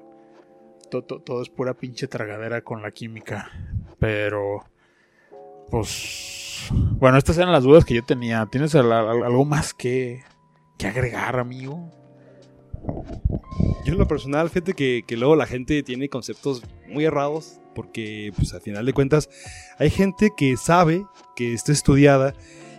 Todo, 0.91 1.41
es 1.41 1.49
pura 1.49 1.73
pinche 1.73 2.09
tragadera 2.09 2.61
con 2.61 2.83
la 2.83 2.91
química. 2.91 3.51
Pero, 3.99 4.67
pues... 5.71 6.69
Bueno, 6.71 7.17
estas 7.17 7.39
eran 7.39 7.53
las 7.53 7.63
dudas 7.65 7.87
que 7.87 7.95
yo 7.95 8.05
tenía. 8.05 8.47
¿Tienes 8.53 8.75
algo 8.75 9.47
más 9.47 9.73
que, 9.73 10.21
que 10.77 10.89
agregar, 10.89 11.39
amigo? 11.39 11.91
Yo 13.87 13.95
en 13.95 13.99
lo 13.99 14.07
personal, 14.07 14.51
fíjate 14.51 14.75
que, 14.75 15.05
que, 15.07 15.17
luego 15.17 15.37
la 15.37 15.47
gente 15.47 15.83
tiene 15.83 16.11
conceptos 16.11 16.63
muy 16.87 17.07
errados 17.07 17.63
porque 17.75 18.31
pues 18.37 18.53
al 18.53 18.61
final 18.61 18.85
de 18.85 18.93
cuentas 18.93 19.31
hay 19.79 19.89
gente 19.89 20.33
que 20.37 20.59
sabe 20.59 21.07
que 21.35 21.55
está 21.55 21.73
estudiada 21.73 22.35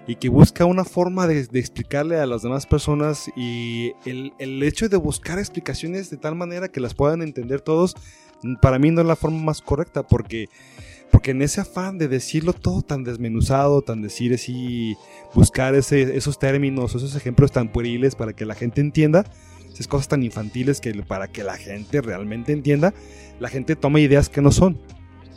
y 0.10 0.16
que 0.16 0.28
busca 0.28 0.66
una 0.66 0.86
forma 0.86 1.28
de, 1.28 1.47
explicarle 1.53 2.18
a 2.18 2.26
las 2.26 2.41
demás 2.41 2.66
personas 2.66 3.30
y 3.36 3.91
el, 4.07 4.34
el, 4.39 4.64
hecho 4.64 4.89
de 4.89 4.97
buscar 4.97 5.38
explicaciones 5.38 6.10
de 6.10 6.18
tal 6.18 6.34
manera 6.34 6.68
que 6.68 6.80
las 6.80 6.95
puedan 6.95 7.22
entender 7.22 7.62
todos, 7.62 7.95
para 8.60 8.80
mí 8.80 8.89
no 8.89 9.01
es 9.01 9.07
la 9.07 9.16
forma 9.16 9.38
más 9.38 9.62
correcta 9.62 10.01
porque 10.01 10.49
Porque 11.12 11.32
en 11.32 11.43
ese 11.43 11.62
afán 11.62 11.99
de 11.99 12.07
decirlo 12.07 12.53
todo 12.53 12.82
tan 12.82 13.03
desmenuzado, 13.03 13.84
tan 13.84 14.01
decir 14.01 14.34
así, 14.34 14.95
buscar 15.36 15.76
ese, 15.76 16.18
esos 16.18 16.39
términos, 16.39 16.95
esos 16.95 17.16
ejemplos 17.16 17.51
tan 17.51 17.72
pueriles 17.72 18.16
para 18.16 18.34
que 18.34 18.45
la 18.45 18.55
gente 18.55 18.82
entienda, 18.82 19.26
esas 19.72 19.88
cosas 19.88 20.07
tan 20.07 20.24
infantiles 20.24 20.82
que 20.82 20.91
para 21.03 21.28
que 21.28 21.43
la 21.43 21.55
gente 21.57 22.01
realmente 22.01 22.51
entienda, 22.51 22.95
la 23.39 23.49
gente 23.49 23.76
toma 23.76 23.99
ideas 23.99 24.28
que 24.28 24.41
no 24.41 24.51
son, 24.51 24.80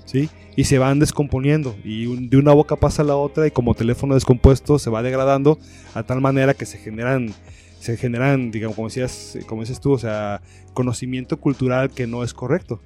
¿sí? 0.04 0.28
Y 0.56 0.64
se 0.64 0.78
van 0.78 0.98
descomponiendo 0.98 1.74
y 1.84 2.06
un- 2.06 2.28
de 2.28 2.36
una 2.36 2.52
boca 2.52 2.76
pasa 2.76 3.02
a 3.02 3.04
la 3.04 3.16
otra 3.16 3.46
y 3.46 3.50
como 3.50 3.74
teléfono 3.74 4.14
descompuesto 4.14 4.78
se 4.78 4.90
va 4.90 5.02
degradando 5.02 5.58
a 5.94 6.02
tal 6.02 6.20
manera 6.20 6.54
que 6.54 6.66
se 6.66 6.78
generan 6.78 7.32
se 7.80 7.96
generan, 7.96 8.52
digamos, 8.52 8.76
como 8.76 8.86
decías, 8.86 9.36
como 9.48 9.62
dices 9.62 9.80
tú, 9.80 9.90
o 9.92 9.98
sea, 9.98 10.40
conocimiento 10.72 11.40
cultural 11.40 11.90
que 11.90 12.06
no 12.06 12.22
es 12.22 12.32
correcto. 12.32 12.80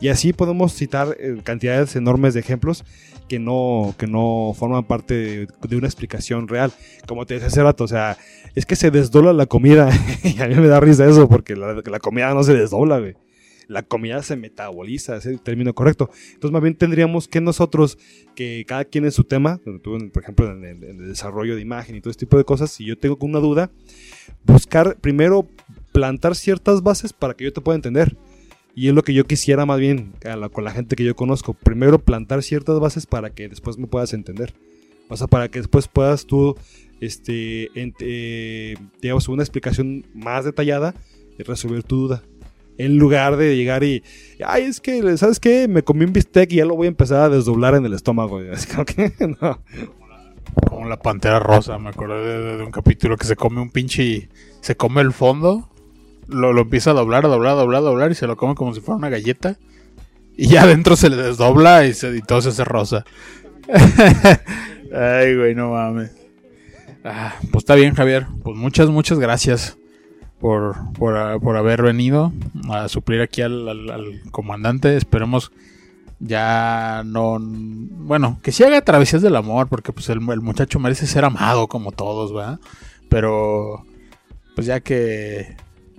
Y 0.00 0.08
así 0.08 0.32
podemos 0.32 0.72
citar 0.74 1.16
eh, 1.20 1.36
cantidades 1.44 1.94
enormes 1.94 2.34
de 2.34 2.40
ejemplos 2.40 2.84
que 3.28 3.38
no, 3.38 3.94
que 3.96 4.08
no 4.08 4.52
forman 4.58 4.82
parte 4.82 5.14
de, 5.14 5.48
de 5.68 5.76
una 5.76 5.86
explicación 5.86 6.48
real. 6.48 6.72
Como 7.06 7.26
te 7.26 7.34
decía 7.34 7.46
hace 7.46 7.62
rato, 7.62 7.84
o 7.84 7.86
sea, 7.88 8.16
es 8.56 8.66
que 8.66 8.74
se 8.74 8.90
desdobla 8.90 9.32
la 9.32 9.46
comida. 9.46 9.88
y 10.24 10.40
a 10.40 10.48
mí 10.48 10.56
me 10.56 10.66
da 10.66 10.80
risa 10.80 11.06
eso, 11.08 11.28
porque 11.28 11.54
la, 11.54 11.74
la 11.74 12.00
comida 12.00 12.34
no 12.34 12.42
se 12.42 12.54
desdobla, 12.54 12.98
güey. 12.98 13.14
La 13.70 13.82
comida 13.84 14.20
se 14.22 14.34
metaboliza, 14.36 15.16
es 15.16 15.26
el 15.26 15.40
término 15.40 15.72
correcto. 15.74 16.10
Entonces, 16.34 16.50
más 16.50 16.60
bien 16.62 16.74
tendríamos 16.74 17.28
que 17.28 17.40
nosotros, 17.40 17.98
que 18.34 18.64
cada 18.66 18.84
quien 18.84 19.04
en 19.04 19.12
su 19.12 19.22
tema, 19.24 19.60
en- 19.64 20.10
por 20.10 20.22
ejemplo, 20.22 20.50
en 20.50 20.64
el, 20.64 20.82
en 20.82 20.98
desarrollo 21.08 21.54
de 21.54 21.62
imagen 21.62 21.94
y 21.94 22.00
todo 22.00 22.10
este 22.10 22.26
tipo 22.26 22.36
de 22.36 22.44
cosas, 22.44 22.70
si 22.72 22.84
yo 22.84 22.98
tengo 22.98 23.16
una 23.20 23.38
duda, 23.38 23.70
buscar 24.44 24.96
primero 25.00 25.46
plantar 25.92 26.34
ciertas 26.34 26.82
bases 26.82 27.12
para 27.12 27.34
que 27.34 27.44
yo 27.44 27.52
te 27.52 27.60
pueda 27.60 27.76
entender. 27.76 28.16
Y 28.74 28.88
es 28.88 28.94
lo 28.94 29.02
que 29.02 29.14
yo 29.14 29.24
quisiera 29.24 29.66
más 29.66 29.78
bien 29.78 30.12
con 30.52 30.64
la 30.64 30.70
gente 30.70 30.96
que 30.96 31.04
yo 31.04 31.14
conozco. 31.16 31.54
Primero 31.54 31.98
plantar 31.98 32.42
ciertas 32.42 32.78
bases 32.80 33.06
para 33.06 33.30
que 33.30 33.48
después 33.48 33.78
me 33.78 33.86
puedas 33.86 34.12
entender. 34.14 34.54
O 35.08 35.16
sea, 35.16 35.26
para 35.26 35.48
que 35.48 35.58
después 35.60 35.88
puedas 35.88 36.24
tú, 36.26 36.56
este, 37.00 37.68
ent- 37.72 37.96
eh, 38.00 38.76
digamos, 39.02 39.28
una 39.28 39.42
explicación 39.42 40.06
más 40.14 40.44
detallada 40.44 40.94
y 41.38 41.42
resolver 41.42 41.82
tu 41.82 41.96
duda. 42.08 42.22
En 42.78 42.96
lugar 42.96 43.36
de 43.36 43.56
llegar 43.56 43.84
y, 43.84 44.02
ay, 44.44 44.64
es 44.64 44.80
que, 44.80 45.16
¿sabes 45.18 45.38
qué? 45.38 45.68
Me 45.68 45.82
comí 45.82 46.04
un 46.04 46.12
bistec 46.12 46.52
y 46.52 46.56
ya 46.56 46.64
lo 46.64 46.76
voy 46.76 46.86
a 46.86 46.88
empezar 46.88 47.20
a 47.20 47.28
desdoblar 47.28 47.74
en 47.74 47.84
el 47.84 47.92
estómago. 47.92 48.40
Así 48.52 48.68
como 50.68 50.88
la 50.88 50.98
pantera 50.98 51.40
rosa, 51.40 51.78
me 51.78 51.90
acordé 51.90 52.56
de, 52.56 52.64
un 52.64 52.70
capítulo 52.70 53.16
que 53.16 53.26
se 53.26 53.36
come 53.36 53.60
un 53.60 53.70
pinche. 53.70 54.28
Se 54.60 54.76
come 54.76 55.02
el 55.02 55.12
fondo, 55.12 55.68
lo, 56.26 56.52
lo 56.52 56.62
empieza 56.62 56.90
a 56.90 56.94
doblar, 56.94 57.26
a 57.26 57.28
doblar, 57.28 57.52
a 57.52 57.56
doblar, 57.56 57.80
a 57.80 57.84
doblar 57.84 58.10
y 58.12 58.14
se 58.14 58.26
lo 58.26 58.36
come 58.36 58.54
como 58.54 58.74
si 58.74 58.80
fuera 58.80 58.96
una 58.96 59.10
galleta. 59.10 59.58
Y 60.36 60.48
ya 60.48 60.62
adentro 60.62 60.96
se 60.96 61.10
le 61.10 61.16
desdobla 61.16 61.86
y, 61.86 61.92
se, 61.92 62.16
y 62.16 62.22
todo 62.22 62.40
se 62.40 62.50
hace 62.50 62.64
rosa. 62.64 63.04
Ay, 64.94 65.36
güey, 65.36 65.54
no 65.54 65.72
mames. 65.72 66.12
Ah, 67.04 67.34
pues 67.40 67.62
está 67.62 67.74
bien, 67.74 67.94
Javier. 67.94 68.26
Pues 68.42 68.56
muchas, 68.56 68.88
muchas 68.88 69.18
gracias 69.18 69.76
por, 70.40 70.76
por, 70.94 71.16
ah, 71.16 71.38
por 71.38 71.56
haber 71.56 71.82
venido 71.82 72.32
a 72.70 72.88
suplir 72.88 73.20
aquí 73.20 73.42
al, 73.42 73.68
al- 73.68 73.90
al 73.90 74.20
comandante. 74.30 74.96
Esperemos 74.96 75.52
ya 76.18 77.02
no. 77.06 77.38
Bueno, 77.40 78.38
que 78.42 78.52
sí 78.52 78.64
haga 78.64 78.80
travesías 78.82 79.22
del 79.22 79.36
amor, 79.36 79.68
porque 79.68 79.92
pues 79.92 80.08
el, 80.08 80.20
muchacho 80.20 80.78
merece 80.78 81.06
ser 81.06 81.24
amado 81.24 81.66
como 81.68 81.92
todos, 81.92 82.32
¿verdad? 82.34 82.58
Pero, 83.08 83.84
pues 84.54 84.66
ya 84.66 84.80
que. 84.80 85.56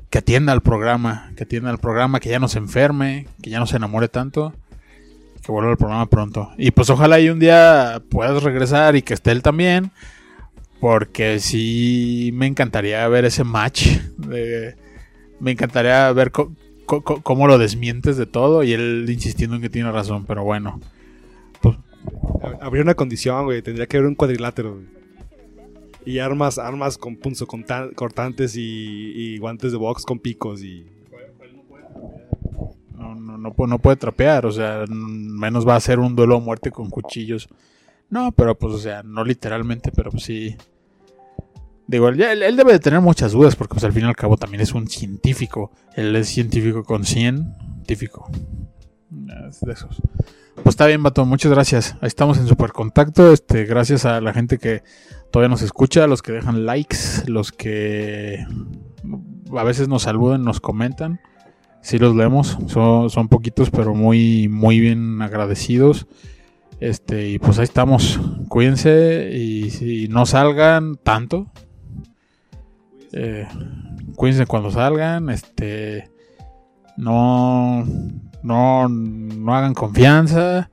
Que 0.10 0.18
atienda 0.18 0.52
al 0.52 0.60
programa, 0.62 1.32
que 1.38 1.44
atienda 1.44 1.70
al 1.70 1.78
programa, 1.78 2.20
que 2.20 2.28
ya 2.30 2.38
no 2.38 2.50
se 2.50 2.58
enferme, 2.58 3.28
que 3.42 3.50
ya 3.50 3.60
no 3.60 3.66
se 3.66 3.78
enamore 3.78 4.10
tanto, 4.10 4.52
que 5.42 5.54
vuelva 5.54 5.72
al 5.72 5.78
programa 5.78 6.06
pronto. 6.08 6.52
Y 6.58 6.72
pues 6.72 6.90
ojalá 6.90 7.18
y 7.22 7.30
un 7.30 7.40
día 7.40 8.02
puedas 8.10 8.44
regresar 8.44 8.98
y 8.98 9.04
que 9.04 9.14
esté 9.14 9.32
él 9.32 9.42
también, 9.42 9.92
porque 10.82 11.40
sí 11.40 12.32
me 12.34 12.48
encantaría 12.48 13.08
ver 13.08 13.24
ese 13.24 13.46
match. 13.46 13.88
de- 14.18 14.76
me 15.40 15.52
encantaría 15.52 16.12
ver 16.12 16.32
cómo 16.32 17.48
lo 17.48 17.58
desmientes 17.58 18.18
de 18.18 18.26
todo 18.26 18.64
y 18.64 18.74
él 18.74 19.06
insistiendo 19.08 19.56
en 19.56 19.62
que 19.62 19.70
tiene 19.70 19.92
razón, 19.92 20.26
pero 20.26 20.44
bueno. 20.44 20.82
Habría 22.60 22.82
una 22.84 22.96
condición, 22.96 23.46
güey. 23.46 23.62
Tendría 23.62 23.86
que 23.88 23.98
haber 23.98 24.08
un 24.10 24.16
cuadrilátero, 24.16 24.74
güey. 24.74 24.86
Y 26.04 26.18
armas, 26.18 26.58
armas 26.58 26.98
con 26.98 27.16
punzo 27.16 27.46
cortantes 27.48 28.56
y, 28.56 29.14
y 29.16 29.38
guantes 29.38 29.72
de 29.72 29.78
box 29.78 30.04
con 30.04 30.18
picos 30.20 30.64
y... 30.64 30.86
No, 32.98 33.16
no, 33.16 33.38
no, 33.38 33.54
no 33.68 33.80
puede 33.80 33.98
trapear, 33.98 34.46
o 34.46 34.52
sea, 34.52 34.86
menos 34.90 35.68
va 35.68 35.76
a 35.76 35.80
ser 35.80 36.00
un 36.00 36.16
duelo 36.16 36.38
a 36.38 36.40
muerte 36.40 36.72
con 36.72 36.90
cuchillos. 36.90 37.48
No, 38.10 38.32
pero 38.32 38.58
pues, 38.58 38.74
o 38.74 38.78
sea, 38.80 39.04
no 39.04 39.24
literalmente, 39.24 39.92
pero 39.92 40.12
pues 40.12 40.24
sí. 40.24 40.56
Digo, 41.92 42.08
él, 42.08 42.56
debe 42.56 42.72
de 42.72 42.80
tener 42.80 43.02
muchas 43.02 43.34
dudas 43.34 43.58
porque 43.58 43.74
pues 43.74 43.84
al 43.84 43.92
fin 43.92 44.06
y 44.06 44.08
al 44.08 44.16
cabo 44.16 44.38
también 44.38 44.62
es 44.62 44.74
un 44.74 44.88
científico. 44.88 45.72
Él 45.94 46.16
es 46.16 46.30
científico 46.30 46.86
con 46.86 47.04
100, 47.04 47.54
científico. 47.60 48.32
Es 49.50 49.60
de 49.60 49.74
esos. 49.74 50.02
Pues 50.56 50.68
está 50.68 50.86
bien, 50.88 51.04
Vato, 51.04 51.26
muchas 51.26 51.52
gracias. 51.52 51.98
Ahí 52.00 52.08
estamos 52.08 52.38
en 52.38 52.48
super 52.48 52.72
contacto. 52.72 53.34
Este, 53.34 53.66
gracias 53.66 54.06
a 54.06 54.22
la 54.22 54.32
gente 54.32 54.58
que 54.58 54.84
todavía 55.32 55.50
nos 55.50 55.64
escucha, 55.64 56.08
los 56.08 56.22
que 56.22 56.32
dejan 56.32 56.66
likes, 56.66 56.98
los 57.28 57.52
que 57.52 58.46
a 59.54 59.64
veces 59.66 59.90
nos 59.90 60.04
saludan, 60.04 60.46
nos 60.46 60.62
comentan. 60.62 61.20
Sí 61.82 62.00
los 62.00 62.16
leemos, 62.16 62.58
son, 62.68 63.10
son 63.10 63.28
poquitos, 63.28 63.70
pero 63.70 63.94
muy, 63.94 64.48
muy 64.48 64.80
bien 64.80 65.22
agradecidos. 65.22 66.08
Este, 66.80 67.28
y 67.32 67.38
pues 67.38 67.60
ahí 67.60 67.66
estamos. 67.66 68.18
Cuídense 68.48 69.30
y 69.34 69.72
si 69.72 70.08
no 70.08 70.26
salgan 70.26 70.96
tanto. 70.96 71.52
Eh, 73.14 73.48
cuídense 74.16 74.46
cuando 74.46 74.72
salgan. 74.72 75.30
Este. 75.30 76.10
No. 76.98 77.86
No. 78.44 78.90
No 78.90 79.56
hagan 79.56 79.74
confianza. 79.74 80.70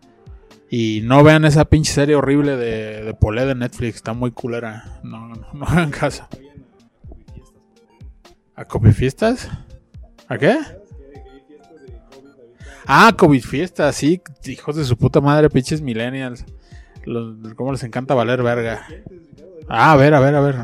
Y 0.71 1.01
no 1.05 1.25
vean 1.25 1.45
esa 1.45 1.65
pinche 1.65 1.93
serie 1.93 2.15
horrible 2.15 2.57
de, 2.57 3.03
de 3.03 3.15
Polé 3.15 3.47
de 3.47 3.55
Netflix. 3.55 3.97
Está 3.97 4.13
muy 4.13 4.31
culera. 4.31 5.01
No, 5.03 5.29
no, 5.29 5.37
no 5.55 5.65
hagan 5.67 5.91
caso. 5.91 6.27
¿A 8.55 8.65
copy 8.65 8.93
fiestas? 8.93 9.49
¿A 10.27 10.37
qué? 10.37 10.59
Ah, 12.91 13.13
COVID 13.15 13.43
fiestas, 13.43 13.97
sí, 13.97 14.21
hijos 14.47 14.75
de 14.77 14.83
su 14.83 14.97
puta 14.97 15.21
madre, 15.21 15.51
pinches 15.51 15.83
millennials. 15.83 16.47
Los, 17.05 17.37
¿Cómo 17.55 17.71
les 17.71 17.85
encanta 17.85 18.15
valer 18.15 18.43
verga? 18.43 18.87
Ah, 19.69 19.93
a 19.93 19.97
ver, 19.97 20.15
a 20.15 20.21
ver, 20.21 20.35
a 20.35 20.41
ver. 20.41 20.57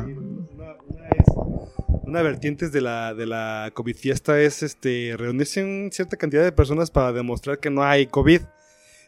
Una, 2.05 2.21
vertiente 2.21 2.69
de 2.69 2.81
la, 2.81 3.13
de 3.13 3.25
la 3.25 3.71
COVID 3.73 3.95
fiesta 3.95 4.39
es 4.39 4.63
este, 4.63 5.15
reunirse 5.17 5.61
en 5.61 5.91
cierta 5.91 6.17
cantidad 6.17 6.43
de 6.43 6.51
personas 6.51 6.91
para 6.91 7.11
demostrar 7.11 7.59
que 7.59 7.69
no 7.69 7.83
hay 7.83 8.07
COVID. 8.07 8.41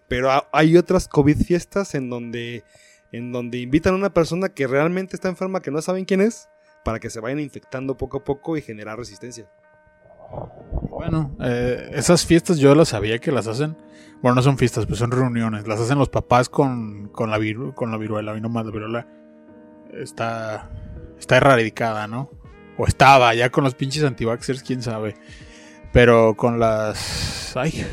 Pero 0.07 0.31
ha- 0.31 0.47
hay 0.51 0.77
otras 0.77 1.07
COVID 1.07 1.37
fiestas 1.37 1.93
en 1.95 2.09
donde, 2.09 2.63
en 3.11 3.31
donde 3.31 3.59
invitan 3.59 3.93
a 3.93 3.97
una 3.97 4.13
persona 4.13 4.49
que 4.49 4.67
realmente 4.67 5.15
está 5.15 5.27
enferma, 5.29 5.61
que 5.61 5.71
no 5.71 5.81
saben 5.81 6.05
quién 6.05 6.21
es, 6.21 6.49
para 6.83 6.99
que 6.99 7.09
se 7.09 7.19
vayan 7.19 7.39
infectando 7.39 7.97
poco 7.97 8.17
a 8.17 8.23
poco 8.23 8.55
y 8.57 8.61
generar 8.61 8.97
resistencia. 8.97 9.49
Bueno, 10.89 11.35
eh, 11.41 11.91
esas 11.93 12.25
fiestas 12.25 12.57
yo 12.57 12.73
las 12.75 12.89
sabía 12.89 13.19
que 13.19 13.31
las 13.31 13.47
hacen. 13.47 13.77
Bueno, 14.21 14.35
no 14.35 14.41
son 14.41 14.57
fiestas, 14.57 14.85
pues 14.85 14.99
son 14.99 15.11
reuniones. 15.11 15.67
Las 15.67 15.79
hacen 15.79 15.97
los 15.99 16.09
papás 16.09 16.49
con, 16.49 17.09
con, 17.09 17.29
la, 17.29 17.37
viru- 17.37 17.73
con 17.73 17.91
la 17.91 17.97
viruela. 17.97 18.35
Y 18.37 18.41
no 18.41 18.49
más 18.49 18.65
la 18.65 18.71
viruela 18.71 19.07
está, 19.93 20.69
está 21.19 21.37
erradicada, 21.37 22.07
¿no? 22.07 22.31
O 22.77 22.85
estaba, 22.85 23.33
ya 23.33 23.49
con 23.49 23.63
los 23.63 23.75
pinches 23.75 24.03
antivaxxers, 24.03 24.63
quién 24.63 24.81
sabe. 24.81 25.15
Pero 25.91 26.35
con 26.35 26.59
las. 26.59 27.55
Ay. 27.55 27.85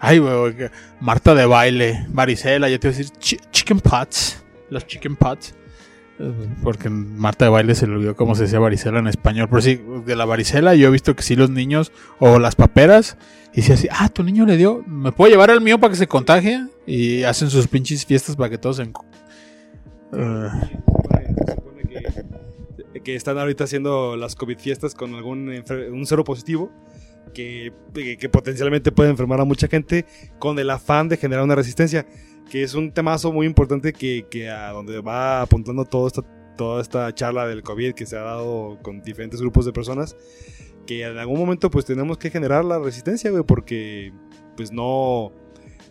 Ay, 0.00 0.18
güey, 0.18 0.54
Marta 1.00 1.34
de 1.34 1.46
baile, 1.46 2.06
varicela, 2.08 2.68
ya 2.68 2.78
te 2.78 2.88
iba 2.88 2.94
a 2.94 2.98
decir 2.98 3.12
chi- 3.18 3.40
chicken 3.50 3.78
pots. 3.80 4.42
Los 4.70 4.86
chicken 4.86 5.16
pots. 5.16 5.54
Porque 6.62 6.88
Marta 6.88 7.44
de 7.46 7.50
baile 7.50 7.74
se 7.74 7.86
le 7.86 7.94
olvidó 7.94 8.16
cómo 8.16 8.34
se 8.34 8.44
decía 8.44 8.58
varicela 8.58 8.98
en 9.00 9.06
español. 9.08 9.48
Pero 9.48 9.60
sí, 9.62 9.80
de 10.06 10.16
la 10.16 10.24
varicela 10.24 10.74
yo 10.74 10.88
he 10.88 10.90
visto 10.90 11.14
que 11.16 11.22
sí 11.22 11.36
los 11.36 11.50
niños 11.50 11.92
o 12.20 12.38
las 12.38 12.54
paperas. 12.54 13.16
Y 13.54 13.62
si 13.62 13.72
así, 13.72 13.88
ah, 13.90 14.08
tu 14.08 14.22
niño 14.22 14.46
le 14.46 14.56
dio, 14.56 14.82
¿me 14.86 15.12
puedo 15.12 15.30
llevar 15.30 15.50
al 15.50 15.60
mío 15.60 15.78
para 15.78 15.90
que 15.92 15.98
se 15.98 16.06
contagie? 16.06 16.64
Y 16.86 17.22
hacen 17.24 17.50
sus 17.50 17.66
pinches 17.68 18.06
fiestas 18.06 18.34
para 18.36 18.50
que 18.50 18.58
todos 18.58 18.76
se... 18.76 18.82
Eh, 18.84 20.48
que, 23.04 23.14
están 23.14 23.38
ahorita 23.38 23.64
haciendo 23.64 24.16
las 24.16 24.34
COVID 24.36 24.58
fiestas 24.58 24.94
con 24.94 25.14
algún 25.14 25.48
un 25.92 26.06
cero 26.06 26.24
positivo 26.24 26.70
que, 27.34 27.72
que- 27.94 28.16
que 28.16 28.28
potencialmente 28.28 28.92
puede 28.92 29.10
enfermar 29.10 29.40
a 29.40 29.44
mucha 29.44 29.68
gente 29.68 30.06
con 30.38 30.58
el 30.58 30.70
afán 30.70 31.08
de 31.08 31.16
generar 31.16 31.44
una 31.44 31.54
resistencia, 31.54 32.06
que 32.50 32.62
es 32.62 32.74
un 32.74 32.92
temazo 32.92 33.32
muy 33.32 33.46
importante 33.46 33.92
que, 33.92 34.26
que 34.30 34.50
a 34.50 34.70
donde 34.72 35.00
va 35.00 35.40
apuntando 35.42 35.84
todo 35.84 36.06
esta, 36.06 36.22
toda 36.56 36.82
esta 36.82 37.14
charla 37.14 37.46
del 37.46 37.62
COVID 37.62 37.94
que 37.94 38.06
se 38.06 38.16
ha 38.16 38.22
dado 38.22 38.78
con 38.82 39.00
diferentes 39.02 39.40
grupos 39.40 39.64
de 39.64 39.72
personas, 39.72 40.16
que 40.86 41.04
en 41.04 41.16
algún 41.16 41.38
momento 41.38 41.70
pues 41.70 41.84
tenemos 41.84 42.18
que 42.18 42.28
generar 42.30 42.64
la 42.64 42.78
resistencia, 42.78 43.30
güey, 43.30 43.44
porque 43.44 44.12
pues 44.56 44.70
no... 44.72 45.32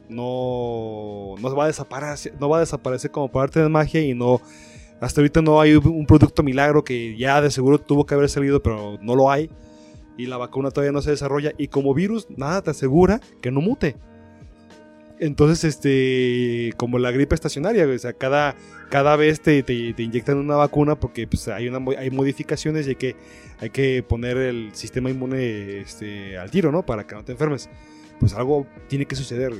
no, 0.09 1.35
no 1.39 1.55
va 1.55 1.63
a 1.63 1.67
desaparecer, 1.67 2.33
no 2.39 2.49
va 2.49 2.57
a 2.57 2.59
desaparecer 2.61 3.11
como 3.11 3.31
parte 3.31 3.59
de 3.59 3.69
magia 3.69 4.01
y 4.01 4.13
no 4.13 4.41
hasta 5.01 5.19
ahorita 5.19 5.41
no 5.41 5.59
hay 5.59 5.73
un 5.73 6.05
producto 6.05 6.43
milagro 6.43 6.83
que 6.83 7.17
ya 7.17 7.41
de 7.41 7.49
seguro 7.49 7.79
tuvo 7.79 8.05
que 8.05 8.13
haber 8.13 8.29
salido, 8.29 8.61
pero 8.61 8.99
no 9.01 9.15
lo 9.15 9.31
hay. 9.31 9.49
Y 10.15 10.27
la 10.27 10.37
vacuna 10.37 10.69
todavía 10.69 10.91
no 10.91 11.01
se 11.01 11.09
desarrolla. 11.09 11.53
Y 11.57 11.69
como 11.69 11.95
virus, 11.95 12.27
nada 12.29 12.61
te 12.61 12.69
asegura 12.69 13.19
que 13.41 13.49
no 13.49 13.61
mute. 13.61 13.95
Entonces, 15.19 15.63
este, 15.63 16.71
como 16.77 16.99
la 16.99 17.09
gripe 17.09 17.33
estacionaria, 17.33 17.87
o 17.87 17.97
sea, 17.97 18.13
cada, 18.13 18.55
cada 18.89 19.15
vez 19.15 19.41
te, 19.41 19.63
te, 19.63 19.73
inyectan 19.97 20.37
una 20.37 20.55
vacuna 20.55 20.95
porque 20.99 21.25
pues, 21.25 21.47
hay, 21.47 21.67
una, 21.67 21.79
hay 21.97 22.11
modificaciones 22.11 22.85
y 22.85 22.89
hay 22.89 22.95
que, 22.95 23.15
hay 23.59 23.71
que 23.71 24.03
poner 24.03 24.37
el 24.37 24.69
sistema 24.73 25.09
inmune 25.09 25.79
este, 25.79 26.37
al 26.37 26.51
tiro, 26.51 26.71
¿no? 26.71 26.85
Para 26.85 27.07
que 27.07 27.15
no 27.15 27.23
te 27.23 27.31
enfermes. 27.31 27.69
Pues 28.19 28.35
algo 28.35 28.67
tiene 28.87 29.07
que 29.07 29.15
suceder. 29.15 29.51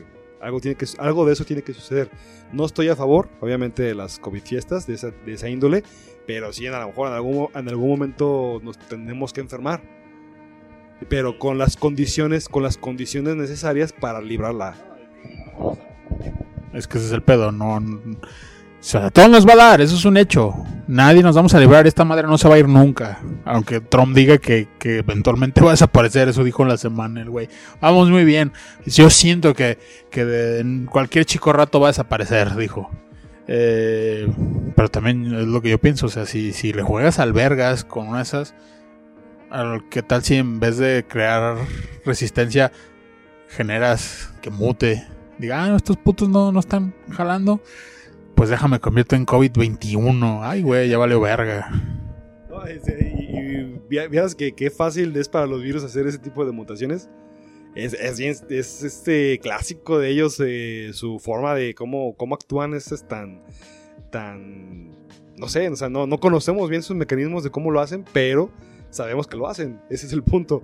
Algo, 0.42 0.60
tiene 0.60 0.76
que, 0.76 0.86
algo 0.98 1.26
de 1.26 1.34
eso 1.34 1.46
tiene 1.46 1.62
que 1.62 1.74
suceder. 1.74 2.10
No 2.52 2.66
estoy 2.66 2.90
a 2.90 2.96
favor, 2.96 3.30
obviamente, 3.40 3.84
de 3.84 3.96
las 3.96 4.20
COVID 4.20 4.42
fiestas, 4.42 4.88
de 4.88 4.96
esa, 4.96 5.12
de 5.12 5.34
esa 5.34 5.50
índole, 5.50 5.84
pero 6.26 6.52
sí, 6.52 6.66
a 6.68 6.80
lo 6.80 6.88
mejor 6.88 7.10
en 7.10 7.14
algún, 7.14 7.48
en 7.54 7.70
algún 7.70 7.90
momento 7.90 8.60
nos 8.64 8.78
tenemos 8.78 9.34
que 9.34 9.42
enfermar. 9.42 9.82
Pero 11.10 11.40
con 11.40 11.58
las 11.58 11.78
condiciones, 11.78 12.48
con 12.48 12.64
las 12.64 12.78
condiciones 12.78 13.36
necesarias 13.36 13.94
para 13.94 14.22
librarla. 14.22 14.76
Es 16.74 16.88
que 16.88 16.98
ese 16.98 17.08
es 17.08 17.14
el 17.14 17.24
pedo, 17.24 17.52
no 17.52 17.80
o 18.82 18.84
sea, 18.84 19.12
todo 19.12 19.28
nos 19.28 19.48
va 19.48 19.54
a 19.54 19.58
dar, 19.58 19.82
eso 19.82 19.96
es 19.96 20.06
un 20.06 20.18
hecho. 20.18 20.56
Nadie 20.92 21.24
nos 21.24 21.38
vamos 21.38 21.54
a 21.54 21.60
librar, 21.62 21.88
esta 21.88 22.04
madre 22.04 22.28
no 22.28 22.38
se 22.38 22.50
va 22.50 22.56
a 22.56 22.60
ir 22.60 22.68
nunca. 22.68 23.22
Aunque 23.46 23.80
Trump 23.80 24.14
diga 24.14 24.40
que, 24.40 24.68
eventualmente 24.84 25.62
va 25.62 25.70
a 25.70 25.72
desaparecer, 25.72 26.28
eso 26.28 26.44
dijo 26.44 26.64
en 26.64 26.68
la 26.68 26.76
semana 26.76 27.22
el 27.22 27.30
güey. 27.30 27.48
Vamos 27.80 28.10
muy 28.10 28.26
bien. 28.26 28.52
Yo 28.86 29.10
siento 29.10 29.54
que, 29.54 29.78
en 30.12 30.88
cualquier 30.88 31.24
chico 31.24 31.54
rato 31.54 31.80
va 31.80 31.88
a 31.88 31.92
desaparecer, 31.92 32.58
dijo. 32.58 32.92
Eh, 33.48 34.28
pero 34.76 34.90
también 34.90 35.34
es 35.34 35.48
lo 35.48 35.62
que 35.62 35.70
yo 35.70 35.78
pienso, 35.78 36.08
o 36.08 36.10
sea, 36.10 36.26
si, 36.26 36.52
si 36.52 36.74
le 36.74 36.84
juegas 36.84 37.20
albergas 37.20 37.86
con 37.86 38.10
una 38.10 38.18
de 38.18 38.24
esas, 38.24 38.54
¿qué 39.90 40.04
tal 40.04 40.24
si 40.24 40.36
en 40.36 40.60
vez 40.60 40.76
de 40.76 41.06
crear 41.08 41.56
resistencia 42.04 42.74
generas 43.48 44.34
que 44.42 44.50
mute? 44.50 45.08
Diga, 45.38 45.64
ah, 45.64 45.74
estos 45.74 45.96
putos 45.96 46.28
no, 46.28 46.52
no 46.52 46.60
están 46.60 46.94
jalando 47.12 47.62
pues 48.42 48.50
déjame 48.50 48.80
convierto 48.80 49.16
en 49.16 49.28
COVID-21. 49.28 50.40
Ay, 50.42 50.64
güey, 50.64 50.90
ya 50.90 50.98
vale 50.98 51.16
verga. 51.16 51.70
y, 53.88 53.96
y, 53.96 54.36
que 54.36 54.54
qué 54.54 54.72
fácil 54.72 55.16
es 55.16 55.30
para 55.30 55.46
los 55.46 55.62
virus 55.62 55.84
hacer 55.84 56.08
ese 56.08 56.18
tipo 56.18 56.44
de 56.44 56.52
mutaciones. 56.52 57.08
Es, 57.76 57.94
es, 57.94 58.20
es 58.50 58.82
este 58.82 59.38
clásico 59.38 60.00
de 60.00 60.10
ellos, 60.10 60.42
eh, 60.44 60.90
su 60.92 61.20
forma 61.20 61.54
de 61.54 61.76
cómo, 61.76 62.16
cómo 62.18 62.34
actúan 62.34 62.74
es, 62.74 63.06
tan, 63.08 63.44
tan, 64.10 64.90
no 65.38 65.48
sé, 65.48 65.70
o 65.70 65.76
sea, 65.76 65.90
no, 65.90 66.08
no 66.08 66.18
conocemos 66.18 66.68
bien 66.68 66.82
sus 66.82 66.96
mecanismos 66.96 67.44
de 67.44 67.52
cómo 67.52 67.70
lo 67.70 67.80
hacen, 67.80 68.04
pero 68.12 68.50
sabemos 68.90 69.28
que 69.28 69.38
lo 69.38 69.48
hacen, 69.48 69.80
ese 69.92 70.08
es 70.08 70.14
el 70.14 70.24
punto. 70.24 70.64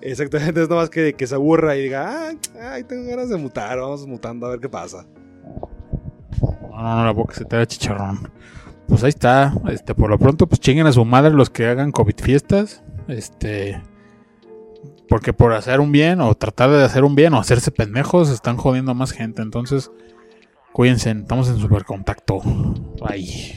Exactamente, 0.00 0.62
es 0.62 0.68
nada 0.68 0.82
más 0.82 0.90
que, 0.90 1.12
que 1.12 1.26
se 1.26 1.34
aburra 1.34 1.76
y 1.76 1.82
diga, 1.82 2.30
ay, 2.62 2.84
tengo 2.84 3.10
ganas 3.10 3.30
de 3.30 3.36
mutar, 3.36 3.80
vamos 3.80 4.06
mutando 4.06 4.46
a 4.46 4.50
ver 4.50 4.60
qué 4.60 4.68
pasa. 4.68 5.08
No, 6.40 6.96
no, 6.96 7.04
la 7.04 7.12
boca 7.12 7.34
se 7.34 7.44
te 7.44 7.56
da 7.56 7.66
chicharrón. 7.66 8.30
Pues 8.88 9.04
ahí 9.04 9.10
está. 9.10 9.54
Este, 9.68 9.94
por 9.94 10.10
lo 10.10 10.18
pronto, 10.18 10.46
pues 10.46 10.60
chinguen 10.60 10.86
a 10.86 10.92
su 10.92 11.04
madre 11.04 11.32
los 11.32 11.50
que 11.50 11.66
hagan 11.66 11.92
COVID 11.92 12.16
fiestas. 12.16 12.82
Este. 13.08 13.80
Porque 15.08 15.32
por 15.32 15.52
hacer 15.52 15.80
un 15.80 15.92
bien, 15.92 16.20
o 16.20 16.34
tratar 16.34 16.70
de 16.70 16.84
hacer 16.84 17.04
un 17.04 17.14
bien, 17.14 17.34
o 17.34 17.38
hacerse 17.38 17.70
pendejos, 17.70 18.30
están 18.30 18.56
jodiendo 18.56 18.92
a 18.92 18.94
más 18.94 19.12
gente. 19.12 19.42
Entonces, 19.42 19.90
cuídense, 20.72 21.10
estamos 21.10 21.48
en 21.48 21.58
super 21.58 21.84
contacto. 21.84 22.40
Bye. 23.00 23.56